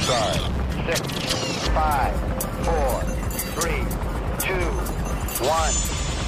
Five, 0.00 0.40
six, 0.86 1.68
five, 1.68 2.12
four, 2.64 3.00
three, 3.60 3.84
two, 4.40 4.66
one, 5.46 5.72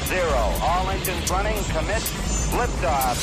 zero. 0.06 0.42
All 0.62 0.90
engines 0.90 1.30
running. 1.30 1.56
Commit. 1.64 2.02
Liftoff. 2.54 3.18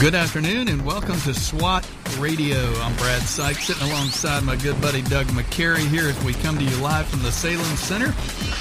Good 0.00 0.14
afternoon 0.14 0.68
and 0.68 0.84
welcome 0.84 1.18
to 1.22 1.32
SWAT 1.32 1.84
Radio. 2.18 2.56
I'm 2.56 2.94
Brad 2.96 3.22
Sykes, 3.22 3.66
sitting 3.66 3.88
alongside 3.88 4.42
my 4.42 4.56
good 4.56 4.80
buddy 4.80 5.02
Doug 5.02 5.26
McCary 5.28 5.86
here 5.88 6.08
as 6.08 6.24
we 6.24 6.34
come 6.34 6.58
to 6.58 6.64
you 6.64 6.76
live 6.78 7.06
from 7.06 7.22
the 7.22 7.30
Salem 7.30 7.64
Center. 7.76 8.12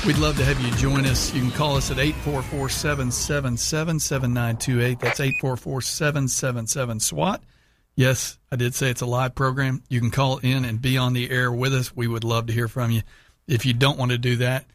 We'd 0.05 0.17
love 0.17 0.37
to 0.37 0.45
have 0.45 0.59
you 0.61 0.71
join 0.75 1.05
us. 1.05 1.33
You 1.33 1.41
can 1.41 1.51
call 1.51 1.75
us 1.75 1.89
at 1.89 1.97
844 1.97 2.69
777 2.69 3.99
7928. 3.99 4.99
That's 4.99 5.19
844 5.19 5.81
777 5.81 6.99
SWAT. 6.99 7.41
Yes, 7.95 8.37
I 8.51 8.57
did 8.57 8.75
say 8.75 8.91
it's 8.91 9.01
a 9.01 9.07
live 9.07 9.33
program. 9.33 9.81
You 9.89 9.99
can 9.99 10.11
call 10.11 10.37
in 10.37 10.63
and 10.63 10.81
be 10.81 10.97
on 10.97 11.13
the 11.13 11.29
air 11.31 11.51
with 11.51 11.73
us. 11.73 11.95
We 11.95 12.07
would 12.07 12.23
love 12.23 12.47
to 12.47 12.53
hear 12.53 12.67
from 12.67 12.91
you. 12.91 13.01
If 13.47 13.65
you 13.65 13.73
don't 13.73 13.97
want 13.97 14.11
to 14.11 14.17
do 14.19 14.37
that, 14.37 14.65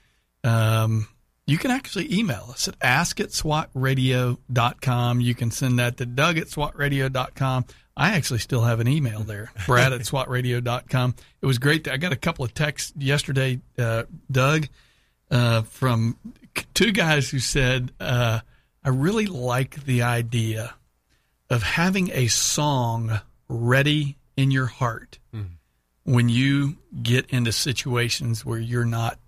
um, 0.42 1.06
you 1.52 1.58
can 1.58 1.70
actually 1.70 2.10
email 2.10 2.46
us 2.48 2.66
at 2.66 2.76
ask 2.80 3.20
at 3.20 3.28
swatradio.com. 3.28 5.20
You 5.20 5.34
can 5.34 5.50
send 5.50 5.78
that 5.78 5.98
to 5.98 6.06
Doug 6.06 6.38
at 6.38 6.46
swatradio.com. 6.46 7.66
I 7.94 8.12
actually 8.12 8.38
still 8.38 8.62
have 8.62 8.80
an 8.80 8.88
email 8.88 9.20
there, 9.20 9.52
Brad 9.66 9.92
at 9.92 10.00
swatradio.com. 10.00 11.14
It 11.42 11.46
was 11.46 11.58
great. 11.58 11.86
I 11.88 11.98
got 11.98 12.12
a 12.12 12.16
couple 12.16 12.42
of 12.42 12.54
texts 12.54 12.94
yesterday, 12.96 13.60
uh, 13.78 14.04
Doug, 14.30 14.68
uh, 15.30 15.60
from 15.62 16.16
two 16.72 16.90
guys 16.90 17.28
who 17.28 17.38
said, 17.38 17.92
uh, 18.00 18.40
I 18.82 18.88
really 18.88 19.26
like 19.26 19.84
the 19.84 20.00
idea 20.04 20.74
of 21.50 21.62
having 21.62 22.10
a 22.12 22.28
song 22.28 23.20
ready 23.46 24.16
in 24.38 24.50
your 24.50 24.66
heart 24.66 25.18
when 26.04 26.28
you 26.30 26.78
get 27.02 27.26
into 27.26 27.52
situations 27.52 28.42
where 28.42 28.58
you're 28.58 28.86
not 28.86 29.18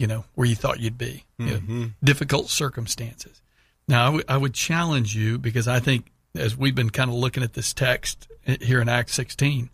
you 0.00 0.06
know, 0.06 0.24
where 0.34 0.48
you 0.48 0.56
thought 0.56 0.80
you'd 0.80 0.96
be. 0.96 1.24
You 1.36 1.60
know, 1.60 1.90
difficult 2.02 2.48
circumstances. 2.48 3.42
Now, 3.86 4.02
I, 4.02 4.06
w- 4.06 4.24
I 4.28 4.36
would 4.36 4.54
challenge 4.54 5.14
you 5.14 5.38
because 5.38 5.68
I 5.68 5.78
think, 5.78 6.10
as 6.34 6.56
we've 6.56 6.74
been 6.74 6.88
kind 6.90 7.10
of 7.10 7.16
looking 7.16 7.42
at 7.42 7.52
this 7.52 7.74
text 7.74 8.26
here 8.62 8.80
in 8.80 8.88
Acts 8.88 9.12
16, 9.14 9.68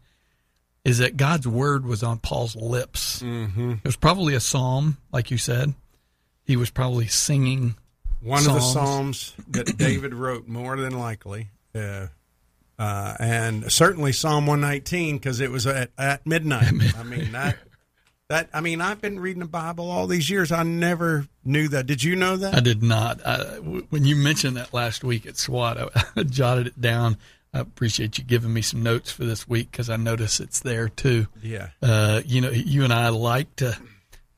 is 0.84 0.98
that 0.98 1.16
God's 1.16 1.46
word 1.46 1.86
was 1.86 2.02
on 2.02 2.18
Paul's 2.18 2.56
lips. 2.56 3.22
Mm-hmm. 3.22 3.72
It 3.72 3.84
was 3.84 3.96
probably 3.96 4.34
a 4.34 4.40
psalm, 4.40 4.96
like 5.12 5.30
you 5.30 5.38
said. 5.38 5.74
He 6.44 6.56
was 6.56 6.70
probably 6.70 7.06
singing. 7.06 7.76
One 8.20 8.46
of 8.46 8.54
the 8.54 8.60
Psalms. 8.60 9.34
psalms 9.34 9.34
that 9.50 9.76
David 9.78 10.12
wrote, 10.12 10.48
more 10.48 10.76
than 10.76 10.98
likely, 10.98 11.50
uh, 11.74 12.08
uh, 12.78 13.14
and 13.20 13.70
certainly 13.70 14.12
Psalm 14.12 14.46
one 14.46 14.60
nineteen 14.60 15.18
because 15.18 15.40
it 15.40 15.50
was 15.52 15.66
at, 15.68 15.90
at 15.96 16.26
midnight. 16.26 16.96
I 16.98 17.02
mean 17.04 17.32
that 17.32 17.58
that 18.28 18.48
I 18.52 18.60
mean 18.60 18.80
I've 18.80 19.00
been 19.00 19.20
reading 19.20 19.40
the 19.40 19.46
Bible 19.48 19.90
all 19.90 20.06
these 20.06 20.28
years. 20.28 20.50
I 20.52 20.62
never 20.62 21.26
knew 21.44 21.68
that. 21.68 21.86
Did 21.86 22.02
you 22.02 22.16
know 22.16 22.36
that? 22.36 22.54
I 22.54 22.60
did 22.60 22.82
not. 22.82 23.24
I, 23.26 23.36
w- 23.56 23.86
when 23.90 24.04
you 24.04 24.16
mentioned 24.16 24.56
that 24.56 24.74
last 24.74 25.04
week 25.04 25.26
at 25.26 25.36
SWAT, 25.36 25.78
I, 25.78 26.04
I 26.20 26.22
jotted 26.24 26.66
it 26.66 26.80
down. 26.80 27.16
I 27.54 27.60
appreciate 27.60 28.18
you 28.18 28.24
giving 28.24 28.52
me 28.52 28.60
some 28.62 28.82
notes 28.82 29.10
for 29.10 29.24
this 29.24 29.48
week 29.48 29.70
because 29.70 29.88
I 29.88 29.96
notice 29.96 30.40
it's 30.40 30.60
there 30.60 30.88
too. 30.88 31.26
yeah. 31.42 31.68
uh, 31.82 32.20
you 32.26 32.40
know, 32.42 32.50
you 32.50 32.84
and 32.84 32.92
I 32.92 33.08
like 33.08 33.54
to, 33.56 33.78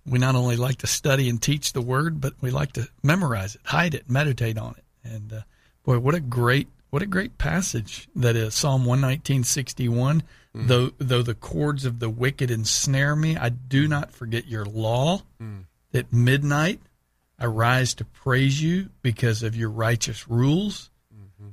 we 0.06 0.18
not 0.20 0.36
only 0.36 0.56
like 0.56 0.78
to 0.78 0.86
study 0.86 1.28
and 1.28 1.42
teach 1.42 1.72
the 1.72 1.80
word, 1.80 2.20
but 2.20 2.34
we 2.40 2.50
like 2.50 2.72
to 2.74 2.88
memorize 3.02 3.56
it, 3.56 3.62
hide 3.64 3.94
it, 3.94 4.08
meditate 4.08 4.56
on 4.56 4.76
it. 4.76 4.84
And 5.02 5.32
uh, 5.32 5.40
boy, 5.82 5.98
what 5.98 6.14
a 6.14 6.20
great, 6.20 6.68
what 6.90 7.02
a 7.02 7.06
great 7.06 7.38
passage 7.38 8.08
that 8.14 8.36
is 8.36 8.54
Psalm 8.54 8.84
one 8.84 9.00
nineteen 9.00 9.42
sixty 9.42 9.88
one. 9.88 10.22
Mm-hmm. 10.58 10.66
Though 10.66 10.90
though 10.98 11.22
the 11.22 11.34
cords 11.34 11.84
of 11.84 12.00
the 12.00 12.10
wicked 12.10 12.50
ensnare 12.50 13.14
me, 13.14 13.36
I 13.36 13.50
do 13.50 13.86
mm. 13.86 13.90
not 13.90 14.10
forget 14.10 14.48
your 14.48 14.64
law. 14.64 15.22
Mm. 15.40 15.66
At 15.94 16.12
midnight, 16.12 16.80
I 17.38 17.46
rise 17.46 17.94
to 17.94 18.04
praise 18.04 18.60
you 18.60 18.90
because 19.00 19.44
of 19.44 19.54
your 19.54 19.70
righteous 19.70 20.28
rules. 20.28 20.90
Mm-hmm. 21.14 21.50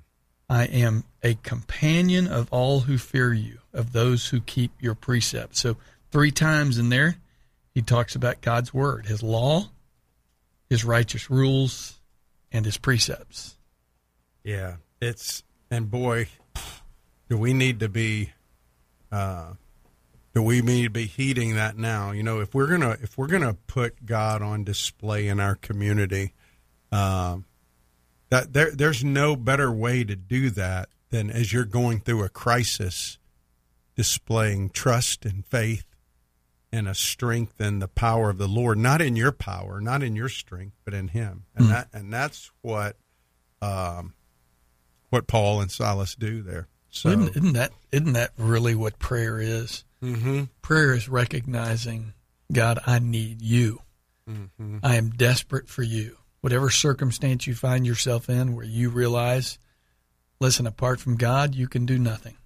I 0.49 0.65
am 0.65 1.03
a 1.21 1.35
companion 1.35 2.27
of 2.27 2.51
all 2.51 2.81
who 2.81 2.97
fear 2.97 3.31
you, 3.31 3.59
of 3.71 3.93
those 3.93 4.29
who 4.29 4.41
keep 4.41 4.71
your 4.79 4.95
precepts. 4.95 5.59
So, 5.59 5.77
three 6.11 6.31
times 6.31 6.79
in 6.79 6.89
there, 6.89 7.17
he 7.73 7.83
talks 7.83 8.15
about 8.15 8.41
God's 8.41 8.73
word, 8.73 9.05
his 9.05 9.21
law, 9.21 9.69
his 10.67 10.83
righteous 10.83 11.29
rules, 11.29 11.99
and 12.51 12.65
his 12.65 12.77
precepts. 12.77 13.55
Yeah, 14.43 14.77
it's 14.99 15.43
and 15.69 15.91
boy, 15.91 16.29
do 17.29 17.37
we 17.37 17.53
need 17.53 17.79
to 17.81 17.89
be, 17.89 18.31
uh, 19.11 19.53
do 20.33 20.41
we 20.41 20.61
need 20.61 20.83
to 20.83 20.89
be 20.89 21.05
heeding 21.05 21.55
that 21.55 21.77
now? 21.77 22.11
You 22.11 22.23
know, 22.23 22.39
if 22.39 22.53
we're 22.53 22.67
gonna 22.67 22.97
if 23.01 23.17
we're 23.17 23.27
gonna 23.27 23.55
put 23.67 24.05
God 24.05 24.41
on 24.41 24.63
display 24.63 25.27
in 25.27 25.39
our 25.39 25.55
community, 25.55 26.33
um, 26.91 27.45
that 28.29 28.53
there 28.53 28.71
there's 28.71 29.03
no 29.03 29.35
better 29.35 29.71
way 29.71 30.03
to 30.03 30.15
do 30.15 30.49
that 30.51 30.89
than 31.09 31.29
as 31.29 31.53
you're 31.53 31.63
going 31.65 32.01
through 32.01 32.23
a 32.23 32.29
crisis, 32.29 33.17
displaying 33.95 34.69
trust 34.69 35.25
and 35.25 35.45
faith 35.45 35.85
and 36.71 36.87
a 36.87 36.95
strength 36.95 37.61
and 37.61 37.81
the 37.81 37.87
power 37.87 38.29
of 38.29 38.37
the 38.37 38.47
Lord, 38.47 38.77
not 38.77 39.01
in 39.01 39.15
your 39.15 39.31
power, 39.31 39.79
not 39.79 40.03
in 40.03 40.15
your 40.15 40.27
strength, 40.29 40.75
but 40.83 40.93
in 40.93 41.09
Him, 41.09 41.45
and 41.55 41.69
that 41.69 41.87
and 41.93 42.11
that's 42.13 42.51
what. 42.61 42.97
Um, 43.61 44.13
what 45.15 45.27
Paul 45.27 45.61
and 45.61 45.71
Silas 45.71 46.13
do 46.13 46.41
there. 46.41 46.67
So 46.95 47.09
isn't, 47.09 47.35
isn't 47.35 47.53
that 47.53 47.73
isn't 47.91 48.13
that 48.13 48.31
really 48.37 48.73
what 48.73 48.97
prayer 48.99 49.39
is? 49.39 49.83
Mhm. 50.01 50.49
Prayer 50.61 50.93
is 50.93 51.09
recognizing, 51.09 52.13
God, 52.51 52.79
I 52.87 52.99
need 52.99 53.41
you. 53.41 53.81
Mm-hmm. 54.29 54.77
I 54.81 54.95
am 54.95 55.09
desperate 55.09 55.67
for 55.67 55.83
you. 55.83 56.17
Whatever 56.39 56.69
circumstance 56.69 57.47
you 57.47 57.53
find 57.53 57.85
yourself 57.85 58.29
in, 58.29 58.55
where 58.55 58.65
you 58.65 58.89
realize, 58.89 59.59
listen, 60.39 60.65
apart 60.65 61.01
from 61.01 61.17
God, 61.17 61.53
you 61.53 61.67
can 61.67 61.85
do 61.85 61.99
nothing. 61.99 62.37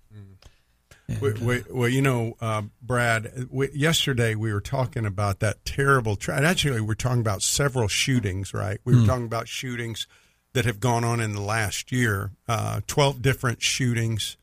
And, 1.08 1.22
we, 1.22 1.32
uh, 1.32 1.34
we, 1.42 1.64
well, 1.70 1.90
you 1.90 2.02
know, 2.02 2.36
uh, 2.40 2.64
Brad. 2.82 3.48
We, 3.50 3.70
yesterday 3.72 4.36
we 4.36 4.54
were 4.54 4.62
talking 4.62 5.06
about 5.06 5.40
that 5.40 5.64
terrible. 5.66 6.16
Tra- 6.16 6.42
actually, 6.42 6.82
we're 6.82 6.94
talking 6.96 7.22
about 7.22 7.42
several 7.42 7.88
shootings. 7.88 8.54
Right? 8.54 8.80
We 8.84 8.96
were 8.96 9.06
talking 9.06 9.26
about 9.26 9.48
shootings 9.48 10.08
that 10.54 10.66
have 10.66 10.80
gone 10.80 11.04
on 11.04 11.20
in 11.20 11.34
the 11.34 11.42
last 11.42 11.92
year. 11.92 12.32
Uh, 12.48 12.82
Twelve 12.88 13.22
different 13.22 13.62
shootings, 13.62 14.38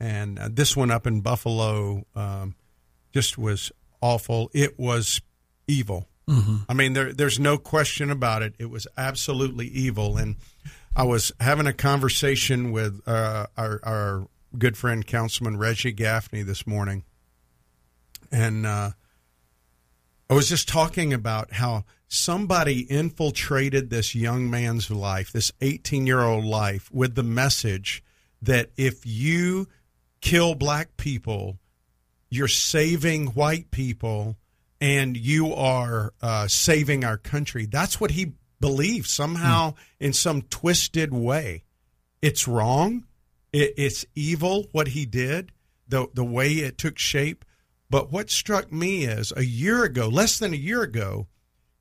and 0.00 0.38
uh, 0.38 0.48
this 0.50 0.76
one 0.76 0.90
up 0.90 1.06
in 1.06 1.20
Buffalo 1.20 2.06
um, 2.14 2.54
just 3.12 3.36
was 3.36 3.72
awful. 4.00 4.50
It 4.52 4.78
was 4.78 5.20
evil. 5.68 6.08
I 6.68 6.72
mean, 6.72 6.94
there, 6.94 7.12
there's 7.12 7.38
no 7.38 7.58
question 7.58 8.10
about 8.10 8.42
it. 8.42 8.54
It 8.58 8.70
was 8.70 8.86
absolutely 8.96 9.66
evil. 9.66 10.16
And 10.16 10.36
I 10.96 11.02
was 11.02 11.32
having 11.40 11.66
a 11.66 11.72
conversation 11.74 12.72
with 12.72 13.02
uh, 13.06 13.48
our, 13.56 13.80
our 13.82 14.28
good 14.56 14.78
friend, 14.78 15.06
Councilman 15.06 15.58
Reggie 15.58 15.92
Gaffney, 15.92 16.42
this 16.42 16.66
morning. 16.66 17.04
And 18.30 18.64
uh, 18.64 18.92
I 20.30 20.34
was 20.34 20.48
just 20.48 20.68
talking 20.68 21.12
about 21.12 21.52
how 21.52 21.84
somebody 22.12 22.80
infiltrated 22.80 23.88
this 23.88 24.14
young 24.14 24.50
man's 24.50 24.90
life, 24.90 25.32
this 25.32 25.50
18 25.62 26.06
year 26.06 26.20
old 26.20 26.44
life, 26.44 26.90
with 26.92 27.14
the 27.14 27.22
message 27.22 28.04
that 28.42 28.70
if 28.76 29.06
you 29.06 29.66
kill 30.20 30.54
black 30.54 30.96
people, 30.98 31.58
you're 32.28 32.48
saving 32.48 33.28
white 33.28 33.70
people 33.70 34.36
and 34.78 35.16
you 35.16 35.54
are 35.54 36.12
uh, 36.20 36.46
saving 36.48 37.02
our 37.02 37.16
country. 37.16 37.64
That's 37.64 37.98
what 37.98 38.10
he 38.10 38.32
believes 38.60 39.10
somehow 39.10 39.74
in 39.98 40.12
some 40.12 40.42
twisted 40.42 41.14
way. 41.14 41.64
It's 42.20 42.46
wrong. 42.46 43.06
It, 43.52 43.72
it's 43.78 44.04
evil 44.14 44.66
what 44.72 44.88
he 44.88 45.06
did, 45.06 45.50
the 45.88 46.08
the 46.12 46.24
way 46.24 46.52
it 46.52 46.76
took 46.76 46.98
shape. 46.98 47.44
But 47.88 48.12
what 48.12 48.30
struck 48.30 48.70
me 48.70 49.04
is 49.04 49.32
a 49.34 49.44
year 49.44 49.84
ago, 49.84 50.08
less 50.08 50.38
than 50.38 50.52
a 50.52 50.56
year 50.56 50.82
ago, 50.82 51.26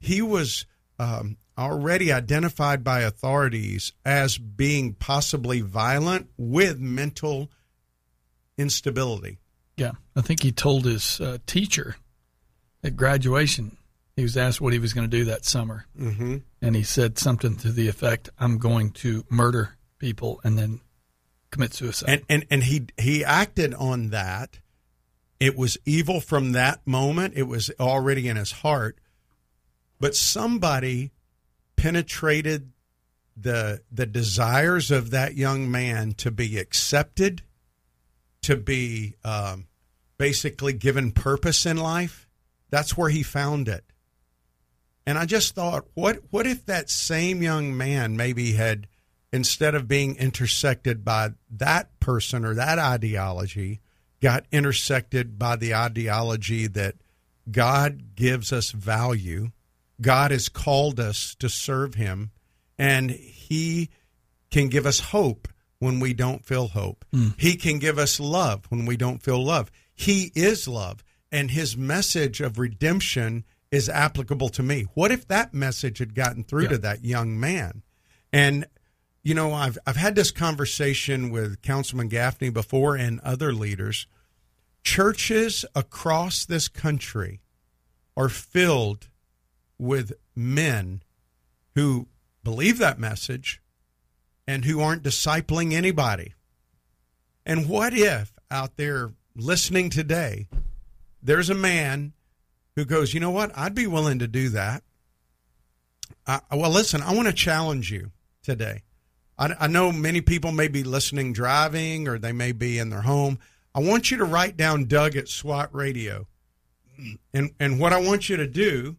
he 0.01 0.21
was 0.21 0.65
um, 1.00 1.38
already 1.57 2.12
identified 2.12 2.83
by 2.83 3.01
authorities 3.01 3.94
as 4.03 4.38
being 4.38 4.94
possibly 4.94 5.62
violent 5.62 6.30
with 6.38 6.80
mental 6.80 7.50
instability. 8.57 9.39
yeah, 9.77 9.92
I 10.15 10.21
think 10.21 10.44
he 10.44 10.51
told 10.51 10.86
his 10.86 11.21
uh, 11.21 11.38
teacher 11.45 11.95
at 12.83 12.95
graduation, 12.95 13.77
he 14.15 14.24
was 14.24 14.38
asked 14.38 14.59
what 14.59 14.74
he 14.74 14.80
was 14.80 14.94
going 14.94 15.09
to 15.09 15.18
do 15.18 15.25
that 15.25 15.45
summer. 15.45 15.86
Mm-hmm. 16.00 16.38
And 16.62 16.75
he 16.75 16.83
said 16.83 17.18
something 17.18 17.56
to 17.57 17.71
the 17.71 17.88
effect, 17.88 18.30
I'm 18.39 18.57
going 18.57 18.92
to 18.92 19.24
murder 19.30 19.77
people 20.00 20.42
and 20.44 20.57
then 20.57 20.81
commit 21.51 21.74
suicide. 21.74 22.09
and 22.09 22.21
and 22.30 22.45
and 22.50 22.63
he 22.63 22.88
he 22.98 23.24
acted 23.24 23.74
on 23.74 24.09
that. 24.09 24.59
It 25.39 25.57
was 25.57 25.77
evil 25.86 26.21
from 26.21 26.51
that 26.51 26.86
moment. 26.86 27.33
It 27.36 27.44
was 27.44 27.71
already 27.80 28.27
in 28.27 28.38
his 28.38 28.51
heart, 28.51 29.00
but 30.01 30.15
somebody 30.15 31.12
penetrated 31.77 32.71
the 33.38 33.81
the 33.92 34.06
desires 34.06 34.92
of 34.92 35.12
that 35.12 35.36
young 35.36 35.71
man 35.71 36.12
to 36.15 36.31
be 36.31 36.57
accepted, 36.57 37.44
to 38.42 38.57
be 38.57 39.15
um, 39.24 39.68
basically 40.18 40.74
given 40.74 41.12
purpose 41.12 41.65
in 41.65 41.77
life, 41.77 42.27
that's 42.69 42.98
where 42.98 43.09
he 43.09 43.24
found 43.24 43.69
it. 43.69 43.86
And 45.06 45.18
I 45.18 45.25
just 45.25 45.56
thought, 45.56 45.86
what 45.94 46.19
what 46.31 46.45
if 46.45 46.65
that 46.65 46.89
same 46.89 47.42
young 47.42 47.77
man 47.77 48.18
maybe 48.18 48.53
had 48.53 48.88
instead 49.31 49.75
of 49.75 49.88
being 49.88 50.18
intersected 50.18 51.06
by 51.06 51.30
that 51.50 52.00
person 52.00 52.44
or 52.44 52.53
that 52.56 52.80
ideology, 52.80 53.80
got 54.21 54.45
intersected 54.51 55.39
by 55.39 55.56
the 55.56 55.74
ideology 55.74 56.68
that 56.68 56.95
God 57.50 58.15
gives 58.15 58.51
us 58.51 58.71
value. 58.71 59.51
God 60.01 60.31
has 60.31 60.50
called 60.50 61.00
us 61.00 61.36
to 61.36 61.50
serve 61.50 61.95
Him, 61.95 62.31
and 62.77 63.12
He 63.12 63.89
can 64.50 64.68
give 64.68 64.86
us 64.86 65.00
hope 65.00 65.48
when 65.80 66.00
we 66.00 66.13
don't 66.13 66.45
feel 66.45 66.68
hope. 66.68 67.06
Mm. 67.13 67.39
He 67.39 67.56
can 67.56 67.80
give 67.80 67.98
us 67.98 68.19
love 68.19 68.65
when 68.69 68.86
we 68.86 68.98
don't 68.98 69.24
feel 69.24 69.44
love. 69.44 69.71
He 69.94 70.31
is 70.36 70.68
love, 70.68 71.03
and 71.31 71.51
His 71.51 71.77
message 71.77 72.42
of 72.42 72.59
redemption 72.59 73.45
is 73.71 73.88
applicable 73.89 74.50
to 74.50 74.63
me. 74.63 74.88
What 74.94 75.12
if 75.12 75.27
that 75.27 75.53
message 75.53 76.00
had 76.00 76.13
gotten 76.13 76.44
through 76.44 76.63
yeah. 76.63 76.69
to 76.69 76.77
that 76.80 77.06
young 77.06 77.39
man? 77.39 77.83
And 78.33 78.68
you 79.24 79.36
know, 79.36 79.53
I've 79.53 79.77
I've 79.86 79.98
had 79.98 80.15
this 80.15 80.31
conversation 80.31 81.30
with 81.30 81.62
Councilman 81.62 82.07
Gaffney 82.07 82.50
before 82.50 82.95
and 82.95 83.19
other 83.21 83.53
leaders. 83.53 84.07
Churches 84.83 85.63
across 85.75 86.44
this 86.44 86.68
country 86.68 87.42
are 88.18 88.30
filled 88.30 89.09
with 89.81 90.13
men 90.36 91.01
who 91.74 92.07
believe 92.44 92.78
that 92.78 93.00
message 93.00 93.60
and 94.45 94.63
who 94.63 94.80
aren't 94.80 95.01
discipling 95.01 95.74
anybody. 95.74 96.36
And 97.48 97.68
what 97.68 97.92
if 97.92 98.31
out 98.51 98.78
there 98.78 99.12
listening 99.36 99.89
today, 99.89 100.48
there's 101.24 101.50
a 101.50 101.56
man 101.56 102.13
who 102.75 102.86
goes, 102.86 103.16
you 103.16 103.19
know 103.19 103.31
what? 103.31 103.51
I'd 103.57 103.74
be 103.74 103.88
willing 103.88 104.19
to 104.19 104.28
do 104.28 104.50
that. 104.50 104.83
Uh, 106.27 106.42
well, 106.51 106.69
listen, 106.69 107.01
I 107.01 107.16
want 107.16 107.27
to 107.27 107.34
challenge 107.34 107.92
you 107.92 108.12
today. 108.44 108.84
I, 109.39 109.56
I 109.62 109.68
know 109.68 109.92
many 109.92 110.22
people 110.22 110.51
may 110.51 110.68
be 110.68 110.84
listening 110.84 111.34
driving 111.34 112.07
or 112.07 112.19
they 112.19 112.34
may 112.34 112.51
be 112.51 112.77
in 112.77 112.92
their 112.92 113.01
home. 113.01 113.39
I 113.74 113.80
want 113.80 114.12
you 114.12 114.18
to 114.18 114.25
write 114.25 114.57
down 114.57 114.86
Doug 114.86 115.16
at 115.16 115.27
SWAT 115.27 115.74
Radio. 115.74 116.27
And, 117.34 117.51
and 117.60 117.80
what 117.80 117.94
I 117.94 118.00
want 118.00 118.30
you 118.30 118.38
to 118.38 118.45
do 118.45 118.98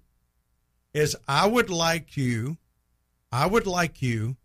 is 0.95 1.17
I 1.27 1.47
would 1.47 1.71
like 1.71 2.17
you, 2.17 2.59
I 3.31 3.47
would 3.47 3.67
like 3.67 4.03
you 4.03 4.37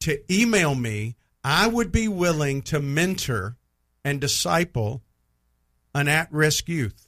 to 0.00 0.20
email 0.32 0.74
me. 0.74 1.16
I 1.44 1.66
would 1.66 1.90
be 1.90 2.08
willing 2.08 2.62
to 2.62 2.80
mentor 2.80 3.56
and 4.04 4.20
disciple 4.20 5.02
an 5.94 6.08
at 6.08 6.32
risk 6.32 6.68
youth. 6.68 7.06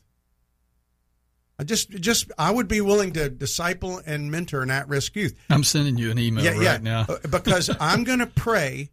I 1.59 1.65
just, 1.65 1.91
just, 1.91 2.33
I 2.37 2.51
would 2.51 2.67
be 2.67 2.81
willing 2.81 3.13
to 3.13 3.29
disciple 3.29 4.01
and 4.05 4.31
mentor 4.31 4.63
an 4.63 4.71
at-risk 4.71 5.15
youth. 5.15 5.37
I'm 5.49 5.63
sending 5.63 5.97
you 5.97 6.11
an 6.11 6.19
email 6.19 6.45
yeah, 6.45 6.51
right 6.51 6.63
yeah, 6.63 6.79
now 6.79 7.07
uh, 7.09 7.19
because 7.31 7.71
I'm 7.81 8.03
going 8.03 8.19
to 8.19 8.27
pray 8.27 8.91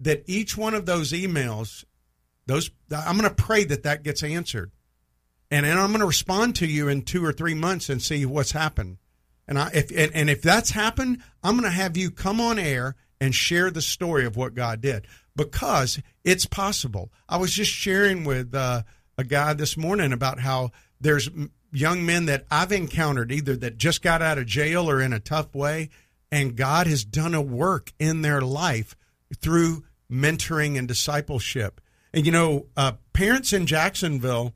that 0.00 0.24
each 0.26 0.56
one 0.56 0.74
of 0.74 0.86
those 0.86 1.12
emails, 1.12 1.84
those, 2.46 2.70
I'm 2.90 3.16
going 3.16 3.28
to 3.28 3.34
pray 3.34 3.64
that 3.64 3.84
that 3.84 4.02
gets 4.02 4.24
answered, 4.24 4.72
and 5.50 5.66
I'm 5.66 5.88
going 5.88 6.00
to 6.00 6.06
respond 6.06 6.56
to 6.56 6.66
you 6.66 6.88
in 6.88 7.02
two 7.02 7.24
or 7.24 7.32
three 7.32 7.54
months 7.54 7.88
and 7.88 8.00
see 8.00 8.24
what's 8.24 8.52
happened. 8.52 8.98
And 9.48 9.58
I, 9.58 9.70
if, 9.74 9.90
and, 9.90 10.12
and 10.14 10.30
if 10.30 10.42
that's 10.42 10.70
happened, 10.70 11.22
I'm 11.42 11.58
going 11.58 11.64
to 11.64 11.76
have 11.76 11.96
you 11.96 12.10
come 12.10 12.40
on 12.40 12.58
air 12.58 12.94
and 13.20 13.34
share 13.34 13.70
the 13.70 13.82
story 13.82 14.24
of 14.24 14.36
what 14.36 14.54
God 14.54 14.80
did 14.80 15.06
because 15.34 16.00
it's 16.24 16.46
possible. 16.46 17.12
I 17.28 17.36
was 17.36 17.52
just 17.52 17.70
sharing 17.70 18.24
with 18.24 18.54
uh, 18.54 18.82
a 19.18 19.24
guy 19.24 19.52
this 19.54 19.76
morning 19.76 20.12
about 20.12 20.38
how 20.38 20.70
there's 21.00 21.28
young 21.72 22.06
men 22.06 22.26
that 22.26 22.46
I've 22.50 22.72
encountered, 22.72 23.32
either 23.32 23.56
that 23.56 23.76
just 23.76 24.02
got 24.02 24.22
out 24.22 24.38
of 24.38 24.46
jail 24.46 24.88
or 24.88 25.00
in 25.00 25.12
a 25.12 25.20
tough 25.20 25.54
way, 25.54 25.90
and 26.30 26.56
God 26.56 26.86
has 26.86 27.04
done 27.04 27.34
a 27.34 27.42
work 27.42 27.92
in 27.98 28.22
their 28.22 28.40
life 28.40 28.96
through 29.40 29.84
mentoring 30.10 30.78
and 30.78 30.86
discipleship. 30.86 31.80
And 32.12 32.26
you 32.26 32.32
know, 32.32 32.66
uh, 32.76 32.92
parents 33.12 33.52
in 33.52 33.66
Jacksonville 33.66 34.54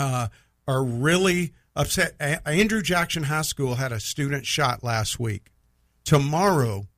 uh, 0.00 0.28
are 0.66 0.84
really 0.84 1.52
upset. 1.76 2.14
A- 2.20 2.46
Andrew 2.48 2.82
Jackson 2.82 3.24
High 3.24 3.42
School 3.42 3.76
had 3.76 3.92
a 3.92 4.00
student 4.00 4.46
shot 4.46 4.82
last 4.82 5.20
week. 5.20 5.50
Tomorrow, 6.04 6.88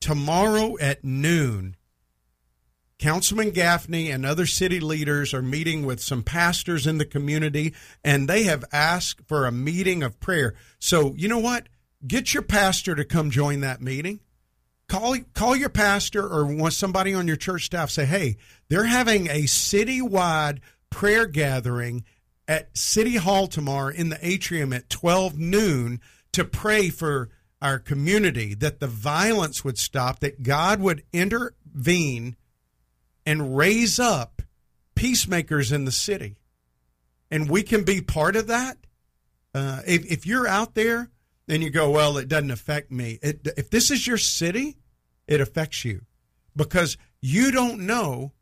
tomorrow 0.00 0.76
at 0.80 1.02
noon, 1.02 1.76
Councilman 2.98 3.50
Gaffney 3.50 4.10
and 4.10 4.24
other 4.24 4.46
city 4.46 4.78
leaders 4.78 5.34
are 5.34 5.42
meeting 5.42 5.84
with 5.84 6.00
some 6.00 6.22
pastors 6.22 6.86
in 6.86 6.98
the 6.98 7.04
community, 7.04 7.74
and 8.04 8.28
they 8.28 8.44
have 8.44 8.64
asked 8.72 9.22
for 9.26 9.44
a 9.44 9.50
meeting 9.50 10.04
of 10.04 10.20
prayer. 10.20 10.54
So, 10.78 11.14
you 11.16 11.26
know 11.26 11.40
what? 11.40 11.68
Get 12.06 12.32
your 12.32 12.44
pastor 12.44 12.94
to 12.94 13.04
come 13.04 13.30
join 13.30 13.60
that 13.60 13.80
meeting. 13.80 14.20
Call, 14.88 15.16
call 15.34 15.56
your 15.56 15.68
pastor 15.68 16.28
or 16.28 16.70
somebody 16.70 17.14
on 17.14 17.26
your 17.26 17.36
church 17.36 17.64
staff. 17.64 17.90
Say, 17.90 18.04
hey, 18.04 18.36
they're 18.68 18.84
having 18.84 19.26
a 19.26 19.44
citywide 19.44 20.60
prayer 20.90 21.26
gathering 21.26 22.04
at 22.52 22.76
City 22.76 23.16
Hall 23.16 23.46
tomorrow 23.46 23.94
in 23.94 24.10
the 24.10 24.18
atrium 24.20 24.74
at 24.74 24.90
12 24.90 25.38
noon 25.38 26.02
to 26.32 26.44
pray 26.44 26.90
for 26.90 27.30
our 27.62 27.78
community, 27.78 28.52
that 28.52 28.78
the 28.78 28.86
violence 28.86 29.64
would 29.64 29.78
stop, 29.78 30.20
that 30.20 30.42
God 30.42 30.78
would 30.78 31.02
intervene 31.14 32.36
and 33.24 33.56
raise 33.56 33.98
up 33.98 34.42
peacemakers 34.94 35.72
in 35.72 35.86
the 35.86 35.92
city. 35.92 36.36
And 37.30 37.48
we 37.48 37.62
can 37.62 37.84
be 37.84 38.02
part 38.02 38.36
of 38.36 38.48
that. 38.48 38.76
Uh, 39.54 39.80
if, 39.86 40.04
if 40.12 40.26
you're 40.26 40.46
out 40.46 40.74
there 40.74 41.10
and 41.48 41.62
you 41.62 41.70
go, 41.70 41.88
well, 41.88 42.18
it 42.18 42.28
doesn't 42.28 42.50
affect 42.50 42.90
me. 42.90 43.18
It, 43.22 43.48
if 43.56 43.70
this 43.70 43.90
is 43.90 44.06
your 44.06 44.18
city, 44.18 44.76
it 45.26 45.40
affects 45.40 45.86
you 45.86 46.02
because 46.54 46.98
you 47.22 47.50
don't 47.50 47.86
know. 47.86 48.32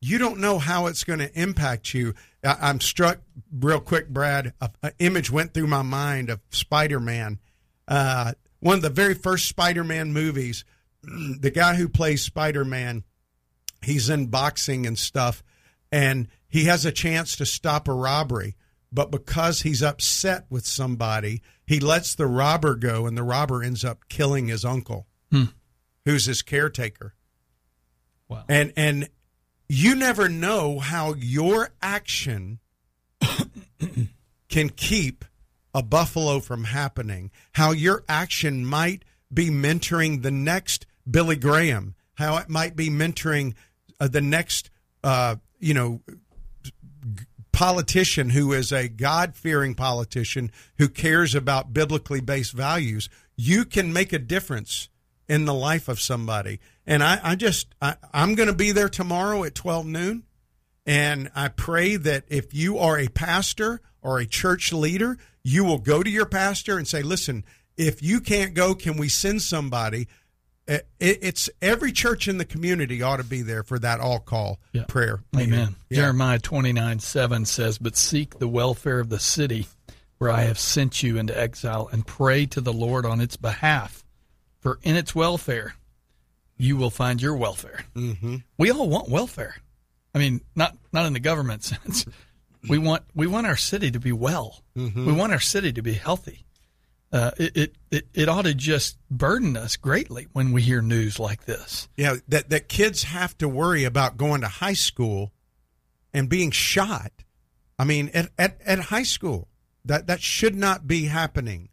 You 0.00 0.18
don't 0.18 0.40
know 0.40 0.58
how 0.58 0.86
it's 0.86 1.04
going 1.04 1.18
to 1.18 1.40
impact 1.40 1.92
you. 1.92 2.14
I, 2.42 2.70
am 2.70 2.80
struck 2.80 3.20
real 3.52 3.80
quick, 3.80 4.08
Brad. 4.08 4.54
An 4.82 4.92
image 4.98 5.30
went 5.30 5.52
through 5.52 5.66
my 5.66 5.82
mind 5.82 6.30
of 6.30 6.40
Spider 6.50 7.00
Man. 7.00 7.38
Uh, 7.86 8.32
one 8.60 8.76
of 8.76 8.82
the 8.82 8.90
very 8.90 9.14
first 9.14 9.46
Spider 9.46 9.84
Man 9.84 10.12
movies. 10.12 10.64
The 11.02 11.50
guy 11.50 11.76
who 11.76 11.88
plays 11.88 12.20
Spider 12.20 12.62
Man 12.62 13.04
he's 13.82 14.10
in 14.10 14.26
boxing 14.26 14.86
and 14.86 14.98
stuff, 14.98 15.42
and 15.90 16.28
he 16.48 16.64
has 16.64 16.84
a 16.84 16.92
chance 16.92 17.36
to 17.36 17.46
stop 17.46 17.88
a 17.88 17.92
robbery. 17.92 18.56
But 18.92 19.10
because 19.10 19.62
he's 19.62 19.82
upset 19.82 20.46
with 20.50 20.66
somebody, 20.66 21.42
he 21.64 21.78
lets 21.78 22.14
the 22.14 22.26
robber 22.26 22.74
go, 22.74 23.06
and 23.06 23.16
the 23.16 23.22
robber 23.22 23.62
ends 23.62 23.84
up 23.84 24.08
killing 24.08 24.48
his 24.48 24.64
uncle, 24.64 25.06
hmm. 25.30 25.44
who's 26.04 26.26
his 26.26 26.42
caretaker. 26.42 27.14
Wow. 28.28 28.44
And 28.48 28.72
and 28.76 29.08
you 29.70 29.94
never 29.94 30.28
know 30.28 30.80
how 30.80 31.14
your 31.14 31.70
action 31.80 32.58
can 34.48 34.68
keep 34.68 35.24
a 35.72 35.80
buffalo 35.80 36.40
from 36.40 36.64
happening. 36.64 37.30
How 37.52 37.70
your 37.70 38.02
action 38.08 38.66
might 38.66 39.04
be 39.32 39.48
mentoring 39.48 40.22
the 40.22 40.32
next 40.32 40.86
Billy 41.08 41.36
Graham. 41.36 41.94
How 42.14 42.38
it 42.38 42.48
might 42.48 42.74
be 42.74 42.90
mentoring 42.90 43.54
uh, 44.00 44.08
the 44.08 44.20
next, 44.20 44.70
uh, 45.04 45.36
you 45.60 45.72
know, 45.72 46.00
politician 47.52 48.30
who 48.30 48.52
is 48.52 48.72
a 48.72 48.88
God 48.88 49.36
fearing 49.36 49.76
politician 49.76 50.50
who 50.78 50.88
cares 50.88 51.32
about 51.32 51.72
biblically 51.72 52.20
based 52.20 52.54
values, 52.54 53.08
you 53.36 53.64
can 53.64 53.92
make 53.92 54.12
a 54.12 54.18
difference 54.18 54.88
in 55.28 55.44
the 55.44 55.54
life 55.54 55.86
of 55.86 56.00
somebody. 56.00 56.58
And 56.86 57.02
I, 57.02 57.20
I 57.22 57.34
just, 57.36 57.74
I, 57.80 57.96
I'm 58.12 58.34
going 58.34 58.48
to 58.48 58.54
be 58.54 58.72
there 58.72 58.88
tomorrow 58.88 59.44
at 59.44 59.54
12 59.54 59.86
noon. 59.86 60.24
And 60.86 61.30
I 61.34 61.48
pray 61.48 61.96
that 61.96 62.24
if 62.28 62.54
you 62.54 62.78
are 62.78 62.98
a 62.98 63.08
pastor 63.08 63.80
or 64.02 64.18
a 64.18 64.26
church 64.26 64.72
leader, 64.72 65.18
you 65.42 65.64
will 65.64 65.78
go 65.78 66.02
to 66.02 66.10
your 66.10 66.26
pastor 66.26 66.78
and 66.78 66.88
say, 66.88 67.02
listen, 67.02 67.44
if 67.76 68.02
you 68.02 68.20
can't 68.20 68.54
go, 68.54 68.74
can 68.74 68.96
we 68.96 69.08
send 69.08 69.42
somebody? 69.42 70.08
Uh, 70.68 70.78
it's 71.00 71.50
every 71.60 71.90
church 71.90 72.28
in 72.28 72.38
the 72.38 72.44
community 72.44 73.02
ought 73.02 73.16
to 73.16 73.24
be 73.24 73.42
there 73.42 73.62
for 73.62 73.78
that 73.78 74.00
all 74.00 74.20
call 74.20 74.60
yeah. 74.72 74.84
prayer. 74.86 75.20
Amen. 75.36 75.74
Yeah. 75.88 76.02
Jeremiah 76.02 76.38
29 76.38 77.00
7 77.00 77.44
says, 77.44 77.78
But 77.78 77.96
seek 77.96 78.38
the 78.38 78.48
welfare 78.48 79.00
of 79.00 79.08
the 79.08 79.18
city 79.18 79.66
where 80.18 80.30
I 80.30 80.42
have 80.42 80.58
sent 80.58 81.02
you 81.02 81.18
into 81.18 81.38
exile 81.38 81.88
and 81.90 82.06
pray 82.06 82.46
to 82.46 82.60
the 82.60 82.74
Lord 82.74 83.06
on 83.06 83.20
its 83.20 83.36
behalf, 83.36 84.04
for 84.60 84.78
in 84.82 84.94
its 84.94 85.14
welfare 85.14 85.74
you 86.60 86.76
will 86.76 86.90
find 86.90 87.20
your 87.22 87.34
welfare. 87.36 87.84
Mm-hmm. 87.96 88.36
We 88.58 88.70
all 88.70 88.88
want 88.88 89.08
welfare. 89.08 89.56
I 90.14 90.18
mean, 90.18 90.40
not 90.54 90.76
not 90.92 91.06
in 91.06 91.12
the 91.12 91.20
government 91.20 91.62
sense. 91.72 92.04
we 92.68 92.78
want 92.78 93.02
we 93.14 93.26
want 93.26 93.46
our 93.46 93.56
city 93.56 93.90
to 93.90 94.00
be 94.00 94.12
well. 94.12 94.62
Mm-hmm. 94.76 95.06
We 95.06 95.12
want 95.12 95.32
our 95.32 95.40
city 95.40 95.72
to 95.72 95.82
be 95.82 95.94
healthy. 95.94 96.44
uh, 97.12 97.30
it, 97.38 97.56
it, 97.56 97.76
it 97.90 98.08
it 98.14 98.28
ought 98.28 98.44
to 98.44 98.54
just 98.54 98.98
burden 99.10 99.56
us 99.56 99.76
greatly 99.76 100.28
when 100.32 100.52
we 100.52 100.62
hear 100.62 100.82
news 100.82 101.18
like 101.18 101.44
this. 101.46 101.88
Yeah, 101.96 102.16
that 102.28 102.50
that 102.50 102.68
kids 102.68 103.04
have 103.04 103.36
to 103.38 103.48
worry 103.48 103.84
about 103.84 104.16
going 104.16 104.42
to 104.42 104.48
high 104.48 104.74
school 104.74 105.32
and 106.12 106.28
being 106.28 106.50
shot. 106.50 107.12
I 107.78 107.84
mean, 107.84 108.10
at 108.12 108.30
at, 108.38 108.60
at 108.66 108.78
high 108.78 109.04
school, 109.04 109.48
that 109.86 110.06
that 110.08 110.20
should 110.20 110.54
not 110.54 110.86
be 110.86 111.06
happening. 111.06 111.69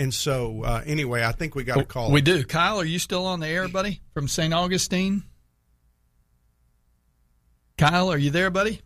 And 0.00 0.14
so, 0.14 0.62
uh, 0.64 0.82
anyway, 0.86 1.22
I 1.24 1.32
think 1.32 1.54
we 1.54 1.62
got 1.62 1.76
a 1.76 1.84
call. 1.84 2.10
We 2.10 2.22
do. 2.22 2.42
Kyle, 2.42 2.80
are 2.80 2.86
you 2.86 2.98
still 2.98 3.26
on 3.26 3.40
the 3.40 3.46
air, 3.46 3.68
buddy, 3.68 4.00
from 4.14 4.28
St. 4.28 4.54
Augustine? 4.54 5.24
Kyle, 7.76 8.10
are 8.10 8.16
you 8.16 8.30
there, 8.30 8.48
buddy? 8.48 8.80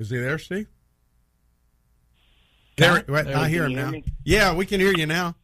Is 0.00 0.10
he 0.10 0.16
there, 0.18 0.36
Steve? 0.40 0.66
There, 2.76 3.02
Kyle? 3.02 3.14
wait, 3.14 3.26
There 3.26 3.36
I 3.36 3.48
hear 3.48 3.66
him 3.66 3.74
Can 3.74 3.76
now. 3.76 3.82
hear 3.82 3.92
me? 3.92 4.04
Yeah, 4.24 4.54
we 4.56 4.66
can 4.66 4.80
hear 4.80 4.94
you 4.96 5.06
now. 5.06 5.36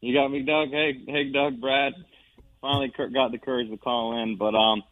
You 0.00 0.14
got 0.14 0.28
me, 0.28 0.42
Doug. 0.42 0.68
Hey, 0.70 1.02
hey, 1.04 1.32
Doug, 1.32 1.60
Brad. 1.60 1.94
Finally 2.60 2.92
got 3.12 3.32
the 3.32 3.38
courage 3.38 3.68
to 3.70 3.76
call 3.76 4.22
in. 4.22 4.36
But 4.36 4.54
um, 4.54 4.84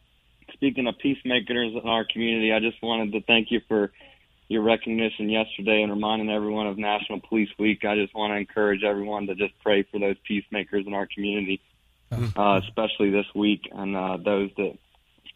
speaking 0.51 0.87
of 0.87 0.95
peacemakers 0.97 1.71
in 1.81 1.87
our 1.87 2.05
community, 2.11 2.51
I 2.51 2.59
just 2.59 2.83
wanted 2.83 3.13
to 3.13 3.21
thank 3.21 3.49
you 3.49 3.61
for 3.69 3.93
your 4.49 4.63
recognition 4.63 5.29
yesterday 5.29 5.83
and 5.83 5.91
reminding 5.91 6.29
everyone 6.29 6.67
of 6.67 6.77
National 6.77 7.21
Police 7.21 7.49
Week. 7.59 7.85
I 7.85 7.95
just 7.95 8.13
want 8.15 8.31
to 8.31 8.37
encourage 8.37 8.83
everyone 8.83 9.27
to 9.27 9.35
just 9.35 9.53
pray 9.61 9.83
for 9.83 9.99
those 9.99 10.15
peacemakers 10.27 10.85
in 10.87 10.93
our 10.93 11.07
community, 11.07 11.61
uh, 12.11 12.59
especially 12.67 13.11
this 13.11 13.27
week, 13.35 13.61
and 13.71 13.95
uh, 13.95 14.17
those 14.17 14.49
that, 14.57 14.77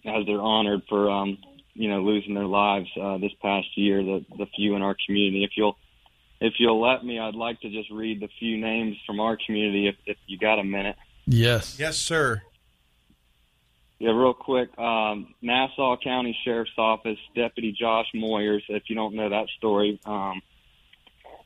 as 0.05 0.25
they're 0.25 0.41
honored 0.41 0.81
for, 0.89 1.09
um, 1.11 1.37
you 1.75 1.89
know, 1.89 2.01
losing 2.01 2.33
their 2.33 2.47
lives 2.47 2.89
uh, 2.99 3.19
this 3.19 3.31
past 3.41 3.67
year, 3.77 4.03
the 4.03 4.25
the 4.37 4.47
few 4.55 4.75
in 4.75 4.81
our 4.81 4.95
community. 5.05 5.43
If 5.43 5.51
you'll 5.55 5.77
if 6.41 6.55
you'll 6.57 6.81
let 6.81 7.05
me, 7.05 7.19
I'd 7.19 7.35
like 7.35 7.61
to 7.61 7.69
just 7.69 7.89
read 7.91 8.19
the 8.19 8.27
few 8.39 8.57
names 8.57 8.97
from 9.05 9.19
our 9.19 9.37
community 9.45 9.87
if, 9.87 9.95
if 10.05 10.17
you 10.27 10.37
got 10.37 10.59
a 10.59 10.63
minute. 10.63 10.97
Yes. 11.25 11.77
Yes, 11.79 11.97
sir. 11.97 12.41
Yeah, 14.03 14.11
real 14.11 14.33
quick. 14.33 14.77
Um, 14.77 15.33
Nassau 15.41 15.95
County 16.03 16.37
Sheriff's 16.43 16.77
Office 16.77 17.17
Deputy 17.37 17.71
Josh 17.71 18.07
Moyers. 18.13 18.59
If 18.67 18.83
you 18.87 18.95
don't 18.97 19.15
know 19.15 19.29
that 19.29 19.47
story, 19.57 19.97
um, 20.05 20.41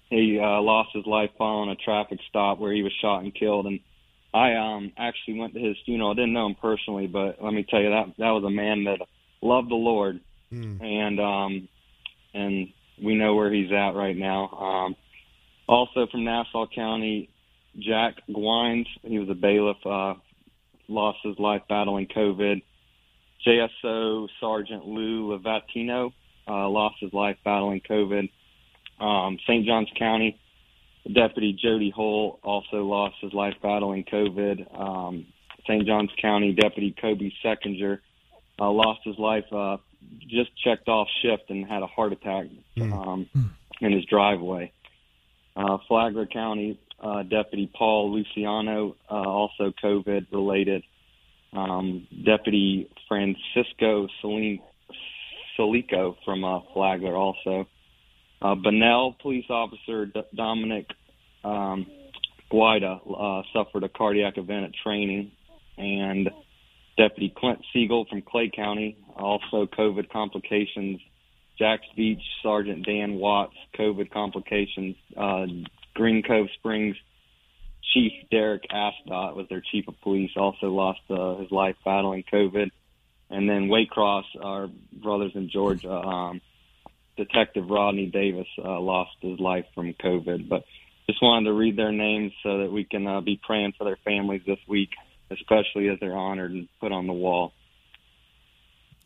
he 0.09 0.39
uh, 0.41 0.59
lost 0.61 0.89
his 0.91 1.05
life 1.05 1.29
following 1.37 1.69
a 1.69 1.75
traffic 1.75 2.17
stop 2.27 2.57
where 2.57 2.73
he 2.73 2.81
was 2.81 2.91
shot 2.99 3.19
and 3.19 3.31
killed. 3.35 3.67
And 3.67 3.79
I 4.33 4.55
um, 4.55 4.91
actually 4.97 5.37
went 5.37 5.53
to 5.53 5.59
his 5.59 5.77
funeral. 5.85 6.09
I 6.09 6.15
didn't 6.15 6.33
know 6.33 6.47
him 6.47 6.55
personally, 6.55 7.05
but 7.05 7.43
let 7.43 7.53
me 7.53 7.61
tell 7.61 7.79
you 7.79 7.91
that 7.91 8.13
that 8.17 8.31
was 8.31 8.43
a 8.43 8.49
man 8.49 8.85
that 8.85 9.01
loved 9.41 9.69
the 9.69 9.75
Lord, 9.75 10.19
Mm. 10.51 10.81
and 10.81 11.19
um, 11.19 11.67
and 12.33 12.69
we 13.03 13.13
know 13.15 13.35
where 13.35 13.53
he's 13.53 13.71
at 13.71 13.91
right 13.95 14.15
now. 14.17 14.47
Um, 14.49 14.95
also 15.67 16.07
from 16.09 16.23
Nassau 16.23 16.65
County, 16.73 17.29
Jack 17.77 18.15
Gwines. 18.29 18.87
He 19.03 19.19
was 19.19 19.29
a 19.29 19.35
bailiff. 19.35 19.77
Uh, 19.85 20.13
lost 20.88 21.20
his 21.24 21.38
life 21.39 21.62
battling 21.70 22.08
COVID. 22.08 22.62
JSO 23.46 24.27
Sergeant 24.39 24.86
Lou 24.86 25.38
Levatino 25.38 26.12
uh, 26.48 26.67
lost 26.70 26.96
his 27.00 27.13
life 27.13 27.38
battling 27.44 27.82
COVID. 27.89 28.29
Um, 29.00 29.38
St. 29.46 29.65
Johns 29.65 29.89
County 29.98 30.39
Deputy 31.13 31.53
Jody 31.53 31.89
Hull 31.89 32.39
also 32.44 32.84
lost 32.84 33.15
his 33.22 33.34
life 33.34 33.56
battling 33.62 34.03
COVID. 34.06 34.79
Um, 34.79 35.25
St. 35.67 35.86
Johns 35.86 36.12
County 36.22 36.53
Deputy 36.53 36.96
Kobe 37.00 37.32
Seckinger 37.44 38.00
uh, 38.60 38.72
lost 38.72 39.01
his 39.03 39.17
life 39.17 39.46
uh, 39.51 39.77
just 40.27 40.51
checked 40.63 40.88
off 40.88 41.08
shift 41.22 41.50
and 41.50 41.65
had 41.65 41.84
a 41.84 41.88
heart 41.88 42.13
attack 42.13 42.46
um, 42.82 43.29
in 43.82 43.91
his 43.91 44.06
driveway. 44.06 44.72
Uh, 45.56 45.77
Flagler 45.88 46.25
County 46.25 46.79
uh, 47.00 47.24
Deputy 47.24 47.70
Paul 47.74 48.12
Luciano, 48.13 48.96
uh, 49.10 49.13
also 49.13 49.74
COVID 49.84 50.27
related. 50.32 50.84
Um, 51.54 52.08
Deputy 52.25 52.89
Francisco 53.08 54.08
Celine, 54.22 54.62
Salico 55.56 56.18
from 56.25 56.44
uh, 56.44 56.60
Flagler 56.74 57.16
also. 57.16 57.68
Uh, 58.42 58.56
Bunnell 58.56 59.16
Police 59.22 59.46
Officer 59.50 60.06
D- 60.06 60.22
Dominic 60.36 60.88
um, 61.44 61.88
Guida 62.51 63.00
uh, 63.18 63.42
suffered 63.54 63.84
a 63.84 63.89
cardiac 63.89 64.38
event 64.38 64.66
at 64.66 64.72
training. 64.84 65.32
And 65.77 66.30
Deputy 66.98 67.34
Clint 67.36 67.60
Siegel 67.72 68.06
from 68.10 68.22
Clay 68.24 68.51
County, 68.54 68.98
also 69.16 69.68
COVID 69.68 70.10
complications. 70.10 71.00
Jacks 71.58 71.86
Beach 71.96 72.22
Sergeant 72.44 72.86
Dan 72.86 73.16
Watts, 73.16 73.56
COVID 73.80 74.12
complications. 74.12 74.96
Green 75.98 76.22
Cove 76.22 76.48
Springs 76.60 76.96
Chief 77.94 78.13
Derek 78.30 78.63
Asdot 78.70 79.36
was 79.36 79.48
their 79.50 79.62
chief 79.72 79.88
of 79.88 80.00
police, 80.01 80.32
also 80.36 80.68
lost 80.68 81.00
uh, 81.10 81.38
his 81.38 81.50
life 81.51 81.75
battling 81.84 82.24
COVID. 82.32 82.70
And 83.30 83.50
then 83.50 83.70
Waycross, 83.70 84.24
our 84.42 84.70
brothers 84.94 85.32
in 85.34 85.50
Georgia, 85.50 85.92
um, 85.92 86.42
Detective 87.18 87.68
Rodney 87.70 88.06
Davis 88.06 88.48
uh, 88.63 88.80
lost 88.80 89.12
his 89.22 89.39
life 89.39 89.66
from 89.74 89.94
COVID. 89.94 90.48
But 90.48 90.63
just 91.10 91.22
wanted 91.22 91.46
to 91.46 91.54
read 91.54 91.75
their 91.75 91.92
names 91.92 92.34
so 92.44 92.60
that 92.60 92.72
we 92.72 92.84
can 92.84 93.08
uh, 93.08 93.22
be 93.22 93.39
praying 93.42 93.74
for 93.77 93.86
their 93.86 93.98
families 94.06 94.42
this 94.46 94.60
week, 94.68 94.92
especially 95.32 95.89
as 95.89 96.00
they're 96.00 96.16
honored 96.16 96.51
and 96.51 96.68
put 96.80 96.92
on 96.92 97.08
the 97.08 97.13
wall. 97.13 97.54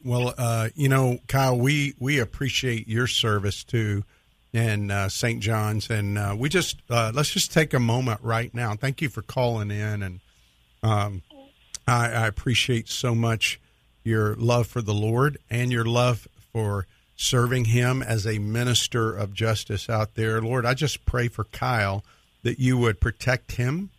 Well, 0.04 0.34
uh, 0.38 0.70
you 0.76 0.90
know, 0.90 1.20
Kyle, 1.28 1.58
we 1.58 1.94
we 2.00 2.20
appreciate 2.20 2.88
your 2.88 3.08
service 3.08 3.64
too, 3.64 4.04
and 4.54 4.92
uh, 4.92 5.10
St. 5.10 5.42
John's, 5.42 5.90
and 5.90 6.18
uh, 6.18 6.36
we 6.38 6.50
just 6.50 6.82
uh, 6.90 7.12
let's 7.14 7.32
just 7.32 7.52
take 7.52 7.74
a 7.74 7.80
moment 7.80 8.20
right 8.22 8.54
now. 8.54 8.76
Thank 8.76 9.02
you 9.02 9.10
for 9.10 9.22
calling 9.22 9.72
in, 9.72 10.04
and 10.04 10.20
um, 10.84 11.22
I, 11.88 12.08
I 12.08 12.28
appreciate 12.28 12.90
so 12.90 13.16
much 13.16 13.60
your 14.04 14.36
love 14.36 14.68
for 14.68 14.82
the 14.82 14.94
Lord 14.94 15.38
and 15.50 15.72
your 15.72 15.86
love 15.86 16.28
for 16.52 16.88
serving 17.16 17.66
Him 17.66 18.02
as 18.02 18.26
a 18.26 18.40
minister 18.40 19.16
of 19.16 19.34
justice 19.34 19.90
out 19.90 20.16
there. 20.16 20.42
Lord, 20.42 20.66
I 20.66 20.74
just 20.74 21.06
pray 21.06 21.28
for 21.28 21.44
Kyle 21.46 22.04
that 22.44 22.60
you 22.60 22.78
would 22.78 23.00
protect 23.00 23.54
him 23.54 23.90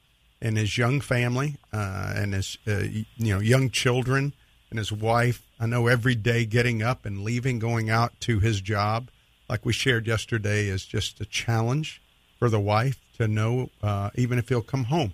and 0.41 0.57
his 0.57 0.77
young 0.77 1.01
family 1.01 1.57
uh, 1.73 2.13
and 2.17 2.35
his 2.35 2.59
uh, 2.67 2.81
you 2.81 3.07
know 3.19 3.39
young 3.39 3.71
children 3.71 4.33
and 4.71 4.79
his 4.79 4.93
wife. 4.93 5.47
I 5.61 5.67
know 5.67 5.87
every 5.87 6.15
day 6.15 6.45
getting 6.45 6.83
up 6.83 7.07
and 7.07 7.23
leaving, 7.23 7.59
going 7.59 7.89
out 7.89 8.21
to 8.23 8.41
his 8.41 8.61
job, 8.61 9.09
like 9.53 9.67
we 9.67 9.73
shared 9.75 10.07
yesterday, 10.07 10.67
is 10.67 10.83
just 10.83 11.21
a 11.21 11.27
challenge 11.27 12.01
for 12.39 12.49
the 12.49 12.59
wife 12.59 12.99
to 13.19 13.29
know, 13.29 13.69
uh, 13.83 14.09
even 14.15 14.39
if 14.39 14.49
he'll 14.49 14.63
come 14.63 14.85
home. 14.85 15.13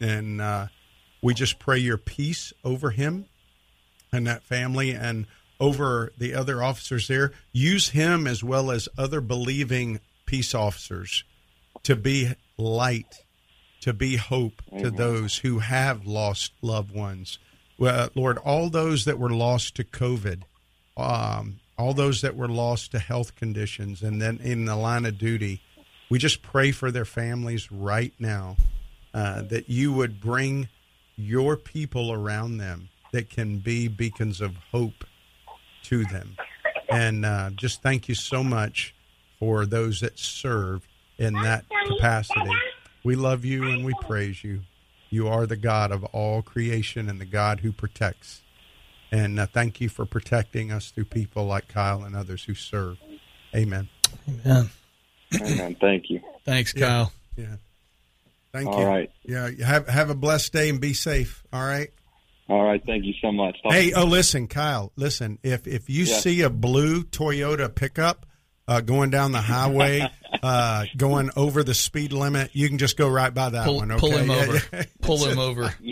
And 0.00 0.40
uh, 0.40 0.66
we 1.22 1.32
just 1.32 1.60
pray 1.60 1.78
your 1.78 1.96
peace 1.96 2.52
over 2.64 2.90
him 2.90 3.26
and 4.12 4.26
that 4.26 4.42
family 4.42 4.90
and 4.90 5.26
over 5.60 6.12
the 6.18 6.34
other 6.34 6.60
officers 6.60 7.06
there. 7.06 7.30
Use 7.52 7.90
him 7.90 8.26
as 8.26 8.42
well 8.42 8.72
as 8.72 8.88
other 8.98 9.20
believing 9.20 10.00
peace 10.26 10.56
officers 10.56 11.22
to 11.84 11.94
be 11.94 12.32
light, 12.58 13.14
to 13.82 13.92
be 13.92 14.16
hope 14.16 14.60
to 14.76 14.90
those 14.90 15.38
who 15.38 15.60
have 15.60 16.04
lost 16.04 16.50
loved 16.62 16.92
ones. 16.92 17.38
Well, 17.78 18.08
Lord, 18.16 18.38
all 18.38 18.70
those 18.70 19.04
that 19.04 19.20
were 19.20 19.30
lost 19.30 19.76
to 19.76 19.84
COVID, 19.84 20.42
um, 20.96 21.60
all 21.82 21.94
those 21.94 22.20
that 22.20 22.36
were 22.36 22.48
lost 22.48 22.92
to 22.92 22.98
health 23.00 23.34
conditions, 23.34 24.02
and 24.02 24.22
then 24.22 24.38
in 24.42 24.66
the 24.66 24.76
line 24.76 25.04
of 25.04 25.18
duty, 25.18 25.60
we 26.08 26.18
just 26.18 26.40
pray 26.40 26.70
for 26.70 26.92
their 26.92 27.04
families 27.04 27.72
right 27.72 28.14
now 28.20 28.56
uh, 29.12 29.42
that 29.42 29.68
you 29.68 29.92
would 29.92 30.20
bring 30.20 30.68
your 31.16 31.56
people 31.56 32.12
around 32.12 32.58
them 32.58 32.88
that 33.12 33.28
can 33.28 33.58
be 33.58 33.88
beacons 33.88 34.40
of 34.40 34.56
hope 34.70 35.04
to 35.82 36.04
them. 36.04 36.36
And 36.88 37.26
uh, 37.26 37.50
just 37.56 37.82
thank 37.82 38.08
you 38.08 38.14
so 38.14 38.44
much 38.44 38.94
for 39.38 39.66
those 39.66 40.00
that 40.00 40.18
serve 40.18 40.86
in 41.18 41.34
that 41.34 41.64
capacity. 41.88 42.52
We 43.02 43.16
love 43.16 43.44
you 43.44 43.68
and 43.68 43.84
we 43.84 43.92
praise 44.02 44.44
you. 44.44 44.60
You 45.10 45.26
are 45.26 45.46
the 45.46 45.56
God 45.56 45.90
of 45.90 46.04
all 46.04 46.42
creation 46.42 47.08
and 47.08 47.20
the 47.20 47.26
God 47.26 47.60
who 47.60 47.72
protects. 47.72 48.41
And 49.12 49.38
uh, 49.38 49.46
thank 49.46 49.80
you 49.80 49.88
for 49.90 50.06
protecting 50.06 50.72
us 50.72 50.90
through 50.90 51.04
people 51.04 51.44
like 51.44 51.68
Kyle 51.68 52.02
and 52.02 52.16
others 52.16 52.42
who 52.44 52.54
serve. 52.54 52.98
Amen. 53.54 53.88
Amen. 54.46 54.70
Amen. 55.40 55.76
Thank 55.80 56.08
you. 56.10 56.20
Thanks, 56.44 56.72
Yeah. 56.74 56.86
Kyle. 56.88 57.12
Yeah. 57.36 57.56
Thank 58.52 58.68
All 58.68 58.80
you. 58.80 58.86
right. 58.86 59.10
Yeah. 59.24 59.50
Have 59.66 59.86
have 59.88 60.10
a 60.10 60.14
blessed 60.14 60.52
day 60.52 60.68
and 60.70 60.80
be 60.80 60.92
safe. 60.94 61.44
All 61.52 61.62
right. 61.64 61.90
All 62.48 62.62
right. 62.64 62.82
Thank 62.84 63.04
you 63.04 63.14
so 63.22 63.30
much. 63.32 63.56
Talk- 63.62 63.72
Hey, 63.72 63.92
oh, 63.94 64.04
listen, 64.04 64.46
Kyle. 64.48 64.92
Listen, 64.96 65.38
if 65.42 65.66
if 65.66 65.88
you 65.88 66.04
Yeah. 66.04 66.16
see 66.18 66.40
a 66.42 66.50
blue 66.50 67.02
Toyota 67.04 67.74
pickup 67.74 68.26
uh, 68.68 68.80
going 68.80 69.10
down 69.10 69.32
the 69.32 69.40
highway, 69.40 70.06
uh, 70.42 70.84
going 70.96 71.30
over 71.36 71.62
the 71.62 71.74
speed 71.74 72.12
limit, 72.12 72.50
you 72.54 72.68
can 72.68 72.78
just 72.78 72.96
go 72.98 73.08
right 73.08 73.32
by 73.32 73.48
that 73.50 73.64
Pull, 73.64 73.76
one. 73.76 73.90
Okay. 73.92 74.00
pull 74.00 74.16
him 74.18 74.28
Yeah, 74.30 74.36
over. 74.36 74.60
yeah. 74.72 74.82
Pull 75.02 75.24
him 75.24 75.38
over. 75.38 75.74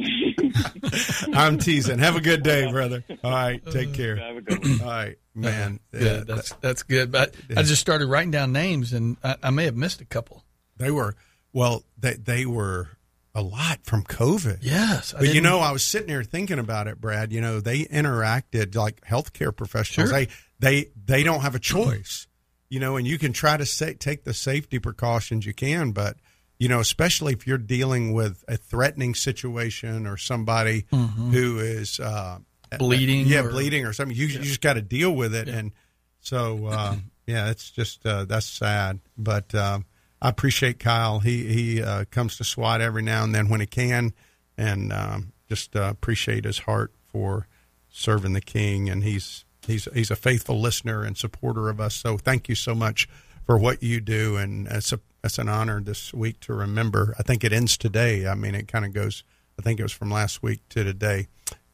I'm 1.34 1.58
teasing. 1.58 1.98
Have 1.98 2.16
a 2.16 2.20
good 2.20 2.42
day, 2.42 2.70
brother. 2.70 3.04
All 3.22 3.30
right, 3.30 3.64
take 3.70 3.94
care. 3.94 4.16
Have 4.16 4.36
a 4.36 4.40
good 4.40 4.58
one. 4.62 4.80
All 4.80 4.86
right, 4.88 5.18
man. 5.34 5.80
Yeah, 5.92 6.22
that's 6.26 6.52
that's 6.60 6.82
good. 6.82 7.10
But 7.12 7.34
I 7.56 7.62
just 7.62 7.80
started 7.80 8.08
writing 8.08 8.30
down 8.30 8.52
names, 8.52 8.92
and 8.92 9.16
I, 9.22 9.36
I 9.42 9.50
may 9.50 9.64
have 9.64 9.76
missed 9.76 10.00
a 10.00 10.04
couple. 10.04 10.44
they 10.76 10.90
were 10.90 11.14
well. 11.52 11.84
They 11.98 12.14
they 12.14 12.46
were 12.46 12.88
a 13.34 13.42
lot 13.42 13.80
from 13.84 14.02
COVID. 14.02 14.58
Yes, 14.62 15.14
I 15.14 15.20
But 15.20 15.34
you 15.34 15.40
know, 15.40 15.60
I 15.60 15.72
was 15.72 15.84
sitting 15.84 16.08
here 16.08 16.24
thinking 16.24 16.58
about 16.58 16.88
it, 16.88 17.00
Brad. 17.00 17.32
You 17.32 17.40
know, 17.40 17.60
they 17.60 17.84
interacted 17.84 18.74
like 18.74 19.00
healthcare 19.02 19.54
professionals. 19.54 20.10
Sure. 20.10 20.18
They 20.18 20.28
they 20.58 20.90
they 21.04 21.22
don't 21.22 21.40
have 21.40 21.54
a 21.54 21.60
choice. 21.60 22.26
You 22.68 22.78
know, 22.78 22.96
and 22.96 23.04
you 23.06 23.18
can 23.18 23.32
try 23.32 23.56
to 23.56 23.66
say, 23.66 23.94
take 23.94 24.22
the 24.22 24.32
safety 24.32 24.78
precautions 24.78 25.44
you 25.44 25.52
can, 25.52 25.90
but 25.90 26.16
you 26.60 26.68
know, 26.68 26.78
especially 26.78 27.32
if 27.32 27.46
you're 27.46 27.58
dealing 27.58 28.12
with 28.12 28.44
a 28.46 28.56
threatening 28.56 29.14
situation 29.14 30.06
or 30.06 30.16
somebody 30.18 30.84
who 30.90 31.58
is 31.58 31.98
uh, 31.98 32.38
Bleeding 32.78 33.26
yeah, 33.26 33.40
or- 33.40 33.50
bleeding 33.50 33.84
or 33.84 33.92
something. 33.92 34.16
You, 34.16 34.26
you 34.26 34.38
just 34.40 34.60
got 34.60 34.74
to 34.74 34.82
deal 34.82 35.10
with 35.10 35.34
it, 35.34 35.48
and 35.48 35.72
so 36.20 36.66
uh, 36.66 36.96
yeah, 37.26 37.50
it's 37.50 37.70
just 37.70 38.06
uh, 38.06 38.26
that's 38.26 38.46
sad. 38.46 39.00
But 39.18 39.52
um, 39.54 39.86
I 40.22 40.28
appreciate 40.28 40.78
Kyle. 40.78 41.18
He 41.18 41.52
he 41.52 41.82
uh, 41.82 42.04
comes 42.10 42.36
to 42.36 42.44
SWAT 42.44 42.80
every 42.80 43.02
now 43.02 43.24
and 43.24 43.34
then 43.34 43.48
when 43.48 43.60
he 43.60 43.66
can, 43.66 44.12
and 44.56 44.92
um, 44.92 45.32
just 45.48 45.74
uh, 45.74 45.88
appreciate 45.90 46.44
his 46.44 46.60
heart 46.60 46.92
for 47.08 47.48
serving 47.88 48.34
the 48.34 48.40
King. 48.40 48.88
And 48.88 49.02
he's 49.02 49.44
he's 49.66 49.88
he's 49.92 50.12
a 50.12 50.16
faithful 50.16 50.60
listener 50.60 51.02
and 51.02 51.16
supporter 51.16 51.70
of 51.70 51.80
us. 51.80 51.96
So 51.96 52.18
thank 52.18 52.48
you 52.48 52.54
so 52.54 52.74
much 52.74 53.08
for 53.44 53.58
what 53.58 53.82
you 53.82 54.00
do, 54.00 54.36
and 54.36 54.68
it's 54.68 54.92
it's 55.22 55.38
an 55.38 55.48
honor 55.48 55.80
this 55.80 56.12
week 56.14 56.40
to 56.40 56.54
remember. 56.54 57.14
I 57.18 57.22
think 57.22 57.44
it 57.44 57.52
ends 57.52 57.76
today. 57.76 58.26
I 58.26 58.34
mean, 58.34 58.54
it 58.54 58.68
kind 58.68 58.84
of 58.84 58.92
goes. 58.92 59.22
I 59.58 59.62
think 59.62 59.78
it 59.78 59.82
was 59.82 59.92
from 59.92 60.10
last 60.10 60.42
week 60.42 60.60
to 60.70 60.84
today. 60.84 61.28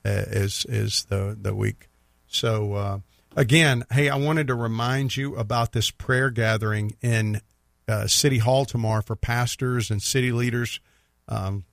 Uh, 0.04 0.24
is 0.28 0.64
is 0.68 1.04
the 1.06 1.36
the 1.40 1.54
week. 1.54 1.88
So 2.26 2.74
uh, 2.74 2.98
again, 3.36 3.84
hey, 3.90 4.08
I 4.08 4.16
wanted 4.16 4.46
to 4.48 4.54
remind 4.54 5.16
you 5.16 5.34
about 5.36 5.72
this 5.72 5.90
prayer 5.90 6.30
gathering 6.30 6.96
in 7.02 7.40
uh, 7.88 8.06
City 8.06 8.38
Hall 8.38 8.64
tomorrow 8.64 9.02
for 9.02 9.16
pastors 9.16 9.90
and 9.90 10.02
city 10.02 10.32
leaders. 10.32 10.80
Um, 11.28 11.64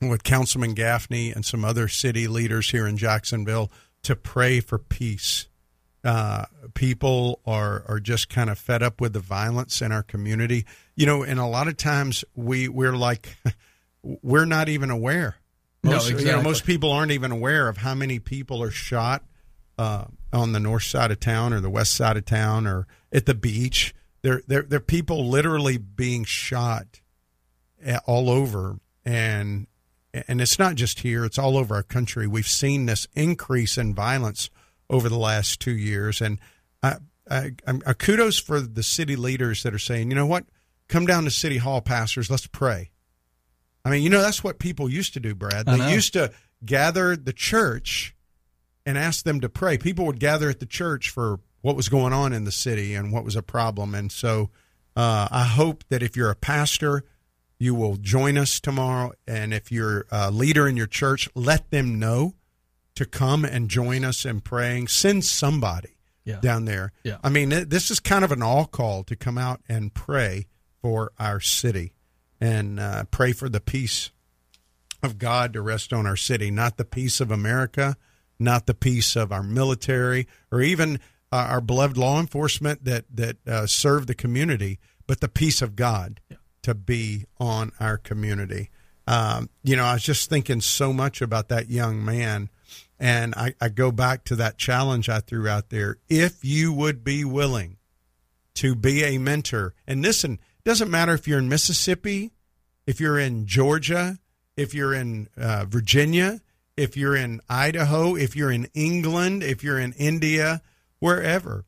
with 0.00 0.24
Councilman 0.24 0.74
Gaffney 0.74 1.30
and 1.32 1.44
some 1.44 1.64
other 1.64 1.88
city 1.88 2.28
leaders 2.28 2.70
here 2.70 2.86
in 2.86 2.96
Jacksonville 2.96 3.70
to 4.02 4.14
pray 4.14 4.60
for 4.60 4.78
peace. 4.78 5.48
Uh, 6.06 6.44
people 6.74 7.40
are 7.46 7.82
are 7.88 7.98
just 7.98 8.28
kind 8.28 8.48
of 8.48 8.56
fed 8.56 8.80
up 8.80 9.00
with 9.00 9.12
the 9.12 9.18
violence 9.18 9.82
in 9.82 9.90
our 9.90 10.04
community, 10.04 10.64
you 10.94 11.04
know, 11.04 11.24
and 11.24 11.40
a 11.40 11.46
lot 11.46 11.66
of 11.66 11.76
times 11.76 12.24
we 12.36 12.68
we're 12.68 12.96
like 12.96 13.36
we're 14.02 14.44
not 14.44 14.68
even 14.68 14.88
aware. 14.90 15.34
No, 15.82 15.92
Most, 15.92 16.10
you 16.10 16.26
know, 16.26 16.42
most 16.42 16.64
people 16.64 16.92
aren't 16.92 17.10
even 17.10 17.32
aware 17.32 17.68
of 17.68 17.78
how 17.78 17.94
many 17.94 18.20
people 18.20 18.62
are 18.62 18.70
shot 18.70 19.24
uh, 19.78 20.04
on 20.32 20.52
the 20.52 20.60
north 20.60 20.84
side 20.84 21.10
of 21.10 21.18
town 21.18 21.52
or 21.52 21.60
the 21.60 21.70
west 21.70 21.92
side 21.96 22.16
of 22.16 22.24
town 22.24 22.68
or 22.68 22.86
at 23.12 23.26
the 23.26 23.34
beach. 23.34 23.92
There 24.22 24.42
are 24.48 24.62
they're 24.62 24.80
people 24.80 25.28
literally 25.28 25.76
being 25.76 26.24
shot 26.24 27.00
a- 27.84 27.98
all 28.06 28.30
over, 28.30 28.78
and 29.04 29.66
and 30.12 30.40
it's 30.40 30.58
not 30.58 30.76
just 30.76 31.00
here; 31.00 31.24
it's 31.24 31.38
all 31.38 31.56
over 31.56 31.74
our 31.74 31.82
country. 31.82 32.28
We've 32.28 32.46
seen 32.46 32.86
this 32.86 33.08
increase 33.14 33.76
in 33.76 33.92
violence 33.92 34.50
over 34.88 35.08
the 35.08 35.18
last 35.18 35.60
two 35.60 35.76
years, 35.76 36.20
and 36.20 36.38
I, 36.82 36.96
I, 37.30 37.52
I'm, 37.66 37.80
kudos 37.80 38.38
for 38.38 38.60
the 38.60 38.82
city 38.82 39.16
leaders 39.16 39.62
that 39.62 39.74
are 39.74 39.78
saying, 39.78 40.10
you 40.10 40.16
know 40.16 40.26
what, 40.26 40.44
come 40.88 41.06
down 41.06 41.24
to 41.24 41.30
City 41.30 41.58
Hall, 41.58 41.80
pastors, 41.80 42.30
let's 42.30 42.46
pray. 42.46 42.90
I 43.84 43.90
mean, 43.90 44.02
you 44.02 44.10
know, 44.10 44.20
that's 44.20 44.42
what 44.42 44.58
people 44.58 44.88
used 44.88 45.14
to 45.14 45.20
do, 45.20 45.34
Brad. 45.34 45.66
They 45.66 45.92
used 45.92 46.12
to 46.14 46.32
gather 46.64 47.16
the 47.16 47.32
church 47.32 48.14
and 48.84 48.96
ask 48.96 49.24
them 49.24 49.40
to 49.40 49.48
pray. 49.48 49.78
People 49.78 50.06
would 50.06 50.20
gather 50.20 50.48
at 50.48 50.60
the 50.60 50.66
church 50.66 51.10
for 51.10 51.40
what 51.60 51.76
was 51.76 51.88
going 51.88 52.12
on 52.12 52.32
in 52.32 52.44
the 52.44 52.52
city 52.52 52.94
and 52.94 53.12
what 53.12 53.24
was 53.24 53.36
a 53.36 53.42
problem. 53.42 53.94
And 53.94 54.10
so 54.10 54.50
uh, 54.94 55.28
I 55.30 55.44
hope 55.44 55.84
that 55.88 56.02
if 56.02 56.16
you're 56.16 56.30
a 56.30 56.36
pastor, 56.36 57.04
you 57.58 57.74
will 57.74 57.96
join 57.96 58.38
us 58.38 58.60
tomorrow. 58.60 59.12
And 59.26 59.52
if 59.52 59.72
you're 59.72 60.06
a 60.10 60.30
leader 60.30 60.68
in 60.68 60.76
your 60.76 60.86
church, 60.86 61.28
let 61.34 61.70
them 61.70 61.98
know 61.98 62.34
to 62.96 63.06
come 63.06 63.44
and 63.44 63.68
join 63.68 64.04
us 64.04 64.24
in 64.24 64.40
praying. 64.40 64.88
Send 64.88 65.24
somebody 65.24 65.96
Yeah. 66.24 66.40
down 66.40 66.64
there. 66.64 66.92
Yeah. 67.04 67.18
I 67.22 67.28
mean, 67.30 67.50
this 67.68 67.90
is 67.90 68.00
kind 68.00 68.24
of 68.24 68.32
an 68.32 68.42
all 68.42 68.66
call 68.66 69.04
to 69.04 69.14
come 69.16 69.38
out 69.38 69.60
and 69.68 69.94
pray 69.94 70.46
for 70.82 71.12
our 71.18 71.40
city 71.40 71.92
and 72.40 72.80
uh, 72.80 73.04
pray 73.10 73.32
for 73.32 73.48
the 73.48 73.60
peace 73.60 74.10
of 75.02 75.18
God 75.18 75.52
to 75.52 75.62
rest 75.62 75.92
on 75.92 76.06
our 76.06 76.16
city, 76.16 76.50
not 76.50 76.76
the 76.78 76.84
peace 76.84 77.20
of 77.20 77.30
America, 77.30 77.96
not 78.38 78.66
the 78.66 78.74
peace 78.74 79.14
of 79.16 79.30
our 79.32 79.42
military, 79.42 80.26
or 80.50 80.60
even 80.60 80.96
uh, 81.32 81.36
our 81.48 81.60
beloved 81.60 81.96
law 81.96 82.18
enforcement 82.20 82.84
that 82.84 83.04
that 83.14 83.36
uh, 83.46 83.66
serve 83.66 84.06
the 84.06 84.14
community, 84.14 84.78
but 85.06 85.20
the 85.20 85.28
peace 85.28 85.62
of 85.62 85.76
God 85.76 86.20
to 86.62 86.74
be 86.74 87.24
on 87.38 87.72
our 87.78 87.96
community. 87.98 88.70
Um, 89.06 89.48
you 89.62 89.76
know, 89.76 89.84
I 89.84 89.92
was 89.94 90.02
just 90.02 90.28
thinking 90.28 90.60
so 90.60 90.92
much 90.92 91.22
about 91.22 91.48
that 91.48 91.70
young 91.70 92.04
man, 92.04 92.50
and 92.98 93.34
I, 93.34 93.54
I 93.60 93.68
go 93.68 93.90
back 93.90 94.24
to 94.24 94.36
that 94.36 94.58
challenge 94.58 95.08
I 95.08 95.20
threw 95.20 95.48
out 95.48 95.70
there. 95.70 95.98
If 96.08 96.44
you 96.44 96.72
would 96.72 97.04
be 97.04 97.24
willing 97.24 97.76
to 98.54 98.74
be 98.74 99.04
a 99.04 99.18
mentor, 99.18 99.74
and 99.86 100.02
listen, 100.02 100.38
doesn't 100.64 100.90
matter 100.90 101.12
if 101.12 101.28
you're 101.28 101.38
in 101.38 101.48
Mississippi, 101.48 102.32
if 102.86 103.00
you're 103.00 103.18
in 103.18 103.46
Georgia, 103.46 104.18
if 104.56 104.74
you're 104.74 104.94
in 104.94 105.28
uh, 105.36 105.66
Virginia, 105.68 106.40
if 106.76 106.96
you're 106.96 107.16
in 107.16 107.40
Idaho, 107.48 108.16
if 108.16 108.34
you're 108.34 108.50
in 108.50 108.68
England, 108.74 109.42
if 109.42 109.62
you're 109.62 109.78
in 109.78 109.92
India, 109.94 110.62
wherever. 110.98 111.64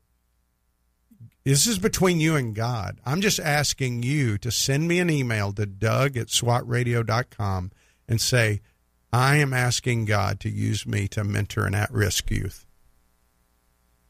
This 1.43 1.65
is 1.65 1.79
between 1.79 2.19
you 2.19 2.35
and 2.35 2.53
God. 2.53 2.99
I'm 3.05 3.21
just 3.21 3.39
asking 3.39 4.03
you 4.03 4.37
to 4.39 4.51
send 4.51 4.87
me 4.87 4.99
an 4.99 5.09
email 5.09 5.51
to 5.53 5.65
Doug 5.65 6.17
at 6.17 6.27
swatradio.com 6.27 7.71
and 8.07 8.21
say, 8.21 8.61
I 9.11 9.37
am 9.37 9.53
asking 9.53 10.05
God 10.05 10.39
to 10.41 10.49
use 10.49 10.85
me 10.85 11.07
to 11.09 11.23
mentor 11.23 11.65
an 11.65 11.75
at 11.75 11.91
risk 11.91 12.29
youth. 12.29 12.65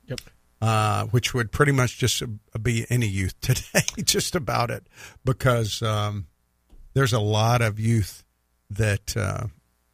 Yep. 0.07 0.19
Uh, 0.61 1.05
which 1.05 1.33
would 1.33 1.53
pretty 1.53 1.71
much 1.71 1.97
just 1.97 2.21
be 2.61 2.85
any 2.89 3.07
youth 3.07 3.33
today, 3.41 3.85
just 4.03 4.35
about 4.35 4.69
it, 4.69 4.87
because 5.23 5.81
um, 5.81 6.27
there's 6.93 7.13
a 7.13 7.19
lot 7.19 7.61
of 7.61 7.79
youth 7.79 8.25
that 8.69 9.15
uh, 9.15 9.47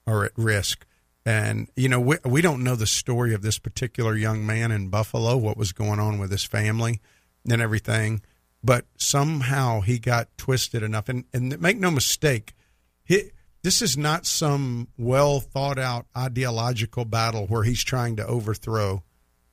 are 0.08 0.26
at 0.26 0.32
risk. 0.36 0.86
And, 1.26 1.70
you 1.76 1.90
know, 1.90 2.00
we, 2.00 2.18
we 2.24 2.42
don't 2.42 2.64
know 2.64 2.76
the 2.76 2.88
story 2.88 3.34
of 3.34 3.42
this 3.42 3.60
particular 3.60 4.16
young 4.16 4.46
man 4.46 4.72
in 4.72 4.90
Buffalo, 4.90 5.38
what 5.38 5.58
was 5.58 5.72
going 5.72 6.00
on 6.00 6.20
with 6.20 6.32
his 6.32 6.44
family 6.44 7.00
and 7.50 7.62
everything. 7.62 8.22
But 8.64 8.86
somehow 8.98 9.82
he 9.82 10.00
got 10.00 10.36
twisted 10.38 10.82
enough. 10.84 11.10
And, 11.10 11.26
and 11.34 11.60
make 11.60 11.78
no 11.78 11.92
mistake, 11.92 12.54
he, 13.04 13.32
this 13.66 13.82
is 13.82 13.98
not 13.98 14.28
some 14.28 14.88
well 14.96 15.40
thought 15.40 15.80
out 15.80 16.06
ideological 16.16 17.04
battle 17.04 17.48
where 17.48 17.64
he's 17.64 17.84
trying 17.84 18.16
to 18.16 18.24
overthrow 18.28 19.02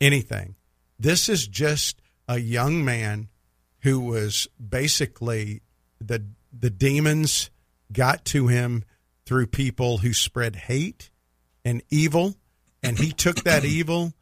anything. 0.03 0.55
This 0.99 1.31
is 1.31 1.47
just 1.47 2.03
a 2.29 2.39
young 2.39 2.85
man 2.85 3.31
who 3.79 4.01
was 4.01 4.49
basically 4.61 5.63
the 5.99 6.27
the 6.53 6.69
demons 6.69 7.49
got 7.91 8.23
to 8.27 8.49
him 8.49 8.85
through 9.25 9.47
people 9.47 9.97
who 9.97 10.13
spread 10.13 10.57
hate 10.57 11.09
and 11.65 11.83
evil 11.89 12.37
and 12.83 12.99
he 12.99 13.13
took 13.13 13.45
that 13.45 13.65
evil 13.81 14.13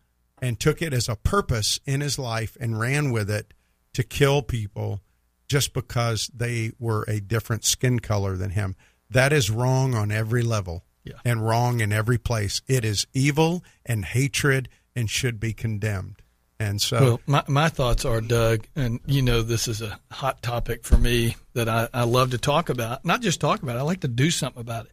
and 0.41 0.61
took 0.61 0.81
it 0.81 0.93
as 0.93 1.09
a 1.09 1.17
purpose 1.17 1.81
in 1.85 2.01
his 2.01 2.17
life 2.17 2.57
and 2.61 2.79
ran 2.79 3.11
with 3.11 3.29
it 3.29 3.53
to 3.95 4.05
kill 4.05 4.41
people 4.41 5.01
just 5.49 5.75
because 5.75 6.31
they 6.33 6.71
were 6.79 7.05
a 7.09 7.19
different 7.19 7.65
skin 7.65 7.99
color 7.99 8.37
than 8.37 8.51
him 8.51 8.77
that 9.11 9.33
is 9.33 9.51
wrong 9.51 9.95
on 9.95 10.11
every 10.11 10.43
level 10.43 10.85
Yeah. 11.05 11.15
and 11.25 11.45
wrong 11.47 11.81
in 11.81 11.93
every 11.93 12.19
place 12.19 12.63
it 12.67 12.85
is 12.85 13.07
evil 13.13 13.63
and 13.85 14.05
hatred 14.05 14.69
and 14.95 15.09
should 15.11 15.41
be 15.41 15.53
condemned 15.53 16.23
and 16.59 16.81
so 16.81 17.01
Well, 17.01 17.21
my, 17.27 17.43
my 17.49 17.69
thoughts 17.71 18.05
are, 18.05 18.21
Doug, 18.21 18.67
and 18.77 19.01
you 19.07 19.23
know 19.23 19.41
this 19.41 19.67
is 19.67 19.81
a 19.81 19.99
hot 20.11 20.43
topic 20.43 20.85
for 20.85 20.99
me 20.99 21.37
that 21.55 21.71
I, 21.71 21.89
I 21.95 22.05
love 22.05 22.33
to 22.33 22.39
talk 22.39 22.69
about. 22.69 23.03
Not 23.03 23.23
just 23.23 23.41
talk 23.41 23.63
about 23.63 23.77
it, 23.77 23.79
I 23.79 23.83
like 23.83 24.01
to 24.01 24.09
do 24.09 24.31
something 24.31 24.61
about 24.61 24.87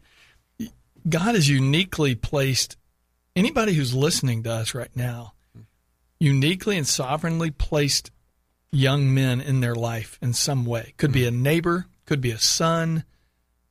it. 0.60 0.72
God 1.10 1.36
has 1.36 1.50
uniquely 1.50 2.16
placed 2.16 2.78
anybody 3.36 3.74
who's 3.74 3.94
listening 3.94 4.44
to 4.44 4.52
us 4.54 4.74
right 4.74 4.96
now, 4.96 5.34
uniquely 6.22 6.78
and 6.78 6.88
sovereignly 6.88 7.52
placed 7.52 8.12
young 8.72 9.14
men 9.14 9.42
in 9.42 9.60
their 9.60 9.76
life 9.76 10.18
in 10.22 10.34
some 10.34 10.66
way. 10.66 10.94
Could 10.98 11.12
be 11.12 11.26
a 11.26 11.32
neighbor, 11.32 11.88
could 12.06 12.22
be 12.22 12.32
a 12.32 12.40
son, 12.40 13.04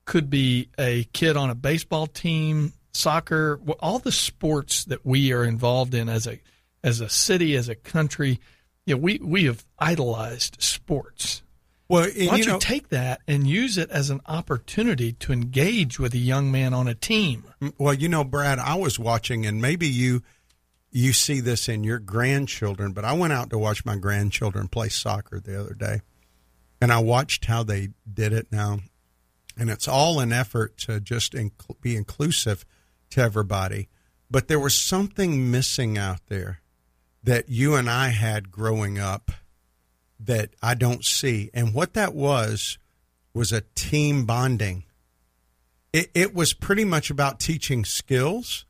could 0.06 0.30
be 0.30 0.70
a 0.78 1.04
kid 1.12 1.36
on 1.36 1.50
a 1.50 1.54
baseball 1.54 2.06
team, 2.06 2.72
soccer, 2.92 3.60
all 3.80 3.98
the 3.98 4.12
sports 4.12 4.84
that 4.86 5.04
we 5.04 5.32
are 5.32 5.44
involved 5.44 5.94
in 5.94 6.08
as 6.08 6.26
a 6.26 6.40
as 6.82 7.00
a 7.00 7.08
city, 7.08 7.54
as 7.56 7.68
a 7.68 7.74
country. 7.74 8.40
You 8.86 8.94
know, 8.94 9.02
we 9.02 9.18
we 9.18 9.44
have 9.44 9.66
idolized 9.78 10.62
sports, 10.62 11.42
Well, 11.88 12.04
Why 12.04 12.26
don't 12.26 12.38
you 12.38 12.52
you, 12.54 12.58
take 12.58 12.88
that 12.88 13.20
and 13.28 13.46
use 13.46 13.76
it 13.76 13.90
as 13.90 14.10
an 14.10 14.20
opportunity 14.26 15.12
to 15.12 15.32
engage 15.32 15.98
with 15.98 16.14
a 16.14 16.18
young 16.18 16.50
man 16.50 16.72
on 16.72 16.88
a 16.88 16.94
team? 16.94 17.44
Well, 17.78 17.94
you 17.94 18.08
know, 18.08 18.24
Brad, 18.24 18.58
I 18.58 18.76
was 18.76 18.98
watching, 18.98 19.44
and 19.44 19.60
maybe 19.60 19.88
you 19.88 20.22
you 20.92 21.12
see 21.12 21.40
this 21.40 21.68
in 21.68 21.84
your 21.84 21.98
grandchildren, 21.98 22.92
but 22.92 23.04
I 23.04 23.12
went 23.12 23.32
out 23.32 23.50
to 23.50 23.58
watch 23.58 23.84
my 23.84 23.96
grandchildren 23.96 24.68
play 24.68 24.88
soccer 24.88 25.40
the 25.40 25.60
other 25.60 25.74
day, 25.74 26.00
and 26.80 26.92
I 26.92 27.00
watched 27.00 27.46
how 27.46 27.64
they 27.64 27.90
did 28.10 28.32
it 28.32 28.46
now, 28.50 28.78
and 29.56 29.70
it's 29.70 29.88
all 29.88 30.20
an 30.20 30.32
effort 30.32 30.76
to 30.78 31.00
just 31.00 31.32
inc- 31.32 31.80
be 31.80 31.96
inclusive 31.96 32.64
to 33.10 33.20
everybody. 33.20 33.88
But 34.30 34.48
there 34.48 34.58
was 34.58 34.76
something 34.76 35.50
missing 35.50 35.96
out 35.96 36.20
there 36.28 36.60
that 37.22 37.48
you 37.48 37.74
and 37.74 37.88
I 37.88 38.08
had 38.08 38.50
growing 38.50 38.98
up 38.98 39.30
that 40.18 40.50
I 40.62 40.74
don't 40.74 41.04
see, 41.04 41.50
and 41.52 41.74
what 41.74 41.94
that 41.94 42.14
was 42.14 42.78
was 43.34 43.52
a 43.52 43.62
team 43.74 44.24
bonding 44.24 44.84
it, 45.96 46.10
it 46.12 46.34
was 46.34 46.52
pretty 46.52 46.84
much 46.84 47.08
about 47.08 47.40
teaching 47.40 47.82
skills, 47.86 48.66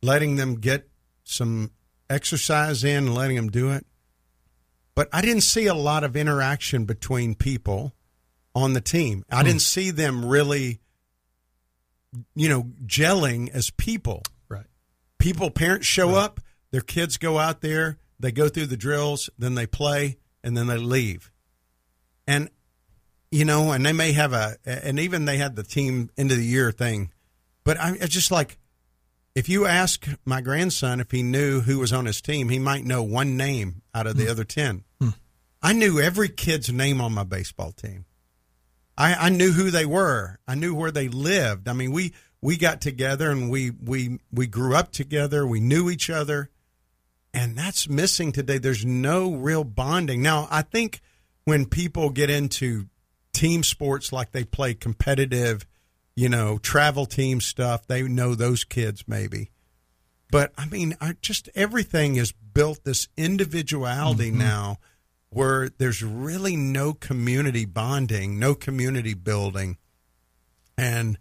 letting 0.00 0.36
them 0.36 0.60
get 0.60 0.88
some 1.24 1.72
exercise 2.08 2.84
in, 2.84 3.06
and 3.06 3.14
letting 3.16 3.34
them 3.34 3.50
do 3.50 3.72
it. 3.72 3.84
But 4.94 5.08
I 5.12 5.22
didn't 5.22 5.42
see 5.42 5.66
a 5.66 5.74
lot 5.74 6.04
of 6.04 6.16
interaction 6.16 6.84
between 6.84 7.34
people 7.34 7.94
on 8.54 8.72
the 8.72 8.80
team. 8.80 9.24
I 9.30 9.40
hmm. 9.40 9.46
didn't 9.46 9.62
see 9.62 9.90
them 9.90 10.24
really, 10.24 10.80
you 12.34 12.48
know, 12.48 12.64
gelling 12.86 13.50
as 13.50 13.70
people. 13.70 14.22
Right. 14.48 14.66
People, 15.18 15.50
parents 15.50 15.86
show 15.86 16.14
up, 16.14 16.40
their 16.70 16.80
kids 16.80 17.16
go 17.16 17.38
out 17.38 17.60
there, 17.60 17.98
they 18.18 18.32
go 18.32 18.48
through 18.48 18.66
the 18.66 18.76
drills, 18.76 19.30
then 19.38 19.54
they 19.54 19.66
play, 19.66 20.18
and 20.42 20.56
then 20.56 20.66
they 20.66 20.78
leave. 20.78 21.30
And 22.26 22.50
you 23.32 23.46
know, 23.46 23.72
and 23.72 23.84
they 23.84 23.94
may 23.94 24.12
have 24.12 24.34
a, 24.34 24.56
and 24.66 25.00
even 25.00 25.24
they 25.24 25.38
had 25.38 25.56
the 25.56 25.62
team 25.62 26.10
end 26.18 26.30
of 26.30 26.36
the 26.36 26.44
year 26.44 26.70
thing. 26.70 27.10
But 27.64 27.80
I, 27.80 27.92
it's 27.94 28.12
just 28.12 28.30
like, 28.30 28.58
if 29.34 29.48
you 29.48 29.64
ask 29.64 30.06
my 30.26 30.42
grandson 30.42 31.00
if 31.00 31.10
he 31.10 31.22
knew 31.22 31.62
who 31.62 31.78
was 31.78 31.94
on 31.94 32.04
his 32.04 32.20
team, 32.20 32.50
he 32.50 32.58
might 32.58 32.84
know 32.84 33.02
one 33.02 33.38
name 33.38 33.80
out 33.94 34.06
of 34.06 34.18
the 34.18 34.24
hmm. 34.24 34.30
other 34.30 34.44
10. 34.44 34.84
Hmm. 35.00 35.08
I 35.62 35.72
knew 35.72 35.98
every 35.98 36.28
kid's 36.28 36.70
name 36.70 37.00
on 37.00 37.14
my 37.14 37.24
baseball 37.24 37.72
team. 37.72 38.04
I, 38.96 39.14
I 39.14 39.28
knew 39.30 39.52
who 39.52 39.70
they 39.70 39.86
were. 39.86 40.38
I 40.46 40.54
knew 40.54 40.74
where 40.74 40.90
they 40.90 41.08
lived. 41.08 41.68
I 41.68 41.72
mean, 41.72 41.92
we, 41.92 42.12
we 42.40 42.56
got 42.56 42.80
together 42.80 43.30
and 43.30 43.50
we, 43.50 43.70
we, 43.70 44.18
we 44.32 44.46
grew 44.46 44.74
up 44.74 44.92
together. 44.92 45.46
We 45.46 45.60
knew 45.60 45.90
each 45.90 46.10
other. 46.10 46.50
And 47.34 47.56
that's 47.56 47.88
missing 47.88 48.32
today. 48.32 48.58
There's 48.58 48.84
no 48.84 49.32
real 49.32 49.64
bonding. 49.64 50.20
Now, 50.20 50.48
I 50.50 50.62
think 50.62 51.00
when 51.44 51.64
people 51.66 52.10
get 52.10 52.28
into 52.28 52.86
team 53.32 53.62
sports 53.62 54.12
like 54.12 54.32
they 54.32 54.44
play 54.44 54.74
competitive, 54.74 55.66
you 56.14 56.28
know, 56.28 56.58
travel 56.58 57.06
team 57.06 57.40
stuff, 57.40 57.86
they 57.86 58.02
know 58.02 58.34
those 58.34 58.64
kids 58.64 59.04
maybe. 59.08 59.50
But 60.30 60.52
I 60.58 60.66
mean, 60.66 60.94
I 61.00 61.14
just 61.20 61.48
everything 61.54 62.16
is 62.16 62.32
built 62.32 62.84
this 62.84 63.08
individuality 63.16 64.30
mm-hmm. 64.30 64.38
now 64.38 64.78
where 65.32 65.70
there's 65.78 66.02
really 66.02 66.56
no 66.56 66.92
community 66.92 67.64
bonding, 67.64 68.38
no 68.38 68.54
community 68.54 69.14
building. 69.14 69.78
And 70.76 71.18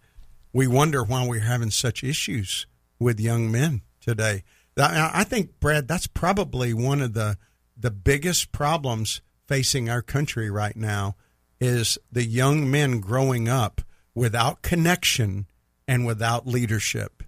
we 0.51 0.67
wonder 0.67 1.01
why 1.01 1.25
we're 1.25 1.39
having 1.39 1.71
such 1.71 2.03
issues 2.03 2.67
with 2.99 3.21
young 3.21 3.49
men 3.49 3.81
today. 4.01 4.43
I 4.77 5.23
think, 5.23 5.59
Brad, 5.61 5.87
that's 5.87 6.07
probably 6.07 6.73
one 6.73 7.01
of 7.01 7.13
the 7.13 7.37
the 7.77 7.91
biggest 7.91 8.51
problems 8.51 9.21
facing 9.47 9.89
our 9.89 10.01
country 10.01 10.51
right 10.51 10.75
now 10.75 11.15
is 11.59 11.97
the 12.11 12.25
young 12.25 12.69
men 12.69 12.99
growing 12.99 13.49
up 13.49 13.81
without 14.13 14.61
connection 14.61 15.47
and 15.87 16.05
without 16.05 16.45
leadership. 16.45 17.23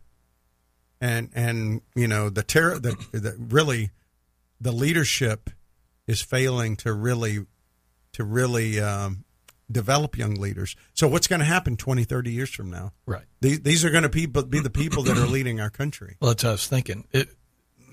And 1.00 1.30
and 1.34 1.82
you 1.96 2.08
know 2.08 2.30
the 2.30 2.44
terror 2.44 2.78
the, 2.78 2.96
the 3.12 3.36
really 3.40 3.92
the 4.60 4.72
leadership 4.72 5.50
is 6.08 6.22
failing 6.22 6.76
to 6.78 6.94
really 6.94 7.46
to 8.14 8.24
really 8.24 8.80
um, 8.80 9.26
develop 9.72 10.18
young 10.18 10.36
leaders. 10.36 10.76
So 10.94 11.08
what's 11.08 11.28
going 11.28 11.40
to 11.40 11.46
happen 11.46 11.78
20, 11.78 12.04
30 12.04 12.32
years 12.32 12.50
from 12.52 12.70
now? 12.70 12.94
Right. 13.06 13.26
These, 13.42 13.62
these 13.62 13.84
are 13.84 13.90
going 13.90 14.04
to 14.04 14.10
be, 14.10 14.28
be 14.28 14.60
the 14.60 14.70
people 14.70 15.04
that 15.04 15.18
are 15.18 15.26
leading 15.26 15.60
our 15.60 15.72
country. 15.72 16.18
Well, 16.20 16.30
that's 16.30 16.44
what 16.44 16.50
I 16.50 16.54
was 16.54 16.68
thinking. 16.68 17.08
It, 17.12 17.30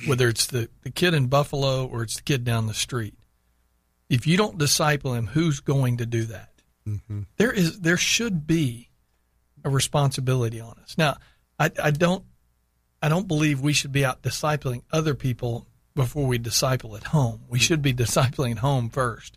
whether 0.07 0.29
it's 0.29 0.46
the, 0.46 0.68
the 0.83 0.90
kid 0.90 1.14
in 1.14 1.27
Buffalo 1.27 1.87
or 1.87 2.03
it's 2.03 2.16
the 2.16 2.23
kid 2.23 2.44
down 2.44 2.66
the 2.66 2.75
street, 2.75 3.14
if 4.11 4.27
you 4.27 4.37
don't 4.37 4.59
disciple 4.59 5.14
him, 5.14 5.29
who's 5.29 5.61
going 5.61 5.99
to 5.99 6.07
do 6.07 6.25
that? 6.25 6.51
There 7.37 7.53
is 7.53 7.81
there 7.81 7.96
should 7.96 8.46
be 8.46 8.90
a 9.64 9.70
responsibility 9.70 10.61
on 10.61 10.77
us. 10.83 10.96
Now, 10.99 11.18
I, 11.59 11.70
I 11.81 11.90
don't 11.90 12.25
I 13.03 13.09
don't 13.09 13.29
believe 13.29 13.61
we 13.61 13.73
should 13.73 13.92
be 13.92 14.05
out 14.05 14.23
discipling 14.23 14.83
other 14.90 15.14
people 15.14 15.66
before 16.00 16.26
we 16.26 16.38
disciple 16.38 16.96
at 16.96 17.04
home. 17.04 17.42
We 17.48 17.58
mm-hmm. 17.58 17.64
should 17.64 17.82
be 17.82 17.92
discipling 17.92 18.52
at 18.52 18.58
home 18.58 18.88
first. 18.88 19.36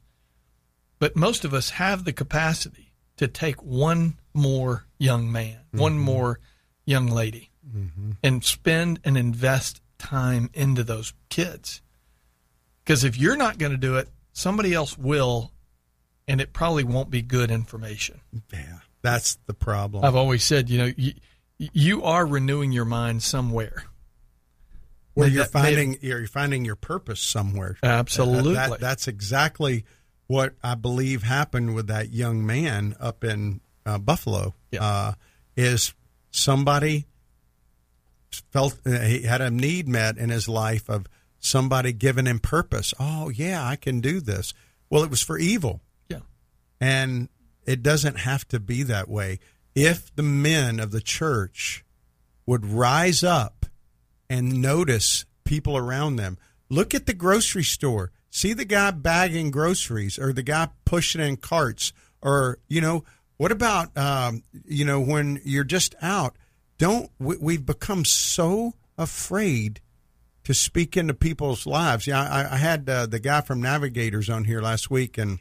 But 0.97 1.17
most 1.17 1.43
of 1.43 1.53
us 1.53 1.71
have 1.71 2.05
the 2.05 2.13
capacity 2.13 2.93
to 3.17 3.27
take 3.27 3.61
one 3.61 4.17
more 4.33 4.85
young 4.97 5.29
man, 5.29 5.57
mm-hmm. 5.57 5.79
one 5.79 5.99
more 5.99 6.39
young 6.85 7.07
lady, 7.07 7.51
mm-hmm. 7.67 8.11
and 8.23 8.43
spend 8.43 9.01
and 9.03 9.17
invest 9.17 9.81
time 9.97 10.49
into 10.53 10.85
those 10.85 11.13
kids. 11.27 11.81
Because 12.83 13.03
if 13.03 13.17
you're 13.17 13.35
not 13.35 13.57
going 13.57 13.73
to 13.73 13.77
do 13.77 13.97
it, 13.97 14.07
somebody 14.31 14.73
else 14.73 14.97
will, 14.97 15.51
and 16.27 16.39
it 16.39 16.53
probably 16.53 16.85
won't 16.85 17.09
be 17.09 17.21
good 17.21 17.51
information. 17.51 18.21
Yeah, 18.53 18.79
that's 19.01 19.35
the 19.47 19.53
problem. 19.53 20.05
I've 20.05 20.15
always 20.15 20.43
said, 20.43 20.69
you 20.69 20.77
know, 20.77 20.91
you, 20.95 21.13
you 21.57 22.03
are 22.03 22.25
renewing 22.25 22.71
your 22.71 22.85
mind 22.85 23.21
somewhere. 23.21 23.83
Where 25.13 25.27
you're 25.27 25.43
that- 25.43 25.51
finding 25.51 25.97
you're 26.01 26.25
finding 26.27 26.65
your 26.65 26.75
purpose 26.75 27.19
somewhere. 27.21 27.77
Absolutely. 27.83 28.57
Uh, 28.57 28.69
that- 28.69 28.79
that's 28.79 29.07
exactly 29.07 29.85
what 30.27 30.55
I 30.63 30.75
believe 30.75 31.23
happened 31.23 31.75
with 31.75 31.87
that 31.87 32.11
young 32.11 32.45
man 32.45 32.95
up 32.99 33.23
in 33.23 33.61
uh, 33.85 33.97
Buffalo. 33.97 34.55
Yeah. 34.71 34.83
Uh, 34.83 35.13
is 35.55 35.93
somebody 36.31 37.05
felt 38.51 38.79
uh, 38.85 38.99
he 39.01 39.23
had 39.23 39.41
a 39.41 39.51
need 39.51 39.87
met 39.87 40.17
in 40.17 40.29
his 40.29 40.47
life 40.47 40.89
of 40.89 41.05
somebody 41.39 41.93
giving 41.93 42.25
him 42.25 42.39
purpose. 42.39 42.93
Oh 42.99 43.29
yeah, 43.29 43.63
I 43.65 43.75
can 43.75 43.99
do 43.99 44.19
this. 44.19 44.53
Well, 44.89 45.03
it 45.03 45.09
was 45.09 45.21
for 45.21 45.37
evil. 45.37 45.81
Yeah. 46.09 46.19
And 46.79 47.29
it 47.65 47.83
doesn't 47.83 48.19
have 48.19 48.47
to 48.49 48.59
be 48.59 48.83
that 48.83 49.07
way. 49.09 49.39
If 49.75 50.13
the 50.15 50.23
men 50.23 50.79
of 50.79 50.91
the 50.91 51.01
church 51.01 51.83
would 52.45 52.65
rise 52.65 53.23
up 53.23 53.65
and 54.33 54.63
notice 54.63 55.25
people 55.43 55.77
around 55.77 56.15
them, 56.15 56.39
look 56.67 56.95
at 56.95 57.05
the 57.05 57.13
grocery 57.13 57.63
store, 57.63 58.11
see 58.31 58.51
the 58.53 58.65
guy 58.65 58.89
bagging 58.89 59.51
groceries 59.51 60.17
or 60.17 60.33
the 60.33 60.41
guy 60.41 60.69
pushing 60.85 61.21
in 61.21 61.37
carts, 61.37 61.93
or, 62.19 62.57
you 62.67 62.81
know, 62.81 63.03
what 63.37 63.51
about, 63.51 63.95
um, 63.95 64.41
you 64.65 64.85
know, 64.85 64.99
when 64.99 65.39
you're 65.45 65.63
just 65.63 65.93
out? 66.01 66.35
Don't, 66.79 67.11
we, 67.19 67.37
we've 67.37 67.65
become 67.65 68.05
so 68.05 68.73
afraid 68.97 69.81
to 70.45 70.55
speak 70.55 70.97
into 70.97 71.13
people's 71.13 71.67
lives. 71.67 72.07
Yeah, 72.07 72.23
I, 72.23 72.55
I 72.55 72.57
had 72.57 72.89
uh, 72.89 73.05
the 73.05 73.19
guy 73.19 73.41
from 73.41 73.61
Navigators 73.61 74.31
on 74.31 74.45
here 74.45 74.61
last 74.61 74.89
week, 74.89 75.19
and 75.19 75.37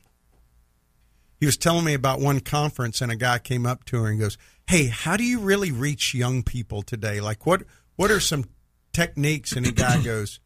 he 1.41 1.47
was 1.47 1.57
telling 1.57 1.87
me 1.87 1.95
about 1.95 2.21
one 2.21 2.41
conference, 2.41 3.01
and 3.01 3.11
a 3.11 3.17
guy 3.17 3.39
came 3.39 3.65
up 3.65 3.85
to 3.87 4.03
her 4.03 4.11
and 4.11 4.21
goes, 4.21 4.37
"Hey, 4.67 4.87
how 4.89 5.17
do 5.17 5.25
you 5.25 5.41
really 5.41 5.73
reach 5.73 6.15
young 6.15 6.43
people 6.43 6.83
today? 6.83 7.21
Like, 7.21 7.47
what 7.47 7.63
what 7.97 8.11
are 8.11 8.21
some 8.21 8.45
techniques?" 8.93 9.53
And 9.53 9.65
the 9.67 9.73
guy 9.73 10.03
goes, 10.05 10.41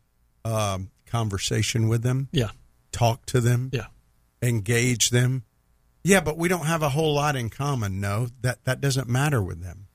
um, 0.44 0.90
"Conversation 1.06 1.88
with 1.88 2.02
them, 2.02 2.28
Yeah. 2.32 2.50
talk 2.92 3.26
to 3.26 3.40
them, 3.40 3.70
Yeah. 3.72 3.86
engage 4.42 5.10
them." 5.10 5.44
Yeah, 6.04 6.20
but 6.20 6.38
we 6.38 6.48
don't 6.48 6.66
have 6.66 6.82
a 6.82 6.90
whole 6.90 7.14
lot 7.14 7.34
in 7.36 7.50
common. 7.50 8.00
No, 8.00 8.28
that 8.42 8.64
that 8.64 8.80
doesn't 8.80 9.08
matter 9.08 9.42
with 9.42 9.60
them. 9.62 9.88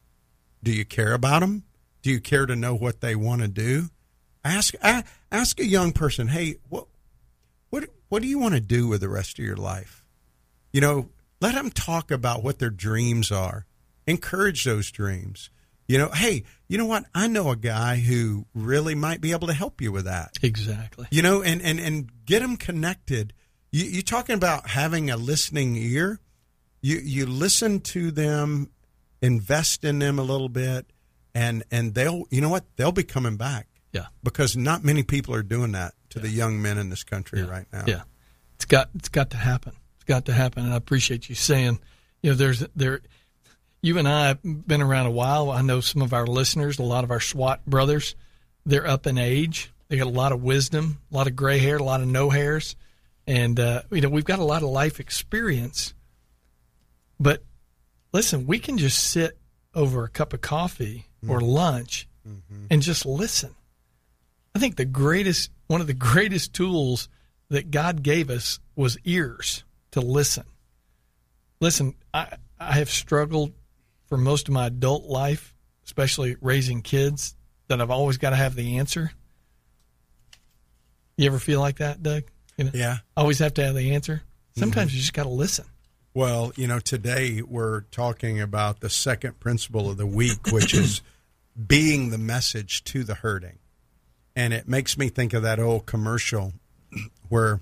Do 0.64 0.72
you 0.74 0.84
care 0.86 1.14
about 1.14 1.40
them? 1.40 1.64
Do 2.02 2.10
you 2.12 2.20
care 2.20 2.46
to 2.46 2.56
know 2.56 2.76
what 2.76 3.02
they 3.02 3.16
want 3.16 3.42
to 3.42 3.48
do? 3.48 3.90
Ask 4.44 4.74
a- 4.84 5.04
ask 5.32 5.60
a 5.60 5.66
young 5.66 5.94
person, 5.94 6.28
"Hey, 6.30 6.56
what 6.68 6.88
what 7.70 7.86
what 8.10 8.22
do 8.22 8.28
you 8.28 8.40
want 8.40 8.56
to 8.56 8.60
do 8.62 8.88
with 8.88 9.02
the 9.02 9.10
rest 9.10 9.40
of 9.40 9.46
your 9.46 9.56
life?" 9.56 10.06
You 10.74 10.82
know, 10.82 11.10
let 11.40 11.56
them 11.56 11.70
talk 11.72 12.12
about 12.12 12.44
what 12.44 12.60
their 12.60 12.70
dreams 12.70 13.32
are. 13.32 13.66
Encourage 14.08 14.66
those 14.66 14.92
dreams. 14.92 15.50
You 15.92 15.98
know, 15.98 16.10
hey, 16.10 16.44
you 16.70 16.78
know 16.78 16.86
what? 16.86 17.04
I 17.14 17.28
know 17.28 17.50
a 17.52 17.56
guy 17.58 17.98
who 17.98 18.46
really 18.54 18.96
might 18.96 19.20
be 19.20 19.32
able 19.34 19.48
to 19.48 19.54
help 19.54 19.82
you 19.82 19.92
with 19.92 20.06
that 20.06 20.38
Exactly. 20.42 21.08
you 21.12 21.22
know 21.22 21.42
and 21.42 21.62
and 21.62 21.80
and 21.80 22.10
get 22.26 22.40
them 22.42 22.56
connected 22.56 23.34
you, 23.72 23.86
you're 23.86 24.02
talking 24.02 24.36
about 24.36 24.70
having 24.70 25.10
a 25.10 25.18
listening 25.18 25.76
ear 25.76 26.20
you 26.82 26.98
you 26.98 27.26
listen 27.26 27.80
to 27.82 28.10
them 28.12 28.70
invest 29.22 29.84
in 29.84 30.00
them 30.00 30.18
a 30.18 30.24
little 30.24 30.50
bit 30.50 30.86
and 31.36 31.64
and 31.72 31.94
they'll 31.94 32.24
you 32.32 32.42
know 32.42 32.50
what 32.50 32.64
they'll 32.78 32.92
be 32.92 33.04
coming 33.04 33.36
back 33.38 33.68
Yeah. 33.92 34.08
because 34.24 34.56
not 34.58 34.84
many 34.84 35.04
people 35.04 35.34
are 35.36 35.44
doing 35.44 35.74
that 35.74 35.94
to 36.12 36.20
the 36.20 36.30
young 36.30 36.62
men 36.62 36.78
in 36.78 36.90
this 36.90 37.04
country 37.04 37.40
Yeah. 37.42 37.48
right 37.50 37.66
now 37.74 37.84
Yeah. 37.88 38.02
It's 38.56 38.66
got 38.66 38.90
it's 38.96 39.10
got 39.10 39.32
to 39.32 39.38
happen. 39.38 39.74
It's 39.96 40.06
got 40.06 40.26
to 40.26 40.34
happen. 40.34 40.64
And 40.66 40.74
I 40.74 40.78
appreciate 40.78 41.28
you 41.30 41.36
saying, 41.36 41.80
you 42.22 42.30
know, 42.32 42.36
there's 42.36 42.60
there. 42.76 43.02
You 43.82 43.98
and 43.98 44.08
I 44.08 44.28
have 44.28 44.40
been 44.44 44.82
around 44.82 45.08
a 45.08 45.12
while. 45.12 45.50
I 45.50 45.62
know 45.62 45.82
some 45.82 46.02
of 46.02 46.14
our 46.14 46.28
listeners, 46.28 46.78
a 46.78 46.84
lot 46.84 47.04
of 47.04 47.12
our 47.12 47.20
SWAT 47.20 47.66
brothers, 47.66 48.16
they're 48.66 48.86
up 48.88 49.08
in 49.08 49.18
age. 49.18 49.72
They 49.88 49.98
got 49.98 50.08
a 50.08 50.10
lot 50.12 50.32
of 50.32 50.44
wisdom, 50.44 51.00
a 51.12 51.16
lot 51.16 51.28
of 51.28 51.36
gray 51.36 51.58
hair, 51.58 51.78
a 51.78 51.84
lot 51.84 52.00
of 52.02 52.08
no 52.08 52.30
hairs, 52.30 52.76
and 53.28 53.60
uh, 53.60 53.82
you 53.92 54.00
know 54.02 54.10
we've 54.10 54.24
got 54.24 54.40
a 54.40 54.44
lot 54.44 54.64
of 54.64 54.70
life 54.70 55.00
experience. 55.00 55.94
But 57.20 57.44
listen, 58.14 58.48
we 58.48 58.60
can 58.60 58.78
just 58.78 58.98
sit 59.12 59.38
over 59.76 60.04
a 60.04 60.10
cup 60.10 60.34
of 60.34 60.42
coffee 60.42 61.08
or 61.28 61.40
Mm-hmm. 61.40 61.50
lunch 61.50 62.08
and 62.70 62.82
just 62.82 63.06
listen. 63.06 63.56
I 64.56 64.60
think 64.60 64.76
the 64.76 64.86
greatest, 64.86 65.50
one 65.68 65.82
of 65.82 65.88
the 65.88 65.94
greatest 65.94 66.54
tools 66.54 67.10
that 67.50 67.72
God 67.72 68.02
gave 68.04 68.30
us 68.30 68.60
was 68.76 68.98
ears 69.04 69.64
to 69.92 70.02
listen. 70.02 70.46
Listen, 71.60 71.96
I, 72.14 72.38
I 72.60 72.74
have 72.74 72.90
struggled 72.90 73.54
for 74.12 74.18
most 74.18 74.50
of 74.50 74.54
my 74.54 74.68
adult 74.68 75.06
life, 75.06 75.56
especially 75.86 76.36
raising 76.42 76.82
kids, 76.82 77.34
that 77.70 77.80
I've 77.80 77.90
always 77.90 78.18
got 78.18 78.32
to 78.32 78.36
have 78.36 78.56
the 78.56 78.78
answer. 78.78 79.14
You 81.16 81.28
ever 81.28 81.40
feel 81.40 81.62
like 81.62 81.78
that, 81.78 82.04
Doug? 82.04 82.24
You 82.58 82.66
know, 82.66 82.72
Yeah. 82.74 82.98
always 83.16 83.40
have 83.40 83.54
to 83.54 83.64
have 83.64 83.74
the 83.74 83.94
answer. 83.96 84.22
Sometimes 84.58 84.90
mm-hmm. 84.90 84.96
you 84.98 85.02
just 85.02 85.14
got 85.14 85.24
to 85.24 85.30
listen. 85.30 85.64
Well, 86.14 86.52
you 86.58 86.68
know, 86.68 86.80
today 86.80 87.42
we're 87.42 87.84
talking 87.84 88.42
about 88.42 88.82
the 88.82 88.90
second 88.90 89.40
principle 89.40 89.90
of 89.90 89.96
the 89.96 90.06
week, 90.06 90.52
which 90.52 90.74
is 90.74 91.02
being 91.68 92.10
the 92.10 92.18
message 92.18 92.84
to 92.84 93.06
the 93.06 93.16
hurting. 93.16 93.60
And 94.36 94.54
it 94.54 94.68
makes 94.68 94.98
me 94.98 95.08
think 95.08 95.32
of 95.32 95.42
that 95.44 95.58
old 95.58 95.86
commercial 95.86 96.52
where 97.30 97.62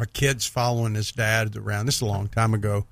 a 0.00 0.06
kid's 0.06 0.48
following 0.48 0.96
his 0.96 1.12
dad 1.12 1.54
around. 1.54 1.86
This 1.86 1.94
is 1.94 2.02
a 2.02 2.06
long 2.06 2.26
time 2.26 2.54
ago. 2.54 2.86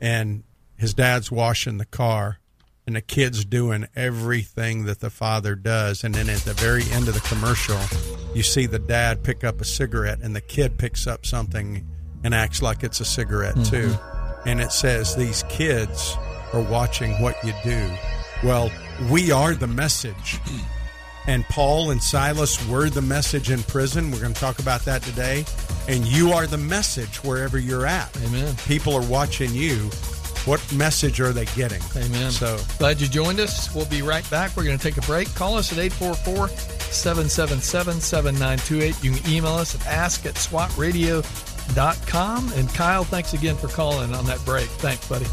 And 0.00 0.44
his 0.80 0.94
dad's 0.94 1.30
washing 1.30 1.76
the 1.76 1.84
car, 1.84 2.38
and 2.86 2.96
the 2.96 3.02
kid's 3.02 3.44
doing 3.44 3.86
everything 3.94 4.86
that 4.86 5.00
the 5.00 5.10
father 5.10 5.54
does. 5.54 6.02
And 6.02 6.14
then 6.14 6.30
at 6.30 6.38
the 6.38 6.54
very 6.54 6.84
end 6.92 7.06
of 7.06 7.12
the 7.12 7.20
commercial, 7.20 7.78
you 8.34 8.42
see 8.42 8.64
the 8.64 8.78
dad 8.78 9.22
pick 9.22 9.44
up 9.44 9.60
a 9.60 9.66
cigarette, 9.66 10.20
and 10.22 10.34
the 10.34 10.40
kid 10.40 10.78
picks 10.78 11.06
up 11.06 11.26
something 11.26 11.86
and 12.24 12.34
acts 12.34 12.62
like 12.62 12.82
it's 12.82 12.98
a 12.98 13.04
cigarette 13.04 13.56
mm-hmm. 13.56 13.90
too. 13.90 13.94
And 14.46 14.58
it 14.58 14.72
says, 14.72 15.14
These 15.14 15.42
kids 15.50 16.16
are 16.54 16.62
watching 16.62 17.12
what 17.20 17.36
you 17.44 17.52
do. 17.62 17.90
Well, 18.42 18.72
we 19.10 19.30
are 19.30 19.54
the 19.54 19.66
message. 19.66 20.40
And 21.26 21.44
Paul 21.44 21.90
and 21.90 22.02
Silas 22.02 22.66
were 22.66 22.88
the 22.88 23.02
message 23.02 23.50
in 23.50 23.62
prison. 23.64 24.10
We're 24.10 24.22
going 24.22 24.32
to 24.32 24.40
talk 24.40 24.60
about 24.60 24.86
that 24.86 25.02
today. 25.02 25.44
And 25.88 26.06
you 26.06 26.32
are 26.32 26.46
the 26.46 26.56
message 26.56 27.18
wherever 27.18 27.58
you're 27.58 27.84
at. 27.84 28.16
Amen. 28.24 28.54
People 28.66 28.94
are 28.94 29.06
watching 29.06 29.52
you. 29.52 29.90
What 30.46 30.72
message 30.72 31.20
are 31.20 31.32
they 31.32 31.44
getting? 31.46 31.82
Amen. 31.96 32.30
So, 32.30 32.56
Glad 32.78 33.00
you 33.00 33.08
joined 33.08 33.40
us. 33.40 33.74
We'll 33.74 33.86
be 33.86 34.02
right 34.02 34.28
back. 34.30 34.56
We're 34.56 34.62
going 34.64 34.78
to 34.78 34.82
take 34.82 34.96
a 34.96 35.02
break. 35.06 35.34
Call 35.34 35.56
us 35.56 35.72
at 35.72 35.78
844 35.78 36.48
777 36.48 38.00
7928. 38.00 39.04
You 39.04 39.12
can 39.12 39.30
email 39.30 39.54
us 39.54 39.74
at 39.74 39.86
ask 39.86 40.24
at 40.26 40.34
swatradio.com. 40.36 42.52
And 42.54 42.68
Kyle, 42.74 43.04
thanks 43.04 43.34
again 43.34 43.56
for 43.56 43.68
calling 43.68 44.14
on 44.14 44.24
that 44.26 44.44
break. 44.44 44.68
Thanks, 44.68 45.06
buddy. 45.08 45.26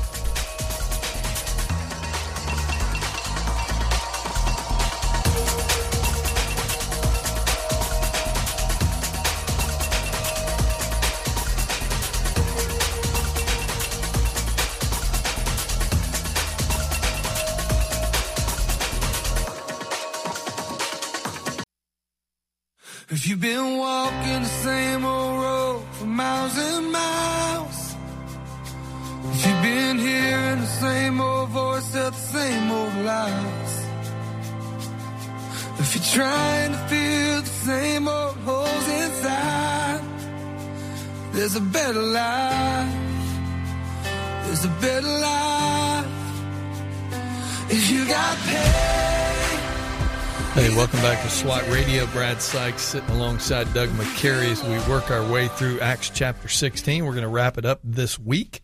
Hey, 50.57 50.75
welcome 50.75 51.01
back 51.01 51.21
to 51.21 51.29
SWAT 51.29 51.69
Radio. 51.69 52.07
Brad 52.07 52.41
Sykes 52.41 52.81
sitting 52.81 53.11
alongside 53.11 53.71
Doug 53.75 53.89
McCary 53.89 54.49
as 54.49 54.63
we 54.63 54.79
work 54.91 55.11
our 55.11 55.23
way 55.31 55.49
through 55.49 55.79
Acts 55.81 56.09
chapter 56.09 56.47
16. 56.47 57.05
We're 57.05 57.11
going 57.11 57.21
to 57.21 57.29
wrap 57.29 57.59
it 57.59 57.65
up 57.65 57.79
this 57.83 58.17
week 58.17 58.63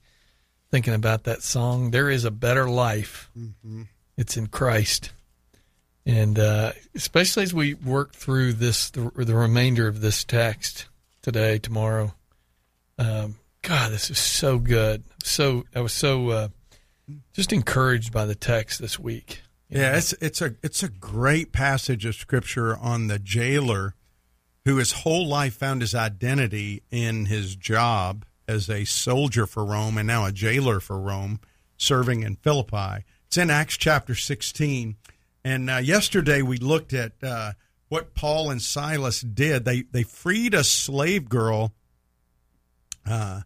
thinking 0.71 0.95
about 0.95 1.25
that 1.25 1.43
song, 1.43 1.91
There 1.91 2.09
is 2.09 2.25
a 2.25 2.31
Better 2.31 2.67
Life. 2.67 3.29
It's 4.17 4.37
in 4.37 4.47
Christ. 4.47 5.11
And 6.03 6.39
uh, 6.39 6.71
especially 6.95 7.43
as 7.43 7.53
we 7.53 7.75
work 7.75 8.13
through 8.13 8.53
this, 8.53 8.89
the, 8.89 9.11
the 9.15 9.35
remainder 9.35 9.87
of 9.87 10.01
this 10.01 10.23
text 10.23 10.87
today, 11.21 11.59
tomorrow, 11.59 12.15
um, 12.97 13.35
God, 13.61 13.91
this 13.91 14.09
is 14.09 14.17
so 14.17 14.57
good. 14.57 15.03
So 15.23 15.65
I 15.75 15.81
was 15.81 15.93
so 15.93 16.29
uh, 16.31 16.47
just 17.33 17.53
encouraged 17.53 18.11
by 18.11 18.25
the 18.25 18.33
text 18.33 18.81
this 18.81 18.97
week. 18.97 19.43
You 19.69 19.81
yeah, 19.81 19.91
know? 19.91 19.97
it's 19.97 20.13
it's 20.13 20.41
a 20.41 20.55
it's 20.61 20.83
a 20.83 20.89
great 20.89 21.51
passage 21.51 22.05
of 22.05 22.15
scripture 22.15 22.77
on 22.77 23.07
the 23.07 23.19
jailer 23.19 23.95
who 24.65 24.77
his 24.77 24.91
whole 24.91 25.27
life 25.27 25.55
found 25.55 25.81
his 25.81 25.93
identity 25.93 26.83
in 26.91 27.25
his 27.25 27.55
job 27.55 28.25
as 28.47 28.69
a 28.69 28.85
soldier 28.85 29.45
for 29.45 29.65
Rome 29.65 29.97
and 29.97 30.07
now 30.07 30.25
a 30.25 30.31
jailer 30.31 30.79
for 30.79 30.99
Rome, 30.99 31.39
serving 31.77 32.23
in 32.23 32.35
Philippi. 32.35 33.05
It's 33.27 33.37
in 33.37 33.49
Acts 33.49 33.77
chapter 33.77 34.15
16. 34.15 34.95
And 35.43 35.69
uh, 35.69 35.77
yesterday 35.77 36.41
we 36.41 36.57
looked 36.57 36.93
at 36.93 37.13
uh, 37.21 37.53
what 37.89 38.15
Paul 38.15 38.49
and 38.49 38.61
Silas 38.61 39.21
did. 39.21 39.65
They 39.65 39.81
they 39.83 40.03
freed 40.03 40.53
a 40.53 40.63
slave 40.63 41.27
girl 41.27 41.73
uh, 43.05 43.41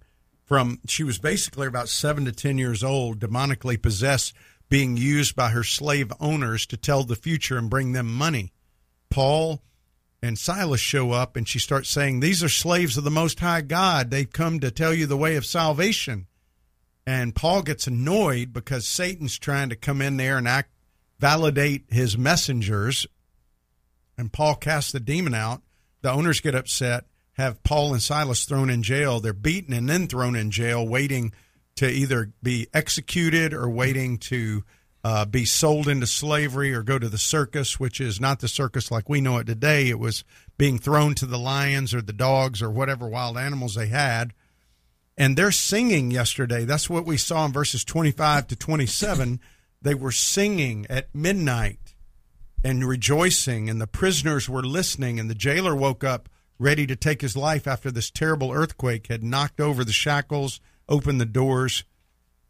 from 0.45 0.80
she 0.88 1.03
was 1.03 1.17
basically 1.17 1.67
about 1.67 1.89
seven 1.89 2.25
to 2.25 2.32
ten 2.32 2.58
years 2.58 2.84
old, 2.84 3.19
demonically 3.19 3.82
possessed, 3.82 4.34
being 4.69 4.97
used 4.97 5.36
by 5.36 5.49
her 5.49 5.63
slave 5.63 6.12
owners 6.19 6.65
to 6.67 6.77
tell 6.77 7.03
the 7.03 7.15
future 7.15 7.58
and 7.58 7.69
bring 7.69 7.93
them 7.93 8.13
money. 8.13 8.51
Paul 9.10 9.63
and 10.21 10.38
Silas 10.38 10.82
show 10.82 11.12
up, 11.12 11.36
and 11.36 11.47
she 11.47 11.60
starts 11.60 11.89
saying, 11.89 12.19
"These 12.19 12.43
are 12.43 12.49
slaves 12.49 12.97
of 12.97 13.03
the 13.03 13.12
Most 13.12 13.39
High 13.39 13.62
God. 13.62 14.10
They've 14.10 14.32
come 14.32 14.60
to 14.60 14.71
tell 14.71 14.93
you 14.93 15.06
the 15.06 15.15
way 15.15 15.36
of 15.36 15.45
salvation." 15.45 16.27
And 17.06 17.36
Paul 17.36 17.62
gets 17.62 17.88
annoyed 17.88 18.51
because 18.51 18.88
Satan's 18.88 19.38
trying 19.38 19.69
to 19.69 19.75
come 19.75 20.01
in 20.01 20.17
there 20.17 20.38
and 20.38 20.47
act 20.47 20.73
validate 21.19 21.86
his 21.89 22.17
messengers. 22.17 23.08
And 24.17 24.34
Paul 24.34 24.56
casts 24.56 24.91
the 24.91 24.99
demon 24.99 25.34
out. 25.34 25.62
The 26.01 26.12
owners 26.12 26.41
get 26.41 26.56
upset, 26.56 27.06
have 27.34 27.63
Paul 27.63 27.93
and 27.93 28.03
Silas 28.03 28.43
thrown 28.45 28.69
in 28.69 28.84
jail. 28.84 29.19
They're 29.19 29.34
beaten 29.34 29.73
and 29.73 29.88
then 29.88 30.08
thrown 30.08 30.36
in 30.36 30.51
jail, 30.51 30.88
waiting 30.88 31.32
to 31.77 31.89
either 31.89 32.31
be 32.43 32.67
executed 32.73 33.53
or 33.53 33.69
waiting 33.69 34.17
to 34.17 34.63
uh, 35.03 35.25
be 35.25 35.45
sold 35.45 35.87
into 35.87 36.07
slavery 36.07 36.73
or 36.73 36.83
go 36.83 36.99
to 36.99 37.07
the 37.07 37.17
circus, 37.17 37.79
which 37.79 38.01
is 38.01 38.19
not 38.19 38.39
the 38.39 38.47
circus 38.47 38.91
like 38.91 39.07
we 39.07 39.21
know 39.21 39.37
it 39.37 39.45
today. 39.45 39.89
It 39.89 39.99
was 39.99 40.23
being 40.57 40.79
thrown 40.79 41.15
to 41.15 41.25
the 41.25 41.39
lions 41.39 41.93
or 41.93 42.01
the 42.01 42.13
dogs 42.13 42.61
or 42.61 42.69
whatever 42.69 43.07
wild 43.07 43.37
animals 43.37 43.75
they 43.75 43.87
had. 43.87 44.33
And 45.17 45.37
they're 45.37 45.51
singing 45.51 46.11
yesterday. 46.11 46.65
That's 46.65 46.89
what 46.89 47.05
we 47.05 47.17
saw 47.17 47.45
in 47.45 47.53
verses 47.53 47.83
25 47.83 48.47
to 48.47 48.55
27. 48.55 49.39
They 49.81 49.95
were 49.95 50.11
singing 50.11 50.85
at 50.89 51.13
midnight 51.13 51.95
and 52.63 52.87
rejoicing, 52.87 53.69
and 53.69 53.79
the 53.79 53.87
prisoners 53.87 54.49
were 54.49 54.63
listening, 54.63 55.19
and 55.19 55.29
the 55.29 55.35
jailer 55.35 55.75
woke 55.75 56.03
up 56.03 56.27
ready 56.59 56.87
to 56.87 56.95
take 56.95 57.21
his 57.21 57.37
life 57.37 57.67
after 57.67 57.91
this 57.91 58.09
terrible 58.09 58.51
earthquake 58.51 59.07
had 59.07 59.23
knocked 59.23 59.61
over 59.61 59.83
the 59.83 59.93
shackles, 59.93 60.59
opened 60.89 61.19
the 61.21 61.26
doors, 61.26 61.84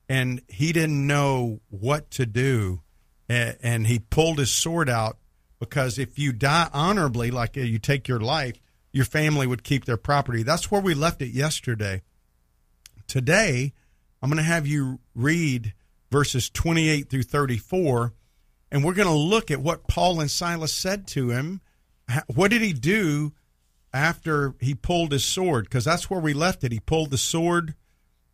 and 0.09 0.41
he 0.47 0.71
didn't 0.71 1.05
know 1.07 1.59
what 1.69 2.09
to 2.11 2.25
do. 2.25 2.81
A- 3.29 3.55
And 3.61 3.87
he 3.87 3.99
pulled 3.99 4.39
his 4.39 4.51
sword 4.51 4.89
out 4.89 5.17
because 5.59 5.97
if 5.99 6.17
you 6.19 6.31
die 6.31 6.69
honorably, 6.73 7.31
like 7.31 7.57
uh, 7.57 7.61
you 7.61 7.79
take 7.79 8.07
your 8.07 8.19
life, 8.19 8.55
your 8.93 9.05
family 9.05 9.45
would 9.47 9.63
keep 9.63 9.85
their 9.85 9.97
property. 9.97 10.43
That's 10.43 10.71
where 10.71 10.81
we 10.81 10.93
left 10.93 11.21
it 11.21 11.29
yesterday. 11.31 12.01
Today, 13.07 13.73
I'm 14.21 14.29
going 14.29 14.37
to 14.37 14.43
have 14.43 14.67
you 14.67 14.99
read 15.15 15.73
verses 16.11 16.49
28 16.49 17.09
through 17.09 17.23
34, 17.23 18.13
and 18.71 18.83
we're 18.83 18.93
going 18.93 19.07
to 19.07 19.13
look 19.13 19.49
at 19.51 19.61
what 19.61 19.87
Paul 19.87 20.19
and 20.19 20.29
Silas 20.31 20.73
said 20.73 21.07
to 21.09 21.29
him. 21.29 21.61
What 22.27 22.51
did 22.51 22.61
he 22.61 22.73
do 22.73 23.33
after 23.93 24.55
he 24.59 24.73
pulled 24.73 25.11
his 25.11 25.23
sword? 25.25 25.65
Because 25.65 25.85
that's 25.85 26.09
where 26.09 26.19
we 26.19 26.33
left 26.33 26.63
it. 26.63 26.71
He 26.71 26.79
pulled 26.79 27.11
the 27.11 27.17
sword 27.17 27.75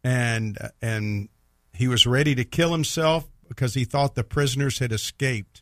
and 0.04 0.58
and 0.82 1.30
he 1.74 1.88
was 1.88 2.06
ready 2.06 2.36
to 2.36 2.44
kill 2.44 2.72
himself 2.72 3.28
because 3.48 3.74
he 3.74 3.86
thought 3.86 4.16
the 4.16 4.24
prisoners 4.24 4.80
had 4.80 4.92
escaped. 4.92 5.62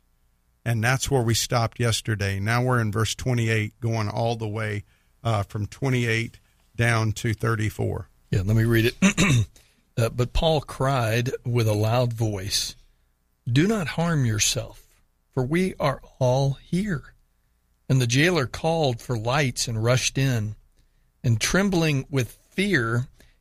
And 0.64 0.84
that's 0.84 1.10
where 1.10 1.24
we 1.24 1.34
stopped 1.34 1.80
yesterday. 1.80 2.40
Now 2.40 2.64
we're 2.64 2.80
in 2.80 2.92
verse 2.92 3.16
28, 3.16 3.80
going 3.80 4.10
all 4.10 4.36
the 4.36 4.48
way 4.48 4.84
uh, 5.24 5.44
from 5.44 5.66
28 5.66 6.40
down 6.76 7.14
to 7.14 7.34
34. 7.34 8.10
Yeah, 8.30 8.42
let 8.46 8.56
me 8.56 8.64
read 8.64 8.94
it. 9.02 9.48
uh, 9.98 10.10
but 10.10 10.34
Paul 10.34 10.62
cried 10.62 11.32
with 11.46 11.68
a 11.68 11.74
loud 11.74 12.14
voice, 12.14 12.76
Do 13.52 13.68
not 13.68 13.88
harm 13.88 14.26
yourself, 14.26 14.86
for 15.34 15.44
we 15.44 15.74
are 15.80 16.02
all 16.20 16.54
here. 16.54 17.14
And 17.90 18.00
the 18.00 18.08
jailer 18.08 18.46
called 18.46 19.02
for 19.02 19.18
lights 19.18 19.68
and 19.68 19.84
rushed 19.84 20.18
in. 20.18 20.56
And 21.24 21.40
trembling 21.40 22.08
with 22.10 22.38
fear, 22.50 23.08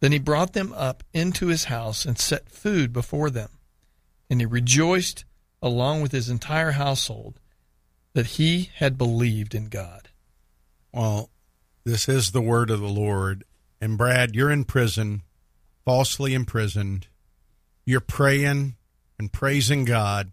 Then 0.00 0.12
he 0.12 0.18
brought 0.18 0.52
them 0.52 0.72
up 0.74 1.02
into 1.12 1.46
his 1.46 1.64
house 1.64 2.04
and 2.04 2.18
set 2.18 2.50
food 2.50 2.92
before 2.92 3.30
them. 3.30 3.50
And 4.28 4.40
he 4.40 4.46
rejoiced 4.46 5.24
along 5.62 6.02
with 6.02 6.12
his 6.12 6.28
entire 6.28 6.72
household 6.72 7.40
that 8.12 8.26
he 8.26 8.70
had 8.76 8.98
believed 8.98 9.54
in 9.54 9.66
God. 9.66 10.08
Well, 10.92 11.30
this 11.84 12.08
is 12.08 12.32
the 12.32 12.40
word 12.40 12.70
of 12.70 12.80
the 12.80 12.88
Lord. 12.88 13.44
And 13.80 13.98
Brad, 13.98 14.34
you're 14.34 14.50
in 14.50 14.64
prison, 14.64 15.22
falsely 15.84 16.34
imprisoned. 16.34 17.08
You're 17.84 18.00
praying 18.00 18.76
and 19.18 19.32
praising 19.32 19.84
God. 19.84 20.32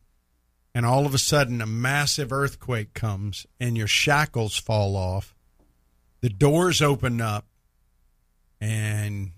And 0.74 0.86
all 0.86 1.06
of 1.06 1.14
a 1.14 1.18
sudden, 1.18 1.62
a 1.62 1.66
massive 1.66 2.32
earthquake 2.32 2.94
comes 2.94 3.46
and 3.60 3.78
your 3.78 3.88
shackles 3.88 4.56
fall 4.58 4.96
off. 4.96 5.36
The 6.22 6.30
doors 6.30 6.82
open 6.82 7.20
up 7.20 7.48
and 8.62 9.32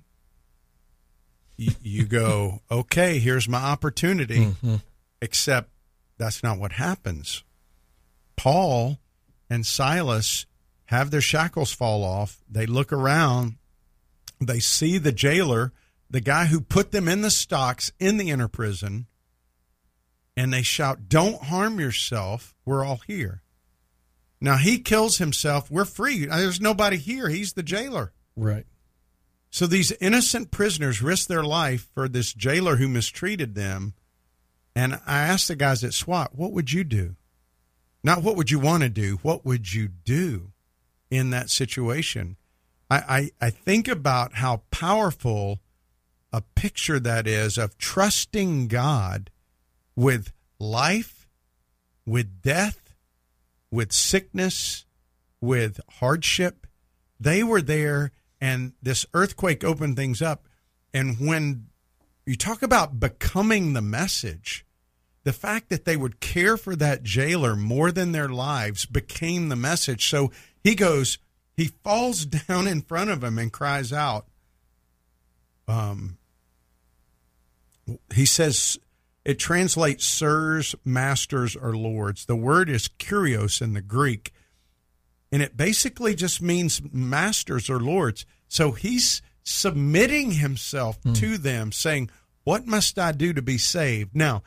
you, 1.57 1.71
you 1.81 2.05
go, 2.05 2.61
okay, 2.69 3.19
here's 3.19 3.47
my 3.47 3.61
opportunity. 3.61 4.47
Mm-hmm. 4.47 4.75
Except 5.21 5.69
that's 6.17 6.43
not 6.43 6.59
what 6.59 6.73
happens. 6.73 7.43
Paul 8.35 8.99
and 9.49 9.65
Silas 9.65 10.45
have 10.85 11.11
their 11.11 11.21
shackles 11.21 11.71
fall 11.73 12.03
off. 12.03 12.43
They 12.49 12.65
look 12.65 12.91
around. 12.91 13.55
They 14.41 14.59
see 14.59 14.97
the 14.97 15.11
jailer, 15.11 15.71
the 16.09 16.21
guy 16.21 16.45
who 16.45 16.59
put 16.59 16.91
them 16.91 17.07
in 17.07 17.21
the 17.21 17.31
stocks 17.31 17.91
in 17.99 18.17
the 18.17 18.29
inner 18.29 18.47
prison, 18.47 19.07
and 20.35 20.51
they 20.53 20.61
shout, 20.61 21.07
Don't 21.07 21.43
harm 21.43 21.79
yourself. 21.79 22.55
We're 22.65 22.83
all 22.83 23.01
here. 23.07 23.41
Now 24.41 24.57
he 24.57 24.79
kills 24.79 25.19
himself. 25.19 25.71
We're 25.71 25.85
free. 25.85 26.25
There's 26.25 26.59
nobody 26.59 26.97
here. 26.97 27.29
He's 27.29 27.53
the 27.53 27.63
jailer. 27.63 28.11
Right. 28.35 28.65
So 29.53 29.67
these 29.67 29.91
innocent 30.01 30.49
prisoners 30.49 31.03
risked 31.03 31.27
their 31.27 31.43
life 31.43 31.87
for 31.93 32.09
this 32.09 32.33
jailer 32.33 32.77
who 32.77 32.87
mistreated 32.87 33.53
them. 33.53 33.93
And 34.75 34.95
I 35.05 35.19
asked 35.19 35.47
the 35.47 35.55
guys 35.55 35.83
at 35.83 35.93
SWAT, 35.93 36.33
what 36.33 36.53
would 36.53 36.71
you 36.71 36.83
do? 36.83 37.17
Not 38.03 38.23
what 38.23 38.35
would 38.35 38.49
you 38.49 38.57
want 38.57 38.81
to 38.81 38.89
do, 38.89 39.19
what 39.21 39.45
would 39.45 39.71
you 39.71 39.87
do 39.87 40.53
in 41.11 41.29
that 41.29 41.51
situation? 41.51 42.37
I, 42.89 43.29
I, 43.39 43.45
I 43.45 43.49
think 43.51 43.87
about 43.87 44.33
how 44.33 44.63
powerful 44.71 45.59
a 46.31 46.41
picture 46.41 46.99
that 46.99 47.27
is 47.27 47.59
of 47.59 47.77
trusting 47.77 48.69
God 48.69 49.29
with 49.95 50.33
life, 50.59 51.29
with 52.07 52.41
death, 52.41 52.95
with 53.69 53.91
sickness, 53.91 54.85
with 55.39 55.79
hardship. 55.99 56.65
They 57.19 57.43
were 57.43 57.61
there 57.61 58.11
and 58.43 58.73
this 58.81 59.05
earthquake 59.13 59.63
opened 59.63 59.95
things 59.95 60.21
up. 60.21 60.49
And 60.93 61.15
when 61.17 61.67
you 62.25 62.35
talk 62.35 62.61
about 62.61 62.99
becoming 62.99 63.71
the 63.71 63.81
message, 63.81 64.65
the 65.23 65.31
fact 65.31 65.69
that 65.69 65.85
they 65.85 65.95
would 65.95 66.19
care 66.19 66.57
for 66.57 66.75
that 66.75 67.03
jailer 67.03 67.55
more 67.55 67.89
than 67.89 68.11
their 68.11 68.27
lives 68.27 68.85
became 68.85 69.47
the 69.47 69.55
message. 69.55 70.09
So 70.09 70.29
he 70.61 70.75
goes, 70.75 71.19
he 71.55 71.67
falls 71.85 72.25
down 72.47 72.67
in 72.67 72.81
front 72.81 73.11
of 73.11 73.23
him 73.23 73.39
and 73.39 73.49
cries 73.49 73.93
out. 73.93 74.27
Um, 75.65 76.17
he 78.13 78.25
says, 78.25 78.77
it 79.23 79.39
translates 79.39 80.05
sirs, 80.05 80.75
masters, 80.83 81.55
or 81.55 81.77
lords. 81.77 82.25
The 82.25 82.35
word 82.35 82.69
is 82.69 82.89
kurios 82.89 83.61
in 83.61 83.71
the 83.71 83.81
Greek 83.81 84.33
and 85.33 85.41
it 85.41 85.57
basically 85.57 86.13
just 86.13 86.43
means 86.43 86.79
masters 86.93 87.67
or 87.67 87.79
lords. 87.79 88.23
So 88.47 88.73
he's 88.73 89.23
submitting 89.41 90.33
himself 90.33 91.01
mm. 91.01 91.15
to 91.15 91.39
them, 91.39 91.71
saying, 91.71 92.11
What 92.43 92.67
must 92.67 92.99
I 92.99 93.13
do 93.13 93.33
to 93.33 93.41
be 93.41 93.57
saved? 93.57 94.15
Now, 94.15 94.43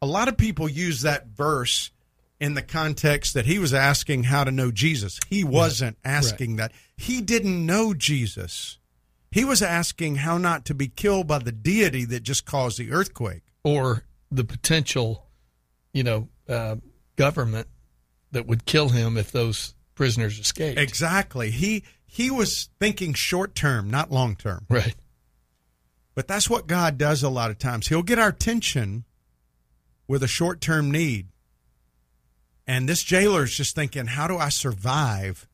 a 0.00 0.06
lot 0.06 0.28
of 0.28 0.38
people 0.38 0.66
use 0.66 1.02
that 1.02 1.26
verse 1.26 1.90
in 2.40 2.54
the 2.54 2.62
context 2.62 3.34
that 3.34 3.44
he 3.44 3.58
was 3.58 3.74
asking 3.74 4.22
how 4.24 4.44
to 4.44 4.50
know 4.50 4.70
Jesus. 4.70 5.20
He 5.28 5.44
wasn't 5.44 5.98
right. 6.06 6.12
asking 6.12 6.56
right. 6.56 6.70
that. 6.70 6.72
He 6.96 7.20
didn't 7.20 7.66
know 7.66 7.92
Jesus. 7.92 8.78
He 9.30 9.44
was 9.44 9.60
asking 9.60 10.16
how 10.16 10.38
not 10.38 10.64
to 10.64 10.74
be 10.74 10.88
killed 10.88 11.26
by 11.26 11.40
the 11.40 11.52
deity 11.52 12.06
that 12.06 12.22
just 12.22 12.46
caused 12.46 12.78
the 12.78 12.92
earthquake. 12.92 13.42
Or 13.62 14.04
the 14.30 14.44
potential, 14.44 15.26
you 15.92 16.02
know, 16.02 16.28
uh, 16.48 16.76
government 17.16 17.68
that 18.32 18.46
would 18.46 18.64
kill 18.64 18.88
him 18.88 19.18
if 19.18 19.32
those 19.32 19.74
prisoners 20.00 20.38
escaped. 20.38 20.78
Exactly. 20.78 21.50
He 21.50 21.84
he 22.06 22.30
was 22.30 22.70
thinking 22.80 23.12
short 23.12 23.54
term, 23.54 23.90
not 23.90 24.10
long 24.10 24.34
term. 24.34 24.64
Right. 24.70 24.94
But 26.14 26.26
that's 26.26 26.48
what 26.48 26.66
God 26.66 26.96
does 26.96 27.22
a 27.22 27.28
lot 27.28 27.50
of 27.50 27.58
times. 27.58 27.88
He'll 27.88 28.02
get 28.02 28.18
our 28.18 28.28
attention 28.28 29.04
with 30.08 30.22
a 30.22 30.26
short 30.26 30.62
term 30.62 30.90
need. 30.90 31.26
And 32.66 32.88
this 32.88 33.02
jailer 33.02 33.42
is 33.42 33.54
just 33.54 33.74
thinking, 33.74 34.06
how 34.06 34.26
do 34.26 34.38
I 34.38 34.48
survive? 34.48 35.46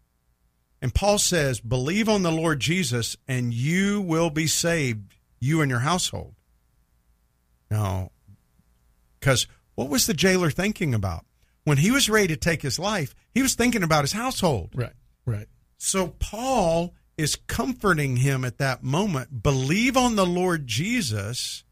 And 0.81 0.95
Paul 0.95 1.19
says, 1.19 1.59
believe 1.59 2.09
on 2.09 2.23
the 2.23 2.31
Lord 2.31 2.61
Jesus 2.61 3.17
and 3.27 3.53
you 3.53 4.01
will 4.01 4.31
be 4.31 4.47
saved, 4.47 5.17
you 5.41 5.61
and 5.61 5.69
your 5.69 5.81
household. 5.81 6.37
Now, 7.69 8.13
because 9.19 9.49
what 9.75 9.89
was 9.89 10.07
the 10.07 10.15
jailer 10.15 10.53
thinking 10.53 10.95
about? 10.95 11.25
When 11.67 11.79
he 11.79 11.91
was 11.91 12.09
ready 12.09 12.29
to 12.29 12.37
take 12.37 12.63
his 12.63 12.79
life, 12.79 13.13
he 13.35 13.43
was 13.43 13.57
thinking 13.57 13.83
about 13.83 14.05
his 14.05 14.13
household. 14.13 14.71
Right, 14.73 14.93
right. 15.27 15.49
So 15.79 16.15
Paul 16.21 16.95
is 17.19 17.35
comforting 17.49 18.19
him 18.19 18.45
at 18.45 18.59
that 18.59 18.85
moment. 18.85 19.43
Believe 19.43 19.97
on 19.97 20.15
the 20.15 20.25
Lord 20.25 20.69
Jesus, 20.69 21.65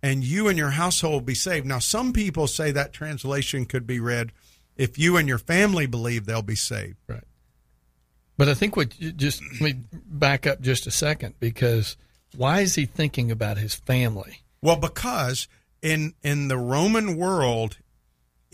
and 0.00 0.22
you 0.22 0.46
and 0.46 0.56
your 0.56 0.70
household 0.70 1.26
be 1.26 1.34
saved. 1.34 1.66
Now, 1.66 1.80
some 1.80 2.12
people 2.12 2.46
say 2.46 2.70
that 2.70 2.92
translation 2.92 3.64
could 3.64 3.84
be 3.84 3.98
read, 3.98 4.30
if 4.76 4.96
you 4.96 5.16
and 5.16 5.26
your 5.26 5.38
family 5.38 5.86
believe, 5.86 6.24
they'll 6.24 6.42
be 6.42 6.54
saved. 6.54 6.98
Right. 7.08 7.24
But 8.38 8.48
I 8.48 8.54
think 8.54 8.76
what 8.76 8.90
just 9.16 9.42
let 9.60 9.60
me 9.60 9.74
back 9.92 10.46
up 10.46 10.60
just 10.60 10.86
a 10.86 10.92
second 10.92 11.34
because 11.40 11.96
why 12.36 12.60
is 12.60 12.76
he 12.76 12.86
thinking 12.86 13.32
about 13.32 13.58
his 13.58 13.74
family? 13.74 14.42
Well, 14.62 14.76
because 14.76 15.48
in 15.82 16.14
in 16.22 16.46
the 16.46 16.58
Roman 16.58 17.16
world, 17.16 17.78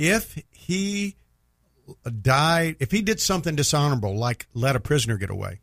if 0.00 0.42
he 0.50 1.16
died, 2.22 2.76
if 2.80 2.90
he 2.90 3.02
did 3.02 3.20
something 3.20 3.54
dishonorable, 3.54 4.16
like 4.16 4.46
let 4.54 4.74
a 4.74 4.80
prisoner 4.80 5.18
get 5.18 5.28
away, 5.28 5.60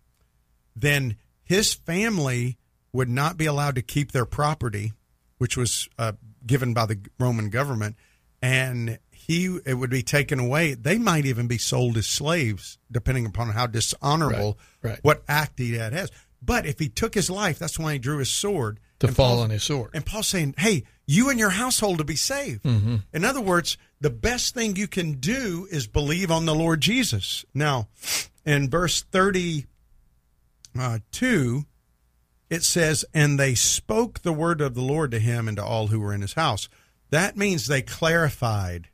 then 0.76 1.17
his 1.43 1.73
family 1.73 2.59
would 2.93 3.09
not 3.09 3.36
be 3.36 3.47
allowed 3.47 3.74
to 3.76 3.82
keep 3.82 4.12
their 4.12 4.26
property, 4.26 4.93
which 5.39 5.57
was 5.57 5.89
uh, 5.97 6.12
given 6.45 6.76
by 6.76 6.86
the 6.86 6.99
Roman 7.20 7.49
government, 7.49 7.95
and 8.39 8.99
he 9.09 9.57
it 9.66 9.74
would 9.74 9.89
be 9.89 10.03
taken 10.03 10.39
away. 10.39 10.76
They 10.76 10.99
might 10.99 11.26
even 11.26 11.47
be 11.47 11.57
sold 11.57 11.97
as 11.97 12.05
slaves, 12.05 12.78
depending 12.91 13.26
upon 13.26 13.49
how 13.49 13.66
dishonorable 13.66 14.59
right, 14.84 14.91
right. 14.91 14.99
what 15.01 15.24
act 15.28 15.57
he 15.57 15.74
had 15.74 15.93
has. 15.93 16.12
But 16.43 16.68
if 16.68 16.78
he 16.78 16.89
took 16.89 17.16
his 17.16 17.32
life, 17.32 17.57
that's 17.57 17.80
why 17.80 17.93
he 17.93 17.99
drew 17.99 18.20
his 18.20 18.30
sword 18.30 18.80
to 19.00 19.08
fall 19.08 19.39
on 19.39 19.50
his 19.50 19.64
sword. 19.64 19.91
And 19.93 20.06
Paul's 20.06 20.28
saying, 20.28 20.56
"Hey, 20.58 20.84
you 21.06 21.30
and 21.30 21.39
your 21.39 21.52
household 21.52 22.00
to 22.00 22.04
be 22.04 22.16
saved." 22.16 22.64
Mm-hmm. 22.64 22.98
In 23.14 23.26
other 23.26 23.41
words, 23.41 23.78
the 24.02 24.10
best 24.10 24.54
thing 24.54 24.76
you 24.76 24.88
can 24.88 25.14
do 25.14 25.68
is 25.72 25.88
believe 25.88 26.32
on 26.32 26.45
the 26.45 26.56
Lord 26.56 26.82
Jesus. 26.82 27.45
Now, 27.54 27.88
in 28.45 28.70
verse 28.70 29.04
thirty-two, 29.04 29.66
it 32.50 32.64
says, 32.64 33.04
and 33.14 33.39
they 33.39 33.56
spoke 33.56 34.22
the 34.22 34.34
word 34.34 34.62
of 34.62 34.74
the 34.74 34.82
Lord 34.82 35.12
to 35.12 35.20
him 35.20 35.48
and 35.48 35.58
to 35.58 35.64
all 35.64 35.88
who 35.88 36.00
were 36.00 36.14
in 36.14 36.22
his 36.22 36.34
house. 36.34 36.70
That 37.10 37.36
means 37.36 37.68
they 37.68 37.82
clarified. 37.82 38.88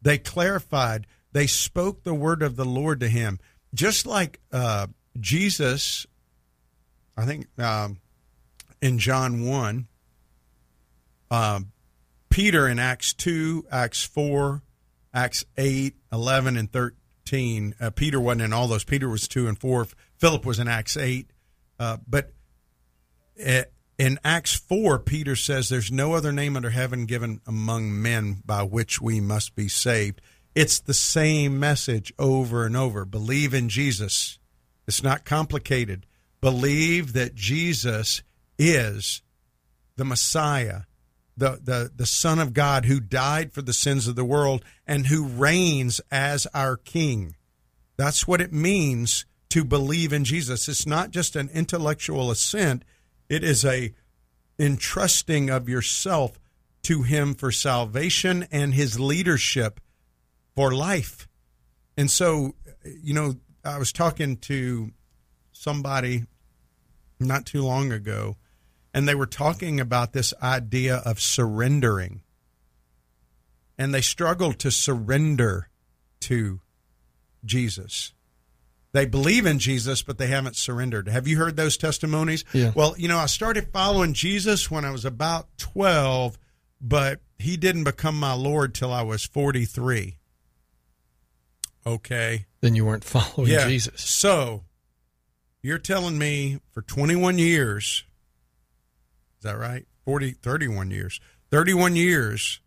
They 0.00 0.18
clarified. 0.18 1.06
They 1.32 1.46
spoke 1.46 2.02
the 2.02 2.14
word 2.14 2.42
of 2.42 2.56
the 2.56 2.64
Lord 2.64 3.00
to 3.00 3.08
him. 3.08 3.40
Just 3.74 4.06
like 4.06 4.40
uh, 4.52 4.86
Jesus, 5.20 6.06
I 7.16 7.26
think 7.26 7.46
um, 7.58 7.98
in 8.80 8.98
John 8.98 9.46
1, 9.46 9.88
um, 11.30 11.72
Peter 12.30 12.68
in 12.68 12.78
Acts 12.78 13.12
2, 13.14 13.66
Acts 13.70 14.04
4, 14.04 14.62
Acts 15.12 15.44
8, 15.56 15.94
11, 16.12 16.56
and 16.56 16.70
13. 16.70 17.74
Uh, 17.80 17.90
Peter 17.90 18.20
wasn't 18.20 18.42
in 18.42 18.52
all 18.52 18.68
those. 18.68 18.84
Peter 18.84 19.08
was 19.08 19.28
2 19.28 19.48
and 19.48 19.58
4. 19.58 19.86
Philip 20.18 20.46
was 20.46 20.58
in 20.58 20.68
Acts 20.68 20.96
8. 20.96 21.30
Uh, 21.78 21.96
but 22.06 22.32
uh, 23.44 23.62
in 23.98 24.18
Acts 24.24 24.54
4, 24.54 24.98
Peter 25.00 25.36
says, 25.36 25.68
There's 25.68 25.90
no 25.90 26.14
other 26.14 26.32
name 26.32 26.56
under 26.56 26.70
heaven 26.70 27.06
given 27.06 27.40
among 27.46 28.00
men 28.00 28.42
by 28.44 28.62
which 28.62 29.00
we 29.00 29.20
must 29.20 29.54
be 29.54 29.68
saved. 29.68 30.20
It's 30.54 30.80
the 30.80 30.94
same 30.94 31.58
message 31.60 32.12
over 32.18 32.64
and 32.64 32.76
over. 32.76 33.04
Believe 33.04 33.54
in 33.54 33.68
Jesus. 33.68 34.38
It's 34.86 35.02
not 35.02 35.24
complicated. 35.24 36.06
Believe 36.40 37.12
that 37.12 37.34
Jesus 37.34 38.22
is 38.58 39.22
the 39.96 40.04
Messiah, 40.04 40.82
the, 41.36 41.60
the, 41.62 41.90
the 41.94 42.06
Son 42.06 42.38
of 42.38 42.52
God 42.52 42.84
who 42.84 43.00
died 43.00 43.52
for 43.52 43.62
the 43.62 43.72
sins 43.72 44.08
of 44.08 44.16
the 44.16 44.24
world 44.24 44.64
and 44.86 45.06
who 45.06 45.24
reigns 45.24 46.00
as 46.10 46.46
our 46.52 46.76
King. 46.76 47.36
That's 47.96 48.26
what 48.26 48.40
it 48.40 48.52
means 48.52 49.24
to 49.50 49.64
believe 49.64 50.12
in 50.12 50.24
Jesus. 50.24 50.68
It's 50.68 50.86
not 50.86 51.10
just 51.10 51.36
an 51.36 51.48
intellectual 51.52 52.30
assent, 52.30 52.84
it 53.28 53.42
is 53.42 53.64
a 53.64 53.94
entrusting 54.58 55.50
of 55.50 55.68
yourself 55.68 56.38
to 56.82 57.02
him 57.02 57.34
for 57.34 57.52
salvation 57.52 58.46
and 58.50 58.74
his 58.74 58.98
leadership 58.98 59.80
for 60.54 60.72
life. 60.72 61.28
And 61.96 62.10
so, 62.10 62.54
you 62.84 63.14
know, 63.14 63.34
I 63.64 63.78
was 63.78 63.92
talking 63.92 64.36
to 64.38 64.90
somebody 65.52 66.24
not 67.20 67.46
too 67.46 67.62
long 67.62 67.92
ago 67.92 68.36
and 68.92 69.08
they 69.08 69.14
were 69.14 69.26
talking 69.26 69.80
about 69.80 70.12
this 70.12 70.32
idea 70.42 70.96
of 71.04 71.20
surrendering. 71.20 72.22
And 73.76 73.94
they 73.94 74.00
struggled 74.00 74.58
to 74.60 74.70
surrender 74.70 75.68
to 76.20 76.60
Jesus. 77.44 78.12
They 78.92 79.06
believe 79.06 79.46
in 79.46 79.58
Jesus, 79.58 80.02
but 80.02 80.18
they 80.18 80.28
haven't 80.28 80.56
surrendered. 80.56 81.08
Have 81.08 81.28
you 81.28 81.36
heard 81.36 81.56
those 81.56 81.76
testimonies? 81.76 82.44
Yeah. 82.52 82.72
Well, 82.74 82.94
you 82.96 83.06
know, 83.06 83.18
I 83.18 83.26
started 83.26 83.68
following 83.72 84.14
Jesus 84.14 84.70
when 84.70 84.84
I 84.84 84.90
was 84.90 85.04
about 85.04 85.46
12, 85.58 86.38
but 86.80 87.20
he 87.38 87.56
didn't 87.56 87.84
become 87.84 88.18
my 88.18 88.32
Lord 88.32 88.74
till 88.74 88.92
I 88.92 89.02
was 89.02 89.24
43. 89.24 90.18
Okay. 91.86 92.46
Then 92.60 92.74
you 92.74 92.84
weren't 92.84 93.04
following 93.04 93.52
yeah. 93.52 93.68
Jesus. 93.68 94.00
So 94.02 94.64
you're 95.62 95.78
telling 95.78 96.18
me 96.18 96.58
for 96.70 96.82
21 96.82 97.38
years, 97.38 98.04
is 99.38 99.42
that 99.44 99.58
right? 99.58 99.86
40, 100.04 100.32
31 100.32 100.90
years. 100.90 101.20
31 101.50 101.96
years. 101.96 102.60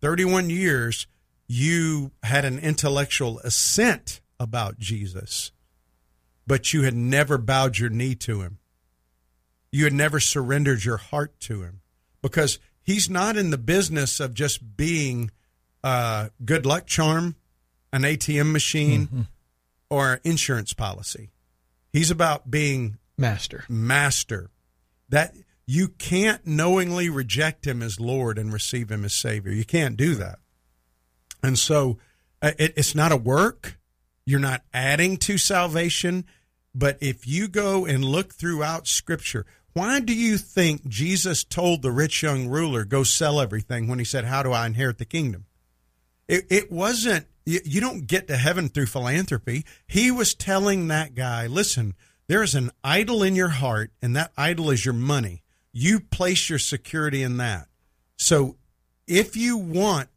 31 0.00 0.50
years, 0.50 1.06
you 1.46 2.10
had 2.22 2.44
an 2.44 2.58
intellectual 2.58 3.38
assent 3.40 4.20
about 4.40 4.78
Jesus, 4.78 5.52
but 6.46 6.72
you 6.72 6.82
had 6.82 6.94
never 6.94 7.38
bowed 7.38 7.78
your 7.78 7.90
knee 7.90 8.14
to 8.16 8.40
him. 8.42 8.58
You 9.70 9.84
had 9.84 9.92
never 9.92 10.18
surrendered 10.20 10.84
your 10.84 10.96
heart 10.96 11.38
to 11.40 11.62
him 11.62 11.80
because 12.20 12.58
he's 12.82 13.08
not 13.08 13.36
in 13.36 13.50
the 13.50 13.58
business 13.58 14.18
of 14.20 14.34
just 14.34 14.76
being 14.76 15.30
a 15.84 16.30
good 16.44 16.66
luck 16.66 16.86
charm, 16.86 17.36
an 17.92 18.02
ATM 18.02 18.52
machine, 18.52 19.06
Mm-hmm. 19.06 19.20
or 19.88 20.20
insurance 20.24 20.72
policy. 20.72 21.30
He's 21.92 22.10
about 22.10 22.50
being 22.50 22.98
Master. 23.16 23.64
master. 23.68 24.50
That 25.12 25.36
you 25.66 25.88
can't 25.88 26.44
knowingly 26.44 27.08
reject 27.08 27.66
him 27.66 27.82
as 27.82 28.00
Lord 28.00 28.38
and 28.38 28.52
receive 28.52 28.90
him 28.90 29.04
as 29.04 29.14
Savior. 29.14 29.52
You 29.52 29.64
can't 29.64 29.96
do 29.96 30.16
that. 30.16 30.40
And 31.42 31.58
so 31.58 31.98
uh, 32.42 32.52
it, 32.58 32.74
it's 32.76 32.94
not 32.94 33.12
a 33.12 33.16
work. 33.16 33.78
You're 34.26 34.40
not 34.40 34.62
adding 34.74 35.16
to 35.18 35.38
salvation. 35.38 36.24
But 36.74 36.98
if 37.00 37.28
you 37.28 37.46
go 37.46 37.86
and 37.86 38.04
look 38.04 38.34
throughout 38.34 38.88
Scripture, 38.88 39.46
why 39.74 40.00
do 40.00 40.14
you 40.14 40.36
think 40.36 40.88
Jesus 40.88 41.44
told 41.44 41.82
the 41.82 41.92
rich 41.92 42.22
young 42.22 42.48
ruler, 42.48 42.84
go 42.84 43.02
sell 43.02 43.40
everything 43.40 43.88
when 43.88 43.98
he 43.98 44.04
said, 44.04 44.24
How 44.24 44.42
do 44.42 44.52
I 44.52 44.66
inherit 44.66 44.98
the 44.98 45.04
kingdom? 45.04 45.46
It, 46.28 46.46
it 46.50 46.72
wasn't, 46.72 47.26
you, 47.44 47.60
you 47.64 47.80
don't 47.80 48.06
get 48.06 48.28
to 48.28 48.36
heaven 48.36 48.68
through 48.68 48.86
philanthropy. 48.86 49.64
He 49.86 50.10
was 50.10 50.34
telling 50.34 50.88
that 50.88 51.14
guy, 51.14 51.46
listen, 51.46 51.94
there's 52.32 52.54
an 52.54 52.70
idol 52.82 53.22
in 53.22 53.36
your 53.36 53.50
heart, 53.50 53.90
and 54.00 54.16
that 54.16 54.32
idol 54.38 54.70
is 54.70 54.86
your 54.86 54.94
money. 54.94 55.42
You 55.70 56.00
place 56.00 56.48
your 56.48 56.58
security 56.58 57.22
in 57.22 57.36
that. 57.36 57.68
So 58.16 58.56
if 59.06 59.36
you 59.36 59.58
want 59.58 60.08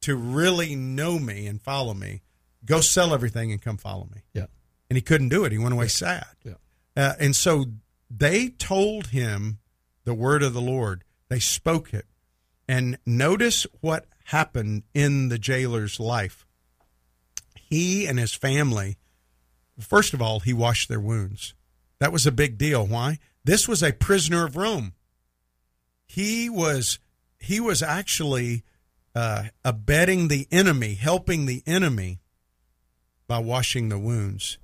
to 0.00 0.16
really 0.16 0.74
know 0.74 1.20
me 1.20 1.46
and 1.46 1.62
follow 1.62 1.94
me, 1.94 2.22
go 2.64 2.80
sell 2.80 3.14
everything 3.14 3.52
and 3.52 3.62
come 3.62 3.76
follow 3.76 4.08
me. 4.12 4.22
Yeah. 4.32 4.46
And 4.90 4.96
he 4.96 5.00
couldn't 5.00 5.28
do 5.28 5.44
it. 5.44 5.52
He 5.52 5.58
went 5.58 5.74
away 5.74 5.86
sad. 5.86 6.26
Yeah. 6.42 6.54
Uh, 6.96 7.12
and 7.20 7.36
so 7.36 7.66
they 8.10 8.48
told 8.48 9.08
him 9.08 9.58
the 10.02 10.12
word 10.12 10.42
of 10.42 10.54
the 10.54 10.60
Lord. 10.60 11.04
They 11.28 11.38
spoke 11.38 11.94
it. 11.94 12.06
And 12.66 12.98
notice 13.06 13.64
what 13.80 14.06
happened 14.24 14.82
in 14.92 15.28
the 15.28 15.38
jailer's 15.38 16.00
life. 16.00 16.48
He 17.54 18.06
and 18.06 18.18
his 18.18 18.34
family, 18.34 18.98
first 19.80 20.14
of 20.14 20.22
all, 20.22 20.40
he 20.40 20.52
washed 20.52 20.88
their 20.88 21.00
wounds. 21.00 21.54
That 22.00 22.12
was 22.12 22.26
a 22.26 22.32
big 22.32 22.58
deal. 22.58 22.86
Why? 22.86 23.18
This 23.44 23.68
was 23.68 23.82
a 23.82 23.92
prisoner 23.92 24.44
of 24.44 24.56
Rome. 24.56 24.94
He 26.06 26.48
was 26.48 26.98
he 27.38 27.60
was 27.60 27.82
actually 27.82 28.62
uh, 29.14 29.44
abetting 29.64 30.28
the 30.28 30.48
enemy, 30.50 30.94
helping 30.94 31.46
the 31.46 31.62
enemy 31.66 32.20
by 33.26 33.38
washing 33.38 33.88
the 33.88 33.98
wounds, 33.98 34.58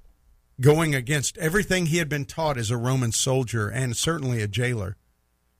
going 0.60 0.94
against 0.94 1.38
everything 1.38 1.86
he 1.86 1.98
had 1.98 2.08
been 2.08 2.24
taught 2.24 2.58
as 2.58 2.70
a 2.70 2.76
Roman 2.76 3.12
soldier 3.12 3.68
and 3.68 3.96
certainly 3.96 4.42
a 4.42 4.48
jailer. 4.48 4.96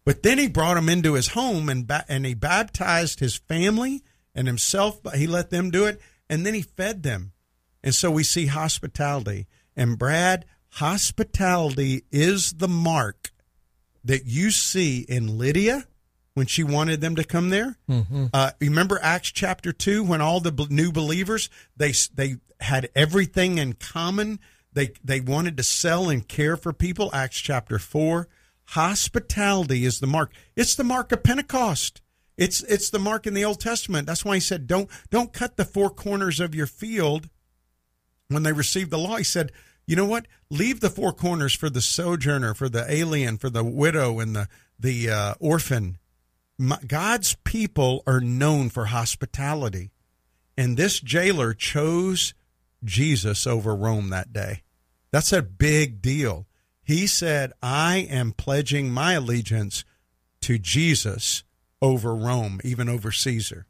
But 0.05 0.23
then 0.23 0.39
he 0.39 0.49
brought 0.49 0.77
him 0.77 0.89
into 0.89 1.15
his 1.15 1.29
home 1.29 1.69
and 1.69 1.87
ba- 1.87 2.07
and 2.09 2.25
he 2.25 2.35
baptized 2.35 3.21
his 3.21 3.37
family 3.37 4.03
and 4.35 4.47
himself. 4.47 5.03
But 5.03 5.17
he 5.17 5.27
let 5.27 5.51
them 5.51 5.71
do 5.71 5.85
it, 5.85 6.01
and 6.29 6.45
then 6.45 6.55
he 6.55 6.63
fed 6.63 7.03
them. 7.03 7.33
And 7.83 7.95
so 7.95 8.11
we 8.11 8.25
see 8.25 8.47
hospitality. 8.47 9.47
And 9.77 9.99
Brad, 9.99 10.45
hospitality 10.75 12.05
is 12.11 12.53
the 12.55 12.69
mark 12.69 13.31
that 14.05 14.27
you 14.27 14.51
see 14.51 15.01
in 15.01 15.39
Lydia 15.39 15.87
when 16.35 16.47
she 16.47 16.63
wanted 16.63 17.01
them 17.01 17.17
to 17.17 17.25
come 17.25 17.51
there. 17.51 17.77
Uh, 18.33 18.51
remember 18.61 18.99
Acts 19.03 19.31
chapter 19.33 19.73
two 19.73 20.03
when 20.03 20.21
all 20.21 20.41
the 20.41 20.67
new 20.71 20.93
believers 20.93 21.49
they 21.77 21.93
they 22.15 22.37
had 22.61 22.89
everything 22.95 23.59
in 23.59 23.75
common. 23.75 24.39
They 24.73 24.93
they 25.03 25.21
wanted 25.21 25.57
to 25.57 25.63
sell 25.63 26.09
and 26.09 26.27
care 26.27 26.57
for 26.57 26.73
people. 26.73 27.11
Acts 27.13 27.39
chapter 27.39 27.79
four. 27.79 28.29
Hospitality 28.67 29.85
is 29.85 29.99
the 30.01 30.07
mark. 30.07 30.33
It's 30.55 30.77
the 30.77 30.85
mark 30.85 31.11
of 31.13 31.23
Pentecost. 31.23 32.01
It's 32.37 32.63
it's 32.63 32.89
the 32.91 32.99
mark 32.99 33.27
in 33.27 33.35
the 33.35 33.45
Old 33.45 33.61
Testament. 33.61 34.07
That's 34.07 34.25
why 34.25 34.37
he 34.37 34.41
said 34.41 34.67
don't 34.67 34.89
don't 35.11 35.33
cut 35.33 35.57
the 35.57 35.65
four 35.65 35.91
corners 35.91 36.41
of 36.41 36.55
your 36.55 36.67
field 36.67 37.29
when 38.31 38.45
they 38.45 38.53
received 38.53 38.91
the 38.91 38.99
law, 38.99 39.17
he 39.17 39.25
said, 39.25 39.53
"You 39.87 39.97
know 39.97 40.07
what? 40.07 40.27
Leave 40.51 40.81
the 40.81 40.91
four 40.91 41.13
corners 41.13 41.53
for 41.53 41.69
the 41.69 41.83
sojourner, 41.83 42.55
for 42.55 42.69
the 42.69 42.91
alien, 42.91 43.39
for 43.39 43.51
the 43.51 43.65
widow, 43.65 44.21
and 44.21 44.35
the 44.35 44.49
the 44.79 45.11
uh, 45.11 45.35
orphan." 45.41 45.99
My, 46.59 46.79
God's 46.87 47.37
people 47.45 48.03
are 48.07 48.21
known 48.21 48.69
for 48.71 48.87
hospitality, 48.87 49.91
and 50.57 50.77
this 50.77 51.01
jailer 51.01 51.55
chose 51.55 52.35
Jesus 52.85 53.47
over 53.47 53.75
Rome 53.75 54.11
that 54.11 54.33
day. 54.33 54.63
That's 55.11 55.33
a 55.33 55.43
big 55.43 56.01
deal. 56.01 56.47
He 56.83 57.07
said, 57.07 57.53
"I 57.63 57.99
am 58.11 58.33
pledging 58.33 58.91
my 58.91 59.15
allegiance 59.15 59.85
to 60.43 60.59
Jesus 60.59 61.43
over 61.83 62.15
Rome, 62.15 62.61
even 62.63 62.89
over 62.89 63.11
Caesar," 63.11 63.67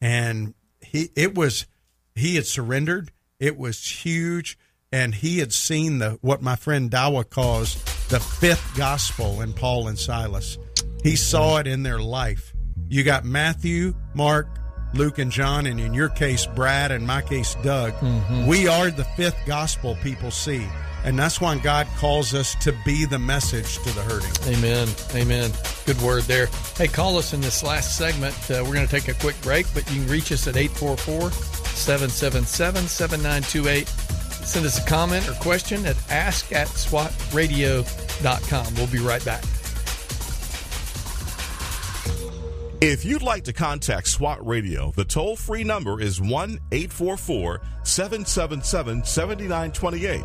and 0.00 0.54
he 0.80 1.10
it 1.16 1.34
was 1.34 1.66
he 2.14 2.34
had 2.34 2.46
surrendered. 2.46 3.10
It 3.42 3.58
was 3.58 3.84
huge, 3.84 4.56
and 4.92 5.12
he 5.12 5.40
had 5.40 5.52
seen 5.52 5.98
the 5.98 6.16
what 6.20 6.42
my 6.42 6.54
friend 6.54 6.88
Dawa 6.88 7.28
calls 7.28 7.74
the 8.04 8.20
fifth 8.20 8.76
gospel 8.76 9.40
in 9.40 9.52
Paul 9.52 9.88
and 9.88 9.98
Silas. 9.98 10.58
He 11.02 11.16
saw 11.16 11.56
it 11.56 11.66
in 11.66 11.82
their 11.82 11.98
life. 11.98 12.54
You 12.88 13.02
got 13.02 13.24
Matthew, 13.24 13.96
Mark, 14.14 14.46
Luke, 14.94 15.18
and 15.18 15.32
John, 15.32 15.66
and 15.66 15.80
in 15.80 15.92
your 15.92 16.08
case, 16.08 16.46
Brad, 16.46 16.92
and 16.92 17.04
my 17.04 17.20
case, 17.20 17.56
Doug. 17.64 17.94
Mm-hmm. 17.94 18.46
We 18.46 18.68
are 18.68 18.92
the 18.92 19.06
fifth 19.16 19.44
gospel 19.44 19.96
people 20.04 20.30
see. 20.30 20.64
And 21.04 21.18
that's 21.18 21.40
why 21.40 21.58
God 21.58 21.88
calls 21.96 22.34
us 22.34 22.54
to 22.56 22.72
be 22.84 23.04
the 23.04 23.18
message 23.18 23.78
to 23.78 23.90
the 23.90 24.02
hurting. 24.02 24.54
Amen. 24.54 24.88
Amen. 25.14 25.50
Good 25.84 26.00
word 26.00 26.22
there. 26.24 26.46
Hey, 26.76 26.88
call 26.88 27.18
us 27.18 27.32
in 27.32 27.40
this 27.40 27.62
last 27.62 27.96
segment. 27.96 28.34
Uh, 28.50 28.62
we're 28.64 28.74
going 28.74 28.86
to 28.86 29.00
take 29.00 29.08
a 29.08 29.14
quick 29.14 29.40
break, 29.42 29.66
but 29.74 29.90
you 29.92 30.02
can 30.02 30.10
reach 30.10 30.32
us 30.32 30.46
at 30.46 30.56
844 30.56 31.30
777 31.30 32.86
7928. 32.86 33.88
Send 33.88 34.66
us 34.66 34.78
a 34.78 34.88
comment 34.88 35.28
or 35.28 35.34
question 35.34 35.86
at 35.86 35.96
ask 36.10 36.52
at 36.52 36.68
swatradio.com. 36.68 38.74
We'll 38.74 38.86
be 38.88 38.98
right 38.98 39.24
back. 39.24 39.44
If 42.82 43.04
you'd 43.04 43.22
like 43.22 43.44
to 43.44 43.52
contact 43.52 44.08
SWAT 44.08 44.44
Radio, 44.44 44.90
the 44.96 45.04
toll 45.04 45.36
free 45.36 45.62
number 45.62 46.00
is 46.00 46.20
1 46.20 46.58
844 46.72 47.60
777 47.84 49.04
7928. 49.04 50.24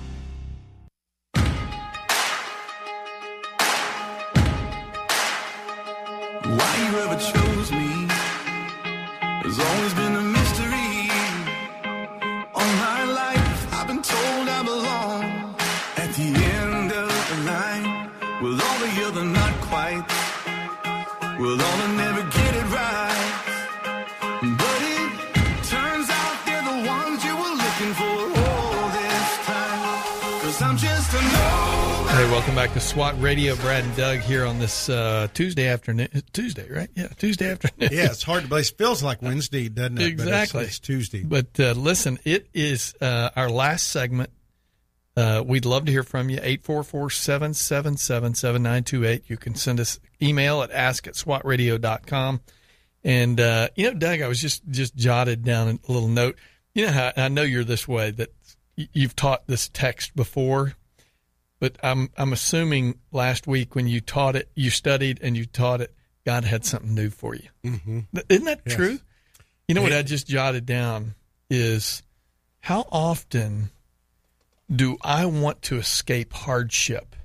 welcome 32.31 32.55
back 32.55 32.71
to 32.73 32.79
SWAT 32.79 33.19
Radio. 33.21 33.55
Brad 33.57 33.83
and 33.83 33.95
Doug 33.97 34.19
here 34.19 34.45
on 34.45 34.57
this 34.57 34.87
uh, 34.89 35.27
Tuesday 35.33 35.67
afternoon. 35.67 36.07
Tuesday, 36.31 36.65
right? 36.71 36.87
Yeah, 36.95 37.07
Tuesday 37.17 37.51
afternoon. 37.51 37.89
Yeah, 37.91 38.05
it's 38.05 38.23
hard 38.23 38.43
to 38.43 38.49
believe. 38.49 38.63
It 38.65 38.77
feels 38.77 39.03
like 39.03 39.21
Wednesday, 39.21 39.67
doesn't 39.69 39.97
it? 39.99 40.15
But 40.17 40.27
it's- 40.27 40.43
Exactly. 40.43 40.63
it's, 40.63 40.79
Tuesday. 40.79 41.23
But 41.23 41.59
uh, 41.59 41.73
listen, 41.73 42.17
it 42.23 42.47
is 42.53 42.95
uh, 43.01 43.31
our 43.35 43.49
last 43.49 43.89
segment. 43.89 44.29
Uh, 45.17 45.43
we'd 45.45 45.65
love 45.65 45.83
to 45.85 45.91
hear 45.91 46.03
from 46.03 46.29
you. 46.29 46.37
844-777-7928. 46.37 49.23
You 49.27 49.35
can 49.37 49.55
send 49.55 49.79
us 49.81 49.99
email 50.21 50.61
at 50.61 50.71
ask 50.71 51.05
at 51.07 51.15
swatradio.com. 51.15 52.39
And, 53.03 53.39
uh, 53.41 53.67
you 53.75 53.91
know, 53.91 53.97
Doug, 53.97 54.21
I 54.21 54.27
was 54.29 54.39
just, 54.39 54.61
just 54.69 54.95
jotted 54.95 55.43
down 55.43 55.67
a 55.67 55.79
little 55.91 56.07
note. 56.07 56.37
You 56.73 56.85
know 56.85 56.93
how 56.93 57.11
I 57.17 57.27
know 57.27 57.41
you're 57.41 57.65
this 57.65 57.89
way 57.89 58.11
that 58.11 58.29
you've 58.77 59.17
taught 59.17 59.47
this 59.47 59.67
text 59.67 60.15
before, 60.15 60.75
but 61.61 61.77
I'm, 61.83 62.09
I'm 62.17 62.33
assuming 62.33 62.95
last 63.11 63.45
week 63.45 63.75
when 63.75 63.87
you 63.87 64.01
taught 64.01 64.35
it, 64.35 64.49
you 64.55 64.71
studied 64.71 65.19
and 65.21 65.37
you 65.37 65.45
taught 65.45 65.79
it, 65.79 65.93
God 66.25 66.43
had 66.43 66.65
something 66.65 66.95
new 66.95 67.11
for 67.11 67.35
you. 67.35 67.47
Mm-hmm. 67.63 67.99
Isn't 68.27 68.45
that 68.45 68.61
Yes. 68.65 68.75
true? 68.75 68.99
You 69.67 69.75
know 69.75 69.83
what 69.83 69.93
I 69.93 70.01
just 70.01 70.27
jotted 70.27 70.65
down 70.65 71.13
is 71.49 72.01
how 72.61 72.87
often 72.91 73.69
do 74.73 74.97
I 75.03 75.25
want 75.27 75.61
to 75.63 75.77
escape 75.77 76.33
hardship, 76.33 77.15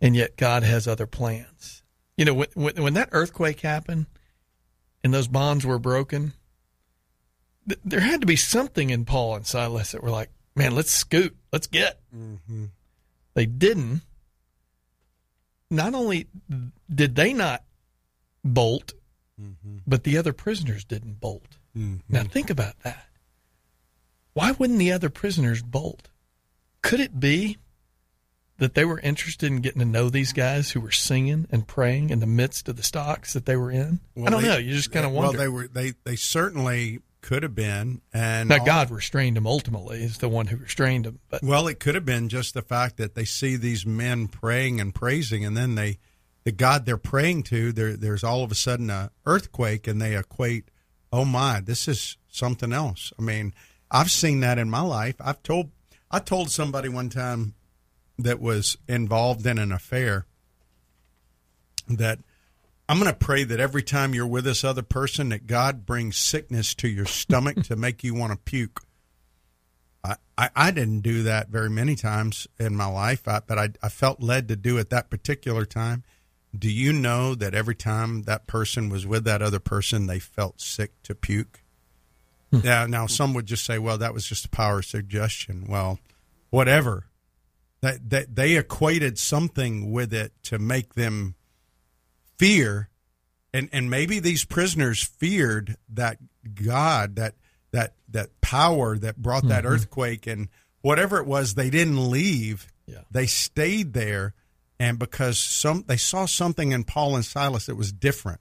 and 0.00 0.16
yet 0.16 0.36
God 0.36 0.62
has 0.64 0.88
other 0.88 1.06
plans? 1.06 1.82
You 2.16 2.24
know, 2.24 2.34
when, 2.34 2.48
when, 2.76 2.94
that 2.94 3.10
earthquake 3.12 3.60
happened 3.60 4.06
and 5.04 5.12
those 5.14 5.28
bonds 5.28 5.64
were 5.64 5.78
broken, 5.78 6.32
th- 7.68 7.80
there 7.84 8.00
had 8.00 8.22
to 8.22 8.26
be 8.26 8.36
something 8.36 8.90
in 8.90 9.04
Paul 9.04 9.36
and 9.36 9.46
Silas 9.46 9.92
that 9.92 10.02
were 10.02 10.10
like, 10.10 10.30
man, 10.56 10.74
let's 10.74 10.90
scoot, 10.90 11.36
let's 11.52 11.66
get. 11.68 12.00
They 13.34 13.46
didn't. 13.46 14.02
Not 15.70 15.94
only 15.94 16.26
did 16.92 17.14
they 17.14 17.32
not 17.32 17.62
bolt, 18.44 18.92
mm-hmm. 19.40 19.78
but 19.86 20.04
the 20.04 20.18
other 20.18 20.32
prisoners 20.32 20.84
didn't 20.84 21.20
bolt. 21.20 21.58
Mm-hmm. 21.76 21.98
Now 22.08 22.24
think 22.24 22.50
about 22.50 22.80
that. 22.80 23.06
Why 24.32 24.52
wouldn't 24.52 24.78
the 24.78 24.92
other 24.92 25.10
prisoners 25.10 25.62
bolt? 25.62 26.08
Could 26.82 27.00
it 27.00 27.20
be 27.20 27.58
that 28.58 28.74
they 28.74 28.84
were 28.84 29.00
interested 29.00 29.46
in 29.46 29.60
getting 29.60 29.80
to 29.80 29.84
know 29.86 30.08
these 30.08 30.32
guys 30.32 30.70
who 30.70 30.80
were 30.80 30.90
singing 30.90 31.46
and 31.50 31.66
praying 31.66 32.10
in 32.10 32.20
the 32.20 32.26
midst 32.26 32.68
of 32.68 32.76
the 32.76 32.82
stocks 32.82 33.32
that 33.32 33.46
they 33.46 33.56
were 33.56 33.70
in? 33.70 34.00
Well, 34.14 34.26
I 34.26 34.30
don't 34.30 34.42
they- 34.42 34.48
know. 34.48 34.56
You 34.58 34.74
just 34.74 34.92
kind 34.92 35.06
of 35.06 35.12
wonder. 35.12 35.38
Well, 35.38 35.38
they 35.38 35.48
were 35.48 35.68
they 35.68 35.94
they 36.04 36.16
certainly 36.16 37.00
could 37.20 37.42
have 37.42 37.54
been, 37.54 38.00
and 38.12 38.48
now 38.48 38.58
all- 38.58 38.66
God 38.66 38.90
restrained 38.90 39.36
him 39.36 39.46
Ultimately, 39.46 40.02
is 40.02 40.18
the 40.18 40.28
one 40.28 40.46
who 40.46 40.56
restrained 40.56 41.06
him 41.06 41.18
But 41.28 41.42
Well, 41.42 41.68
it 41.68 41.78
could 41.80 41.94
have 41.94 42.04
been 42.04 42.28
just 42.28 42.54
the 42.54 42.62
fact 42.62 42.96
that 42.96 43.14
they 43.14 43.24
see 43.24 43.56
these 43.56 43.84
men 43.84 44.28
praying 44.28 44.80
and 44.80 44.94
praising, 44.94 45.44
and 45.44 45.56
then 45.56 45.74
they, 45.74 45.98
the 46.44 46.52
God 46.52 46.86
they're 46.86 46.96
praying 46.96 47.44
to, 47.44 47.72
there, 47.72 47.96
there's 47.96 48.24
all 48.24 48.42
of 48.42 48.50
a 48.50 48.54
sudden 48.54 48.90
a 48.90 49.10
earthquake, 49.26 49.86
and 49.86 50.00
they 50.00 50.16
equate, 50.16 50.70
oh 51.12 51.24
my, 51.24 51.60
this 51.60 51.88
is 51.88 52.16
something 52.28 52.72
else. 52.72 53.12
I 53.18 53.22
mean, 53.22 53.54
I've 53.90 54.10
seen 54.10 54.40
that 54.40 54.58
in 54.58 54.70
my 54.70 54.82
life. 54.82 55.16
I've 55.20 55.42
told, 55.42 55.70
I 56.10 56.20
told 56.20 56.50
somebody 56.50 56.88
one 56.88 57.08
time 57.08 57.54
that 58.18 58.40
was 58.40 58.76
involved 58.86 59.46
in 59.46 59.58
an 59.58 59.72
affair 59.72 60.26
that 61.88 62.20
I'm 62.90 62.98
going 62.98 63.08
to 63.08 63.16
pray 63.16 63.44
that 63.44 63.60
every 63.60 63.84
time 63.84 64.14
you're 64.14 64.26
with 64.26 64.42
this 64.42 64.64
other 64.64 64.82
person, 64.82 65.28
that 65.28 65.46
God 65.46 65.86
brings 65.86 66.16
sickness 66.16 66.74
to 66.74 66.88
your 66.88 67.06
stomach 67.06 67.62
to 67.66 67.76
make 67.76 68.02
you 68.02 68.14
want 68.14 68.32
to 68.32 68.38
puke. 68.38 68.82
I, 70.02 70.16
I, 70.36 70.50
I 70.56 70.70
didn't 70.72 71.02
do 71.02 71.22
that 71.22 71.50
very 71.50 71.70
many 71.70 71.94
times 71.94 72.48
in 72.58 72.74
my 72.74 72.86
life, 72.86 73.28
I, 73.28 73.42
but 73.46 73.58
I, 73.60 73.68
I 73.80 73.90
felt 73.90 74.20
led 74.20 74.48
to 74.48 74.56
do 74.56 74.76
it 74.76 74.90
that 74.90 75.08
particular 75.08 75.64
time. 75.64 76.02
Do 76.58 76.68
you 76.68 76.92
know 76.92 77.36
that 77.36 77.54
every 77.54 77.76
time 77.76 78.22
that 78.22 78.48
person 78.48 78.88
was 78.88 79.06
with 79.06 79.22
that 79.22 79.40
other 79.40 79.60
person, 79.60 80.08
they 80.08 80.18
felt 80.18 80.60
sick 80.60 81.00
to 81.04 81.14
puke? 81.14 81.62
Hmm. 82.50 82.58
Yeah. 82.64 82.86
Now, 82.86 83.06
some 83.06 83.34
would 83.34 83.46
just 83.46 83.64
say, 83.64 83.78
"Well, 83.78 83.98
that 83.98 84.12
was 84.12 84.26
just 84.26 84.42
the 84.42 84.48
power 84.48 84.80
of 84.80 84.84
suggestion." 84.84 85.66
Well, 85.68 86.00
whatever. 86.50 87.06
That 87.82 88.10
that 88.10 88.34
they 88.34 88.56
equated 88.56 89.16
something 89.16 89.92
with 89.92 90.12
it 90.12 90.32
to 90.42 90.58
make 90.58 90.94
them 90.94 91.36
fear, 92.40 92.88
and 93.52 93.68
and 93.70 93.90
maybe 93.90 94.18
these 94.18 94.46
prisoners 94.46 95.02
feared 95.02 95.76
that 95.90 96.16
God, 96.54 97.16
that 97.16 97.34
that 97.70 97.94
that 98.08 98.40
power 98.40 98.96
that 98.96 99.18
brought 99.18 99.46
that 99.48 99.64
mm-hmm. 99.64 99.74
earthquake 99.74 100.26
and 100.26 100.48
whatever 100.80 101.18
it 101.18 101.26
was, 101.26 101.54
they 101.54 101.68
didn't 101.68 102.10
leave. 102.10 102.66
Yeah. 102.86 103.02
They 103.10 103.26
stayed 103.26 103.92
there, 103.92 104.32
and 104.78 104.98
because 104.98 105.38
some 105.38 105.84
they 105.86 105.98
saw 105.98 106.24
something 106.24 106.72
in 106.72 106.84
Paul 106.84 107.14
and 107.14 107.24
Silas 107.24 107.66
that 107.66 107.76
was 107.76 107.92
different. 107.92 108.40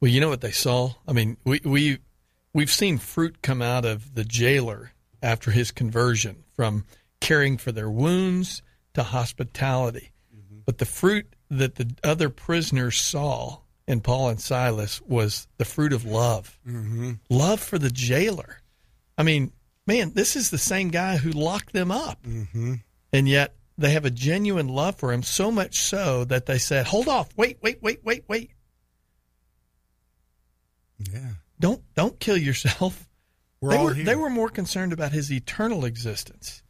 Well, 0.00 0.10
you 0.10 0.20
know 0.20 0.28
what 0.28 0.42
they 0.42 0.52
saw? 0.52 0.92
I 1.08 1.14
mean, 1.14 1.38
we 1.44 1.60
we 1.64 1.98
we've 2.52 2.70
seen 2.70 2.98
fruit 2.98 3.40
come 3.42 3.62
out 3.62 3.86
of 3.86 4.14
the 4.14 4.24
jailer 4.24 4.92
after 5.22 5.50
his 5.50 5.70
conversion 5.70 6.44
from 6.54 6.84
caring 7.20 7.56
for 7.56 7.72
their 7.72 7.90
wounds 7.90 8.62
to 8.92 9.02
hospitality. 9.02 10.12
Mm-hmm. 10.36 10.60
But 10.66 10.78
the 10.78 10.84
fruit 10.84 11.34
that 11.50 11.76
the 11.76 11.94
other 12.04 12.28
prisoners 12.28 13.00
saw 13.00 13.58
in 13.86 14.00
Paul 14.00 14.28
and 14.28 14.40
Silas 14.40 15.00
was 15.02 15.48
the 15.56 15.64
fruit 15.64 15.92
of 15.92 16.04
love. 16.04 16.58
Mm-hmm. 16.66 17.12
Love 17.30 17.60
for 17.60 17.78
the 17.78 17.90
jailer. 17.90 18.60
I 19.16 19.22
mean, 19.22 19.52
man, 19.86 20.12
this 20.14 20.36
is 20.36 20.50
the 20.50 20.58
same 20.58 20.88
guy 20.88 21.16
who 21.16 21.30
locked 21.30 21.72
them 21.72 21.90
up. 21.90 22.22
Mm-hmm. 22.22 22.74
And 23.12 23.28
yet 23.28 23.54
they 23.78 23.92
have 23.92 24.04
a 24.04 24.10
genuine 24.10 24.68
love 24.68 24.96
for 24.96 25.12
him, 25.12 25.22
so 25.22 25.50
much 25.50 25.78
so 25.78 26.24
that 26.24 26.46
they 26.46 26.58
said, 26.58 26.86
Hold 26.86 27.08
off, 27.08 27.30
wait, 27.36 27.58
wait, 27.62 27.82
wait, 27.82 28.04
wait, 28.04 28.24
wait. 28.28 28.50
Yeah. 30.98 31.30
Don't 31.58 31.82
don't 31.94 32.20
kill 32.20 32.36
yourself. 32.36 33.08
We're 33.60 33.70
they 33.70 33.78
were 33.82 33.94
here. 33.94 34.04
they 34.04 34.14
were 34.14 34.30
more 34.30 34.50
concerned 34.50 34.92
about 34.92 35.10
his 35.10 35.32
eternal 35.32 35.84
existence. 35.84 36.62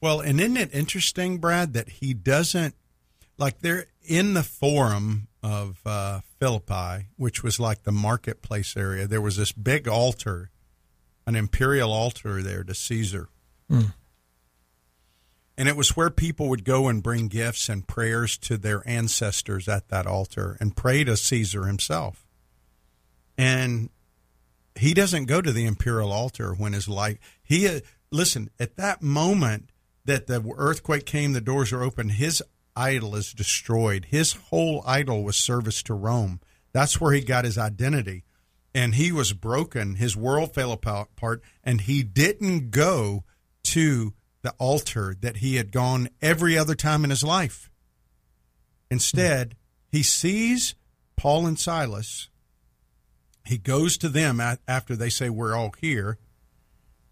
Well, 0.00 0.20
and 0.20 0.40
isn't 0.40 0.56
it 0.56 0.74
interesting, 0.74 1.36
Brad, 1.38 1.74
that 1.74 1.88
he 1.88 2.14
doesn't 2.14 2.74
like 3.38 3.60
they're 3.60 3.86
in 4.02 4.34
the 4.34 4.42
forum 4.42 5.28
of 5.42 5.80
uh, 5.84 6.20
Philippi, 6.38 7.08
which 7.16 7.42
was 7.42 7.58
like 7.60 7.82
the 7.82 7.92
marketplace 7.92 8.76
area. 8.76 9.06
There 9.06 9.20
was 9.20 9.36
this 9.36 9.52
big 9.52 9.86
altar, 9.88 10.50
an 11.26 11.36
imperial 11.36 11.92
altar 11.92 12.42
there 12.42 12.64
to 12.64 12.74
Caesar, 12.74 13.28
and 15.56 15.68
it 15.68 15.76
was 15.76 15.96
where 15.96 16.10
people 16.10 16.48
would 16.48 16.64
go 16.64 16.88
and 16.88 17.02
bring 17.02 17.28
gifts 17.28 17.68
and 17.68 17.86
prayers 17.86 18.36
to 18.38 18.56
their 18.56 18.86
ancestors 18.88 19.68
at 19.68 19.88
that 19.88 20.06
altar 20.06 20.56
and 20.60 20.76
pray 20.76 21.04
to 21.04 21.16
Caesar 21.16 21.66
himself. 21.66 22.26
And 23.38 23.90
he 24.74 24.94
doesn't 24.94 25.26
go 25.26 25.40
to 25.40 25.52
the 25.52 25.66
imperial 25.66 26.12
altar 26.12 26.54
when 26.54 26.72
his 26.72 26.88
life 26.88 27.18
he 27.42 27.68
uh, 27.68 27.80
listen 28.10 28.50
at 28.58 28.76
that 28.76 29.02
moment 29.02 29.70
that 30.04 30.26
the 30.26 30.42
earthquake 30.56 31.06
came 31.06 31.32
the 31.32 31.40
doors 31.40 31.72
are 31.72 31.82
open 31.82 32.10
his 32.10 32.42
idol 32.76 33.14
is 33.16 33.32
destroyed. 33.32 34.06
His 34.06 34.32
whole 34.32 34.82
idol 34.86 35.22
was 35.22 35.36
service 35.36 35.82
to 35.84 35.94
rome. 35.94 36.40
That's 36.72 37.00
where 37.00 37.12
he 37.12 37.20
got 37.20 37.44
his 37.44 37.58
identity. 37.58 38.24
And 38.74 38.96
he 38.96 39.12
was 39.12 39.32
broken. 39.32 39.94
His 39.96 40.16
world 40.16 40.52
fell 40.54 40.72
apart 40.72 41.42
and 41.62 41.82
he 41.82 42.02
didn't 42.02 42.70
go 42.70 43.24
to 43.64 44.14
the 44.42 44.52
altar 44.58 45.16
that 45.20 45.38
he 45.38 45.56
had 45.56 45.72
gone 45.72 46.08
every 46.20 46.58
other 46.58 46.74
time 46.74 47.04
in 47.04 47.10
his 47.10 47.22
life. 47.22 47.70
Instead 48.90 49.56
he 49.88 50.02
sees 50.02 50.74
paul 51.16 51.46
and 51.46 51.58
silas. 51.58 52.28
He 53.46 53.58
goes 53.58 53.96
to 53.98 54.08
them 54.08 54.40
after 54.66 54.96
they 54.96 55.08
say 55.08 55.30
we're 55.30 55.54
all 55.54 55.72
here. 55.80 56.18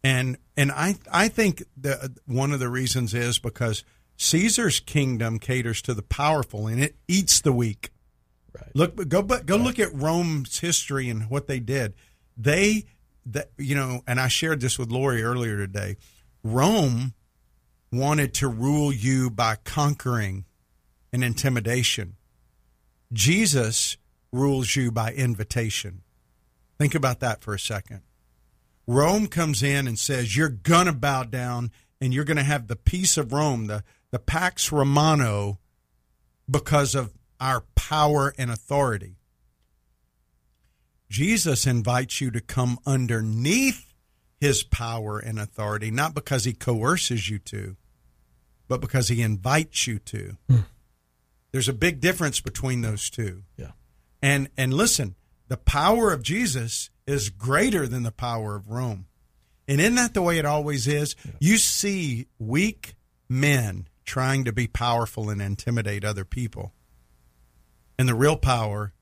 And 0.02 0.36
and 0.56 0.72
i 0.72 0.96
i 1.10 1.28
think 1.28 1.62
the 1.76 2.12
one 2.26 2.52
of 2.52 2.58
the 2.58 2.68
reasons 2.68 3.14
is 3.14 3.38
because 3.38 3.84
caesar's 4.16 4.80
kingdom 4.80 5.38
caters 5.38 5.82
to 5.82 5.94
the 5.94 6.02
powerful 6.02 6.66
and 6.66 6.82
it 6.82 6.96
eats 7.08 7.40
the 7.40 7.52
weak. 7.52 7.90
Right. 8.54 8.70
look 8.74 9.08
go 9.08 9.22
but 9.22 9.46
go 9.46 9.56
look 9.56 9.78
at 9.78 9.94
rome's 9.94 10.58
history 10.60 11.08
and 11.08 11.30
what 11.30 11.46
they 11.46 11.58
did. 11.58 11.94
They 12.36 12.84
that 13.24 13.50
you 13.56 13.74
know 13.74 14.02
and 14.06 14.20
i 14.20 14.28
shared 14.28 14.60
this 14.60 14.78
with 14.78 14.90
lori 14.90 15.22
earlier 15.22 15.56
today. 15.56 15.96
Rome 16.44 17.14
wanted 17.90 18.34
to 18.34 18.48
rule 18.48 18.92
you 18.92 19.30
by 19.30 19.56
conquering 19.64 20.44
and 21.12 21.22
intimidation. 21.22 22.16
Jesus 23.12 23.96
rules 24.32 24.74
you 24.74 24.90
by 24.90 25.12
invitation. 25.12 26.02
Think 26.78 26.94
about 26.94 27.20
that 27.20 27.42
for 27.42 27.54
a 27.54 27.58
second. 27.58 28.00
Rome 28.86 29.26
comes 29.28 29.62
in 29.62 29.86
and 29.86 29.98
says, 29.98 30.36
You're 30.36 30.48
going 30.48 30.86
to 30.86 30.92
bow 30.92 31.24
down 31.24 31.70
and 32.00 32.12
you're 32.12 32.24
going 32.24 32.38
to 32.38 32.42
have 32.42 32.66
the 32.66 32.76
peace 32.76 33.16
of 33.16 33.32
Rome, 33.32 33.66
the, 33.66 33.84
the 34.12 34.18
Pax 34.18 34.70
Romana, 34.70 35.58
because 36.48 36.94
of 36.94 37.12
our 37.40 37.64
power 37.74 38.32
and 38.38 38.50
authority. 38.50 39.16
Jesus 41.10 41.66
invites 41.66 42.20
you 42.20 42.30
to 42.30 42.40
come 42.40 42.78
underneath 42.86 43.92
his 44.40 44.62
power 44.62 45.18
and 45.18 45.38
authority, 45.38 45.90
not 45.90 46.14
because 46.14 46.44
he 46.44 46.52
coerces 46.52 47.28
you 47.28 47.38
to, 47.38 47.76
but 48.68 48.80
because 48.80 49.08
he 49.08 49.22
invites 49.22 49.86
you 49.86 49.98
to. 49.98 50.36
Hmm. 50.48 50.56
There's 51.50 51.68
a 51.68 51.74
big 51.74 52.00
difference 52.00 52.40
between 52.40 52.80
those 52.80 53.10
two. 53.10 53.42
Yeah. 53.56 53.72
And 54.22 54.48
and 54.56 54.72
listen, 54.72 55.16
the 55.48 55.56
power 55.56 56.12
of 56.12 56.22
Jesus 56.22 56.90
is 57.06 57.28
greater 57.28 57.86
than 57.86 58.04
the 58.04 58.12
power 58.12 58.56
of 58.56 58.70
Rome. 58.70 59.06
And 59.68 59.80
isn't 59.80 59.96
that 59.96 60.14
the 60.14 60.22
way 60.22 60.38
it 60.38 60.46
always 60.46 60.86
is? 60.86 61.14
You 61.40 61.56
see 61.56 62.26
weak 62.38 62.94
men 63.28 63.88
trying 64.04 64.44
to 64.44 64.52
be 64.52 64.66
powerful 64.66 65.30
and 65.30 65.40
intimidate 65.40 66.04
other 66.04 66.24
people. 66.24 66.72
And 67.98 68.08
the 68.08 68.14
real 68.14 68.36
power 68.36 68.92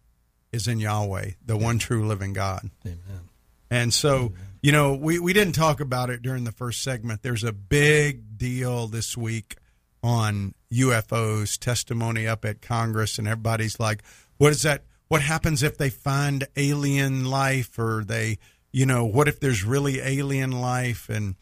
is 0.53 0.66
in 0.66 0.80
Yahweh, 0.80 1.30
the 1.44 1.57
one 1.57 1.78
true 1.78 2.07
living 2.07 2.32
God. 2.32 2.70
Amen. 2.84 3.28
And 3.70 3.94
so, 3.94 4.32
you 4.62 4.72
know, 4.72 4.94
we, 4.94 5.18
we 5.18 5.32
didn't 5.32 5.55
talk 5.55 5.80
about 5.80 6.11
it 6.11 6.22
during 6.22 6.44
the 6.44 6.53
first 6.53 6.82
segment. 6.82 7.22
There's 7.22 7.44
a 7.44 7.53
big 7.53 8.36
deal 8.36 8.88
this 8.88 9.16
week 9.16 9.57
on 10.03 10.55
UFOs, 10.72 11.59
testimony 11.59 12.26
up 12.26 12.44
at 12.44 12.61
Congress, 12.61 13.18
and 13.18 13.28
everybody's 13.28 13.78
like, 13.78 14.03
what 14.38 14.51
is 14.53 14.62
that? 14.62 14.84
What 15.09 15.22
happens 15.22 15.62
if 15.62 15.78
they 15.78 15.90
find 15.90 16.46
alien 16.57 17.24
life 17.24 17.78
or 17.78 18.05
they, 18.05 18.38
you 18.72 18.86
know, 18.86 19.05
what 19.05 19.28
if 19.28 19.40
there's 19.40 19.64
really 19.64 20.01
alien 20.01 20.53
life? 20.53 21.09
And 21.09 21.36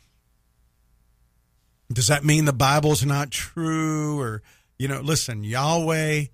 does 1.93 2.09
that 2.09 2.25
mean 2.25 2.45
the 2.45 2.53
Bible's 2.53 3.05
not 3.05 3.31
true? 3.31 4.21
Or, 4.21 4.43
you 4.79 4.89
know, 4.89 5.01
listen, 5.01 5.45
Yahweh 5.45 6.27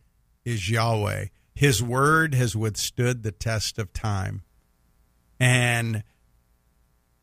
is 0.45 0.71
Yahweh. 0.71 1.27
His 1.55 1.83
word 1.83 2.35
has 2.35 2.57
withstood 2.57 3.23
the 3.23 3.33
test 3.33 3.79
of 3.79 3.93
time. 3.93 4.43
And 5.39 6.03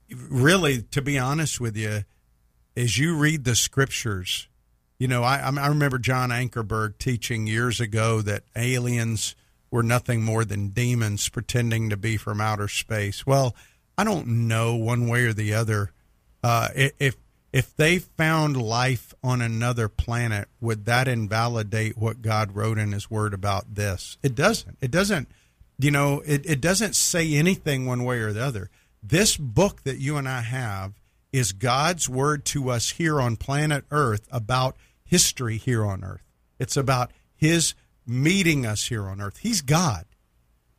really, 0.10 0.82
to 0.84 1.02
be 1.02 1.18
honest 1.20 1.60
with 1.60 1.76
you, 1.76 2.04
as 2.76 2.98
you 2.98 3.18
read 3.18 3.44
the 3.44 3.56
scriptures, 3.56 4.48
you 4.98 5.08
know, 5.08 5.24
I, 5.24 5.40
I 5.40 5.68
remember 5.68 5.98
John 5.98 6.30
Ankerberg 6.30 6.98
teaching 6.98 7.48
years 7.48 7.82
ago 7.82 8.22
that 8.22 8.44
aliens 8.56 9.36
were 9.70 9.84
nothing 9.84 10.22
more 10.22 10.46
than 10.46 10.70
demons 10.70 11.28
pretending 11.30 11.90
to 11.90 11.98
be 11.98 12.18
from 12.18 12.40
outer 12.40 12.68
space. 12.68 13.26
Well, 13.26 13.56
I 13.98 14.04
don't 14.04 14.48
know 14.48 14.76
one 14.76 15.08
way 15.08 15.26
or 15.26 15.34
the 15.34 15.54
other. 15.54 15.92
Uh, 16.44 16.70
if 16.76 17.16
if 17.54 17.76
they 17.76 18.00
found 18.00 18.62
life 18.62 19.14
on 19.24 19.42
another 19.42 19.90
planet, 19.90 20.48
would 20.60 20.86
that 20.86 21.08
invalidate 21.08 21.98
what 21.98 22.22
God 22.22 22.56
wrote 22.56 22.78
in 22.78 22.92
His 22.92 23.12
Word 23.12 23.34
about 23.34 23.76
this? 23.76 24.18
It 24.24 24.36
doesn't. 24.36 24.78
It 24.82 24.92
doesn't. 24.92 25.28
You 25.78 25.92
know, 25.92 26.22
it, 26.26 26.46
it 26.50 26.62
doesn't 26.62 26.96
say 26.96 27.34
anything 27.34 27.86
one 27.86 28.04
way 28.04 28.20
or 28.20 28.32
the 28.32 28.44
other. 28.44 28.70
This 29.04 29.36
book 29.36 29.84
that 29.84 29.98
you 29.98 30.18
and 30.18 30.30
I 30.30 30.42
have 30.42 30.94
is 31.34 31.54
God's 31.54 32.08
word 32.08 32.46
to 32.46 32.70
us 32.70 32.92
here 32.92 33.20
on 33.20 33.36
planet 33.36 33.86
Earth 33.90 34.28
about 34.32 34.78
history 35.04 35.58
here 35.58 35.84
on 35.84 36.04
Earth. 36.04 36.24
It's 36.60 36.78
about 36.78 37.12
His 37.36 37.74
meeting 38.06 38.66
us 38.66 38.88
here 38.88 39.08
on 39.08 39.20
Earth. 39.22 39.38
He's 39.38 39.62
God. 39.62 40.06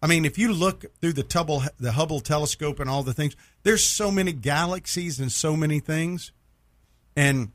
I 0.00 0.06
mean, 0.06 0.24
if 0.24 0.38
you 0.38 0.52
look 0.52 0.84
through 1.00 1.12
the 1.12 1.26
Hubble, 1.32 1.62
the 1.78 1.92
Hubble 1.92 2.20
telescope 2.20 2.80
and 2.80 2.88
all 2.88 3.02
the 3.02 3.14
things, 3.14 3.36
there's 3.62 3.84
so 3.84 4.10
many 4.10 4.32
galaxies 4.32 5.20
and 5.20 5.30
so 5.30 5.56
many 5.56 5.80
things. 5.80 6.32
And 7.16 7.52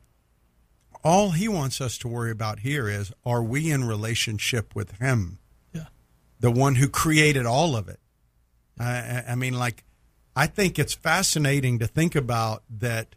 all 1.04 1.30
he 1.30 1.48
wants 1.48 1.80
us 1.80 1.96
to 1.98 2.08
worry 2.08 2.30
about 2.30 2.60
here 2.60 2.88
is 2.88 3.12
are 3.24 3.42
we 3.42 3.70
in 3.70 3.84
relationship 3.84 4.74
with 4.74 4.92
him? 4.98 5.38
Yeah. 5.72 5.86
The 6.40 6.50
one 6.50 6.76
who 6.76 6.88
created 6.88 7.46
all 7.46 7.76
of 7.76 7.88
it. 7.88 8.00
I, 8.78 9.24
I 9.30 9.34
mean, 9.34 9.54
like, 9.54 9.84
I 10.36 10.46
think 10.46 10.78
it's 10.78 10.94
fascinating 10.94 11.78
to 11.80 11.86
think 11.86 12.14
about 12.14 12.62
that 12.78 13.16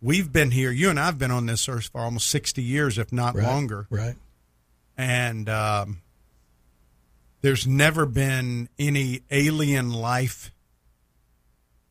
we've 0.00 0.32
been 0.32 0.50
here, 0.50 0.70
you 0.72 0.90
and 0.90 0.98
I 0.98 1.06
have 1.06 1.18
been 1.18 1.30
on 1.30 1.46
this 1.46 1.68
earth 1.68 1.88
for 1.92 2.00
almost 2.00 2.28
60 2.30 2.60
years, 2.62 2.98
if 2.98 3.12
not 3.12 3.34
Right. 3.36 3.44
longer 3.46 3.86
Right. 3.88 4.16
and 4.96 5.48
um, 5.48 6.02
there's 7.40 7.66
never 7.66 8.04
been 8.06 8.68
any 8.78 9.22
alien 9.30 9.92
life 9.92 10.50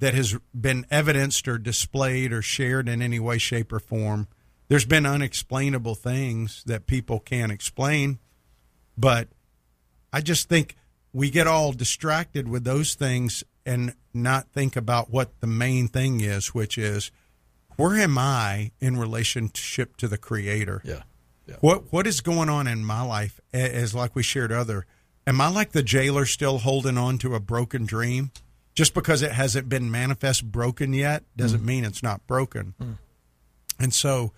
that 0.03 0.13
has 0.13 0.37
been 0.53 0.85
evidenced 0.91 1.47
or 1.47 1.57
displayed 1.57 2.33
or 2.33 2.41
shared 2.41 2.89
in 2.89 3.01
any 3.01 3.21
way, 3.21 3.37
shape, 3.37 3.71
or 3.71 3.79
form. 3.79 4.27
There's 4.67 4.83
been 4.83 5.05
unexplainable 5.05 5.95
things 5.95 6.61
that 6.65 6.87
people 6.87 7.21
can't 7.21 7.53
explain, 7.53 8.19
but 8.97 9.29
I 10.11 10.19
just 10.19 10.49
think 10.49 10.75
we 11.13 11.29
get 11.29 11.47
all 11.47 11.71
distracted 11.71 12.49
with 12.49 12.65
those 12.65 12.95
things 12.95 13.45
and 13.65 13.95
not 14.13 14.49
think 14.51 14.75
about 14.75 15.09
what 15.09 15.39
the 15.39 15.47
main 15.47 15.87
thing 15.87 16.19
is, 16.19 16.47
which 16.47 16.77
is 16.77 17.09
where 17.77 17.95
am 17.95 18.17
I 18.17 18.71
in 18.81 18.97
relationship 18.97 19.95
to 19.97 20.09
the 20.09 20.17
Creator? 20.17 20.81
Yeah. 20.83 21.03
Yeah. 21.47 21.55
What 21.61 21.93
what 21.93 22.07
is 22.07 22.19
going 22.19 22.49
on 22.49 22.67
in 22.67 22.83
my 22.83 23.03
life? 23.03 23.39
As 23.53 23.95
like 23.95 24.17
we 24.17 24.23
shared 24.23 24.51
other, 24.51 24.85
am 25.25 25.39
I 25.39 25.47
like 25.47 25.71
the 25.71 25.81
jailer 25.81 26.25
still 26.25 26.57
holding 26.57 26.97
on 26.97 27.19
to 27.19 27.35
a 27.35 27.39
broken 27.39 27.85
dream? 27.85 28.31
Just 28.73 28.93
because 28.93 29.21
it 29.21 29.31
hasn't 29.31 29.69
been 29.69 29.91
manifest 29.91 30.51
broken 30.51 30.93
yet 30.93 31.23
doesn't 31.35 31.61
mm. 31.61 31.65
mean 31.65 31.85
it's 31.85 32.01
not 32.01 32.25
broken. 32.25 32.73
Mm. 32.81 32.97
And 33.79 33.93
so, 33.93 34.33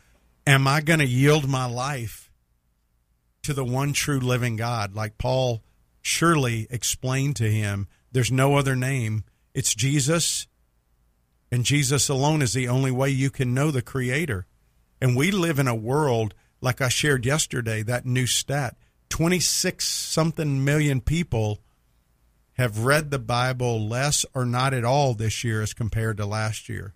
am 0.45 0.67
I 0.67 0.81
going 0.81 0.99
to 0.99 1.05
yield 1.05 1.47
my 1.47 1.65
life 1.65 2.29
to 3.43 3.53
the 3.53 3.63
one 3.63 3.93
true 3.93 4.19
living 4.19 4.55
God? 4.57 4.93
Like 4.93 5.17
Paul 5.17 5.63
surely 6.01 6.67
explained 6.69 7.35
to 7.37 7.49
him, 7.49 7.87
there's 8.11 8.31
no 8.31 8.55
other 8.55 8.75
name. 8.75 9.23
It's 9.53 9.73
Jesus, 9.73 10.47
and 11.51 11.63
Jesus 11.63 12.09
alone 12.09 12.41
is 12.41 12.53
the 12.53 12.67
only 12.67 12.91
way 12.91 13.09
you 13.09 13.29
can 13.29 13.53
know 13.53 13.71
the 13.71 13.81
Creator. 13.81 14.45
And 15.01 15.15
we 15.15 15.31
live 15.31 15.59
in 15.59 15.67
a 15.67 15.75
world, 15.75 16.33
like 16.61 16.81
I 16.81 16.89
shared 16.89 17.25
yesterday, 17.25 17.81
that 17.83 18.05
new 18.05 18.27
stat 18.27 18.75
26 19.09 19.87
something 19.87 20.65
million 20.65 20.99
people 20.99 21.59
have 22.55 22.85
read 22.85 23.11
the 23.11 23.19
Bible 23.19 23.85
less 23.87 24.25
or 24.33 24.45
not 24.45 24.73
at 24.73 24.85
all 24.85 25.13
this 25.13 25.43
year 25.43 25.61
as 25.61 25.73
compared 25.73 26.17
to 26.17 26.25
last 26.25 26.69
year. 26.69 26.93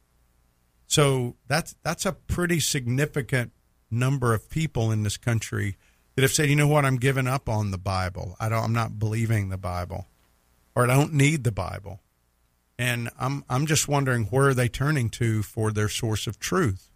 So 0.88 1.36
that's 1.48 1.76
that's 1.84 2.06
a 2.06 2.14
pretty 2.14 2.60
significant 2.60 3.52
number 3.92 4.34
of 4.34 4.50
people 4.50 4.92
in 4.92 5.04
this 5.04 5.18
country 5.18 5.78
that 6.16 6.22
have 6.22 6.32
said, 6.32 6.50
you 6.50 6.56
know 6.56 6.68
what, 6.68 6.86
I'm 6.86 6.98
giving 6.98 7.28
up 7.28 7.48
on 7.48 7.72
the 7.72 7.78
Bible. 7.78 8.36
I 8.40 8.50
don't 8.50 8.64
I'm 8.64 8.74
not 8.74 9.00
believing 9.00 9.50
the 9.50 9.58
Bible. 9.58 10.08
Or 10.76 10.84
I 10.84 10.88
don't 10.88 11.14
need 11.14 11.44
the 11.44 11.52
Bible. 11.52 12.00
And 12.78 13.10
I'm 13.20 13.44
I'm 13.50 13.66
just 13.66 13.88
wondering 13.88 14.26
where 14.26 14.50
are 14.50 14.54
they 14.54 14.70
turning 14.70 15.10
to 15.12 15.44
for 15.44 15.72
their 15.72 15.90
source 15.90 16.26
of 16.26 16.40
truth? 16.40 16.90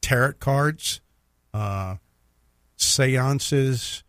Tarot 0.00 0.34
cards, 0.34 1.00
uh, 1.52 1.96
seances, 2.76 4.04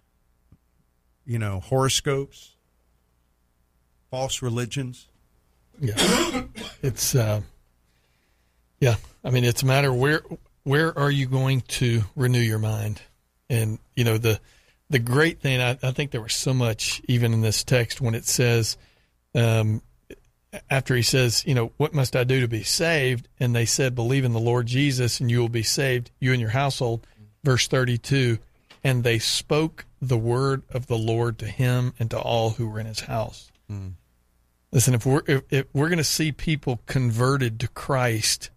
you 1.26 1.40
know, 1.40 1.60
horoscopes, 1.60 2.55
false 4.10 4.42
religions. 4.42 5.08
Yeah, 5.80 5.96
it's 6.82 7.16
uh, 7.16 7.42
yeah. 8.80 8.96
I 9.24 9.30
mean, 9.30 9.44
it's 9.44 9.64
a 9.64 9.66
matter 9.66 9.92
where 9.92 10.22
where 10.64 10.98
are 10.98 11.12
you 11.12 11.26
going 11.26 11.62
to 11.62 12.04
renew 12.16 12.40
your 12.40 12.60
mind, 12.60 13.02
and 13.50 13.80
you 13.96 14.04
know 14.04 14.18
the 14.18 14.40
the 14.90 15.00
great 15.00 15.42
thing. 15.42 15.62
I, 15.62 15.78
I 15.82 15.92
think 15.92 16.12
there 16.12 16.22
was 16.22 16.34
so 16.34 16.54
much 16.54 17.02
even 17.08 17.34
in 17.34 17.42
this 17.42 17.64
text 17.64 18.02
when 18.02 18.16
it 18.16 18.26
says, 18.26 18.78
um, 19.34 19.82
after 20.70 20.96
he 20.96 21.02
says, 21.02 21.44
you 21.46 21.56
know, 21.56 21.72
what 21.78 21.94
must 21.94 22.16
I 22.16 22.24
do 22.24 22.42
to 22.42 22.48
be 22.48 22.64
saved? 22.64 23.28
And 23.40 23.56
they 23.56 23.66
said, 23.66 23.96
believe 23.96 24.26
in 24.26 24.34
the 24.34 24.40
Lord 24.40 24.68
Jesus, 24.68 25.20
and 25.20 25.30
you 25.30 25.40
will 25.40 25.50
be 25.50 25.64
saved, 25.64 26.12
you 26.20 26.32
and 26.32 26.42
your 26.42 26.52
household. 26.52 27.06
Verse 27.44 27.68
thirty 27.68 27.98
two, 28.00 28.40
and 28.84 29.04
they 29.04 29.20
spoke 29.20 29.86
the 30.02 30.18
word 30.18 30.64
of 30.72 30.88
the 30.88 30.98
Lord 30.98 31.38
to 31.40 31.46
him 31.46 31.94
and 32.00 32.10
to 32.10 32.20
all 32.20 32.52
who 32.52 32.68
were 32.68 32.80
in 32.80 32.88
his 32.88 33.02
house. 33.02 33.52
Mm. 33.72 33.94
Listen, 34.72 34.94
if 34.94 35.06
we're 35.06 35.22
if, 35.28 35.44
if 35.50 35.66
we're 35.74 35.88
going 35.88 35.98
to 35.98 36.04
see 36.04 36.32
people 36.32 36.82
converted 36.86 37.60
to 37.62 37.68
Christ, 37.70 38.50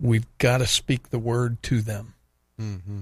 we've 0.00 0.26
got 0.38 0.58
to 0.58 0.66
speak 0.66 1.10
the 1.10 1.18
word 1.18 1.62
to 1.64 1.80
them. 1.80 2.14
Mm-hmm. 2.60 3.00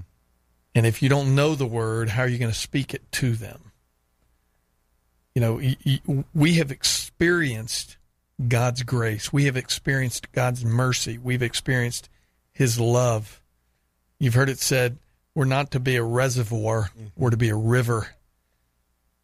And 0.75 0.85
if 0.85 1.01
you 1.01 1.09
don't 1.09 1.35
know 1.35 1.55
the 1.55 1.65
word, 1.65 2.09
how 2.09 2.23
are 2.23 2.27
you 2.27 2.37
going 2.37 2.51
to 2.51 2.57
speak 2.57 2.93
it 2.93 3.09
to 3.13 3.35
them? 3.35 3.71
You 5.35 5.41
know, 5.41 5.53
y- 5.55 5.77
y- 5.85 6.23
we 6.33 6.53
have 6.55 6.71
experienced 6.71 7.97
God's 8.47 8.83
grace. 8.83 9.31
We 9.31 9.45
have 9.45 9.57
experienced 9.57 10.31
God's 10.31 10.65
mercy. 10.65 11.17
We've 11.17 11.41
experienced 11.41 12.09
His 12.51 12.79
love. 12.79 13.41
You've 14.19 14.33
heard 14.33 14.49
it 14.49 14.59
said, 14.59 14.97
we're 15.33 15.45
not 15.45 15.71
to 15.71 15.79
be 15.79 15.95
a 15.95 16.03
reservoir, 16.03 16.89
mm-hmm. 16.89 17.07
we're 17.15 17.29
to 17.29 17.37
be 17.37 17.49
a 17.49 17.55
river 17.55 18.09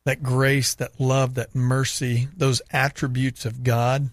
that 0.08 0.24
grace, 0.24 0.74
that 0.76 1.01
love, 1.01 1.34
that 1.34 1.53
mercy, 1.53 2.30
those 2.38 2.62
attributes 2.72 3.45
of 3.45 3.62
God, 3.62 4.10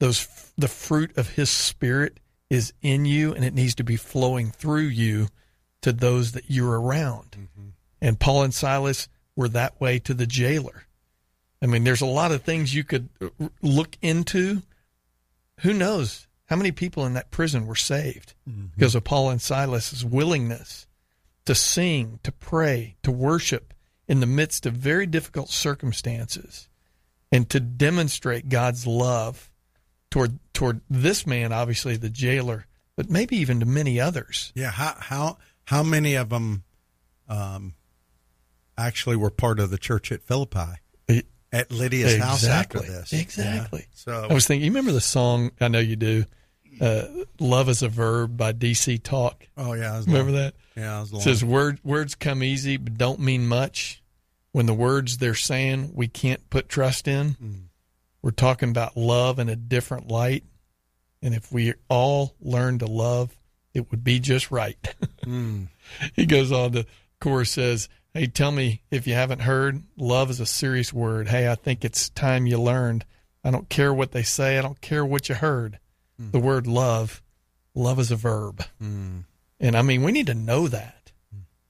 those 0.00 0.26
the 0.58 0.66
fruit 0.66 1.16
of 1.16 1.30
His 1.30 1.50
Spirit 1.50 2.18
is 2.50 2.72
in 2.82 3.04
you, 3.04 3.32
and 3.32 3.44
it 3.44 3.54
needs 3.54 3.76
to 3.76 3.84
be 3.84 3.94
flowing 3.94 4.50
through 4.50 4.88
you 4.88 5.28
to 5.82 5.92
those 5.92 6.32
that 6.32 6.50
you're 6.50 6.80
around. 6.80 7.30
Mm-hmm. 7.30 7.68
And 8.00 8.18
Paul 8.18 8.42
and 8.42 8.52
Silas 8.52 9.08
were 9.36 9.48
that 9.50 9.80
way 9.80 10.00
to 10.00 10.14
the 10.14 10.26
jailer. 10.26 10.82
I 11.62 11.66
mean, 11.66 11.84
there's 11.84 12.00
a 12.00 12.06
lot 12.06 12.32
of 12.32 12.42
things 12.42 12.74
you 12.74 12.82
could 12.82 13.08
look 13.62 13.96
into. 14.02 14.62
Who 15.60 15.74
knows 15.74 16.26
how 16.46 16.56
many 16.56 16.72
people 16.72 17.06
in 17.06 17.14
that 17.14 17.30
prison 17.30 17.68
were 17.68 17.76
saved 17.76 18.34
mm-hmm. 18.50 18.66
because 18.74 18.96
of 18.96 19.04
Paul 19.04 19.30
and 19.30 19.40
Silas's 19.40 20.04
willingness 20.04 20.88
to 21.44 21.54
sing, 21.54 22.18
to 22.24 22.32
pray, 22.32 22.96
to 23.04 23.12
worship 23.12 23.74
in 24.08 24.20
the 24.20 24.26
midst 24.26 24.64
of 24.66 24.74
very 24.74 25.06
difficult 25.06 25.50
circumstances 25.50 26.68
and 27.30 27.48
to 27.50 27.60
demonstrate 27.60 28.48
God's 28.48 28.86
love 28.86 29.50
toward 30.10 30.38
toward 30.54 30.80
this 30.88 31.26
man 31.26 31.52
obviously 31.52 31.96
the 31.96 32.08
jailer 32.08 32.66
but 32.96 33.10
maybe 33.10 33.36
even 33.36 33.60
to 33.60 33.66
many 33.66 34.00
others 34.00 34.52
Yeah, 34.54 34.70
how 34.70 34.94
how 34.98 35.38
how 35.64 35.82
many 35.82 36.14
of 36.14 36.30
them 36.30 36.64
um, 37.28 37.74
actually 38.76 39.16
were 39.16 39.30
part 39.30 39.60
of 39.60 39.70
the 39.70 39.78
church 39.78 40.10
at 40.12 40.22
Philippi 40.22 40.80
It- 41.06 41.26
at 41.52 41.70
Lydia's 41.70 42.16
house 42.18 42.44
after 42.44 42.78
exactly 42.78 42.86
this? 42.94 43.12
exactly 43.12 43.80
Yeah. 43.80 43.86
So 43.94 44.26
I 44.30 44.32
was 44.34 44.46
thinking 44.46 44.64
you 44.64 44.70
remember 44.70 44.92
the 44.92 45.00
song 45.00 45.50
I 45.60 45.68
know 45.68 45.78
you 45.80 45.96
do 45.96 46.24
uh, 46.80 47.04
love 47.40 47.68
is 47.68 47.82
a 47.82 47.88
verb 47.88 48.36
by 48.36 48.52
DC 48.52 49.02
Talk 49.02 49.46
oh 49.56 49.72
yeah, 49.74 49.94
I 49.94 49.96
was 49.98 50.06
remember 50.06 50.32
long. 50.32 50.40
that 50.42 50.54
Yeah, 50.76 51.02
It 51.02 51.22
says 51.22 51.44
word, 51.44 51.78
words 51.84 52.14
come 52.14 52.42
easy 52.42 52.76
but 52.76 52.96
don't 52.98 53.20
mean 53.20 53.46
much. 53.46 54.02
When 54.52 54.66
the 54.66 54.74
words 54.74 55.18
they're 55.18 55.34
saying 55.34 55.90
we 55.94 56.08
can't 56.08 56.48
put 56.50 56.68
trust 56.68 57.06
in, 57.06 57.36
Mm. 57.42 57.60
we're 58.22 58.30
talking 58.30 58.70
about 58.70 58.96
love 58.96 59.38
in 59.38 59.48
a 59.48 59.56
different 59.56 60.08
light. 60.08 60.44
And 61.22 61.34
if 61.34 61.50
we 61.52 61.74
all 61.88 62.34
learn 62.40 62.78
to 62.78 62.86
love, 62.86 63.36
it 63.74 63.90
would 63.90 64.02
be 64.04 64.20
just 64.20 64.50
right. 64.50 64.76
Mm. 65.26 65.68
he 66.16 66.24
goes 66.26 66.50
on, 66.52 66.72
the 66.72 66.86
chorus 67.20 67.50
says, 67.50 67.88
Hey, 68.14 68.26
tell 68.26 68.50
me 68.50 68.80
if 68.90 69.06
you 69.06 69.12
haven't 69.14 69.40
heard, 69.42 69.82
love 69.96 70.30
is 70.30 70.40
a 70.40 70.46
serious 70.46 70.92
word. 70.92 71.28
Hey, 71.28 71.50
I 71.50 71.54
think 71.54 71.84
it's 71.84 72.08
time 72.08 72.46
you 72.46 72.58
learned. 72.60 73.04
I 73.44 73.50
don't 73.50 73.68
care 73.68 73.92
what 73.92 74.12
they 74.12 74.22
say, 74.22 74.58
I 74.58 74.62
don't 74.62 74.80
care 74.80 75.04
what 75.04 75.28
you 75.28 75.34
heard. 75.34 75.78
The 76.18 76.40
word 76.40 76.66
love, 76.66 77.22
love 77.74 77.98
is 77.98 78.10
a 78.10 78.16
verb. 78.16 78.64
Mm. 78.82 79.24
And 79.60 79.76
I 79.76 79.82
mean, 79.82 80.02
we 80.02 80.12
need 80.12 80.26
to 80.26 80.34
know 80.34 80.68
that. 80.68 81.12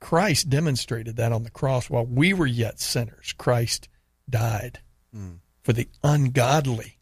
Christ 0.01 0.49
demonstrated 0.49 1.16
that 1.16 1.32
on 1.32 1.42
the 1.42 1.51
cross 1.51 1.90
while 1.90 2.07
we 2.07 2.32
were 2.32 2.46
yet 2.46 2.80
sinners. 2.80 3.34
Christ 3.36 3.88
died 4.30 4.80
for 5.62 5.72
the 5.72 5.88
ungodly. 6.03 6.99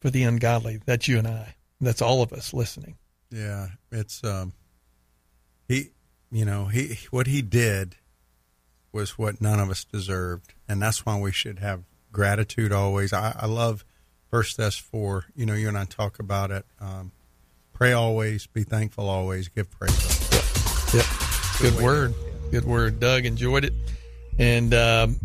For 0.00 0.10
the 0.10 0.22
ungodly. 0.22 0.80
That's 0.84 1.08
you 1.08 1.18
and 1.18 1.26
I. 1.26 1.54
That's 1.80 2.02
all 2.02 2.22
of 2.22 2.32
us 2.32 2.54
listening. 2.54 2.96
Yeah, 3.30 3.68
it's 3.90 4.22
um, 4.22 4.52
he, 5.66 5.90
you 6.30 6.44
know, 6.44 6.66
he 6.66 6.98
what 7.10 7.26
he 7.26 7.42
did 7.42 7.96
was 8.92 9.18
what 9.18 9.40
none 9.40 9.58
of 9.58 9.68
us 9.68 9.84
deserved, 9.84 10.54
and 10.68 10.80
that's 10.80 11.04
why 11.04 11.18
we 11.18 11.32
should 11.32 11.58
have 11.58 11.82
gratitude 12.12 12.72
always. 12.72 13.12
I, 13.12 13.34
I 13.38 13.46
love 13.46 13.84
First 14.30 14.56
Thess 14.56 14.76
four. 14.76 15.26
You 15.34 15.46
know, 15.46 15.54
you 15.54 15.68
and 15.68 15.78
I 15.78 15.84
talk 15.84 16.18
about 16.18 16.50
it. 16.50 16.64
Um, 16.80 17.12
pray 17.72 17.92
always, 17.92 18.46
be 18.46 18.62
thankful 18.62 19.08
always, 19.08 19.48
give 19.48 19.70
praise. 19.70 20.94
Yep. 20.94 21.04
Good 21.60 21.82
word. 21.82 22.14
Good 22.50 22.64
word. 22.64 23.00
Doug 23.00 23.24
enjoyed 23.24 23.64
it. 23.64 23.72
And 24.38 24.74
um, 24.74 25.16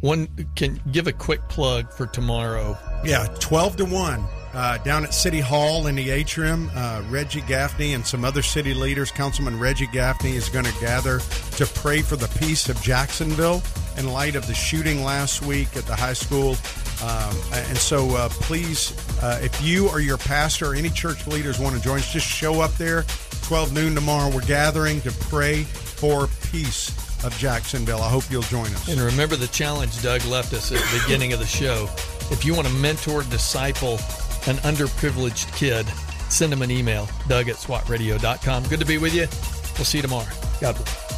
one 0.00 0.28
can 0.54 0.80
give 0.92 1.06
a 1.06 1.12
quick 1.12 1.48
plug 1.48 1.92
for 1.92 2.06
tomorrow. 2.06 2.76
Yeah, 3.04 3.26
12 3.40 3.76
to 3.78 3.84
1. 3.84 4.24
Uh, 4.54 4.78
down 4.78 5.04
at 5.04 5.12
City 5.12 5.40
Hall 5.40 5.86
in 5.86 5.94
the 5.94 6.10
atrium, 6.10 6.70
uh, 6.74 7.02
Reggie 7.08 7.42
Gaffney 7.42 7.92
and 7.94 8.06
some 8.06 8.24
other 8.24 8.42
city 8.42 8.74
leaders, 8.74 9.10
Councilman 9.10 9.58
Reggie 9.58 9.88
Gaffney, 9.92 10.36
is 10.36 10.48
going 10.48 10.64
to 10.64 10.80
gather 10.80 11.20
to 11.56 11.66
pray 11.66 12.00
for 12.00 12.16
the 12.16 12.28
peace 12.38 12.68
of 12.68 12.80
Jacksonville 12.80 13.62
in 13.98 14.08
light 14.08 14.36
of 14.36 14.46
the 14.46 14.54
shooting 14.54 15.04
last 15.04 15.42
week 15.42 15.76
at 15.76 15.84
the 15.84 15.94
high 15.94 16.14
school. 16.14 16.56
Um, 17.02 17.36
and 17.52 17.78
so 17.78 18.16
uh, 18.16 18.28
please, 18.28 18.92
uh, 19.22 19.40
if 19.42 19.62
you 19.62 19.88
or 19.88 20.00
your 20.00 20.18
pastor 20.18 20.72
or 20.72 20.74
any 20.74 20.90
church 20.90 21.26
leaders 21.26 21.58
want 21.58 21.76
to 21.76 21.82
join 21.82 21.98
us, 21.98 22.12
just 22.12 22.26
show 22.26 22.60
up 22.60 22.72
there. 22.74 23.04
12 23.42 23.72
noon 23.72 23.94
tomorrow. 23.94 24.34
We're 24.34 24.42
gathering 24.42 25.00
to 25.02 25.10
pray 25.10 25.62
for 25.62 26.28
peace 26.50 26.90
of 27.24 27.36
Jacksonville. 27.38 28.02
I 28.02 28.08
hope 28.08 28.24
you'll 28.30 28.42
join 28.42 28.66
us. 28.66 28.88
And 28.88 29.00
remember 29.00 29.36
the 29.36 29.48
challenge 29.48 30.00
Doug 30.02 30.24
left 30.26 30.52
us 30.52 30.70
at 30.72 30.78
the 30.78 31.00
beginning 31.02 31.32
of 31.32 31.38
the 31.38 31.46
show. 31.46 31.88
If 32.30 32.44
you 32.44 32.54
want 32.54 32.66
to 32.68 32.74
mentor, 32.74 33.22
disciple 33.24 33.94
an 34.46 34.56
underprivileged 34.58 35.54
kid, 35.56 35.86
send 36.30 36.52
him 36.52 36.62
an 36.62 36.70
email, 36.70 37.08
doug 37.26 37.48
at 37.48 37.56
swatradio.com. 37.56 38.64
Good 38.64 38.80
to 38.80 38.86
be 38.86 38.98
with 38.98 39.14
you. 39.14 39.26
We'll 39.76 39.84
see 39.84 39.98
you 39.98 40.02
tomorrow. 40.02 40.28
God 40.60 40.76
bless. 40.76 41.17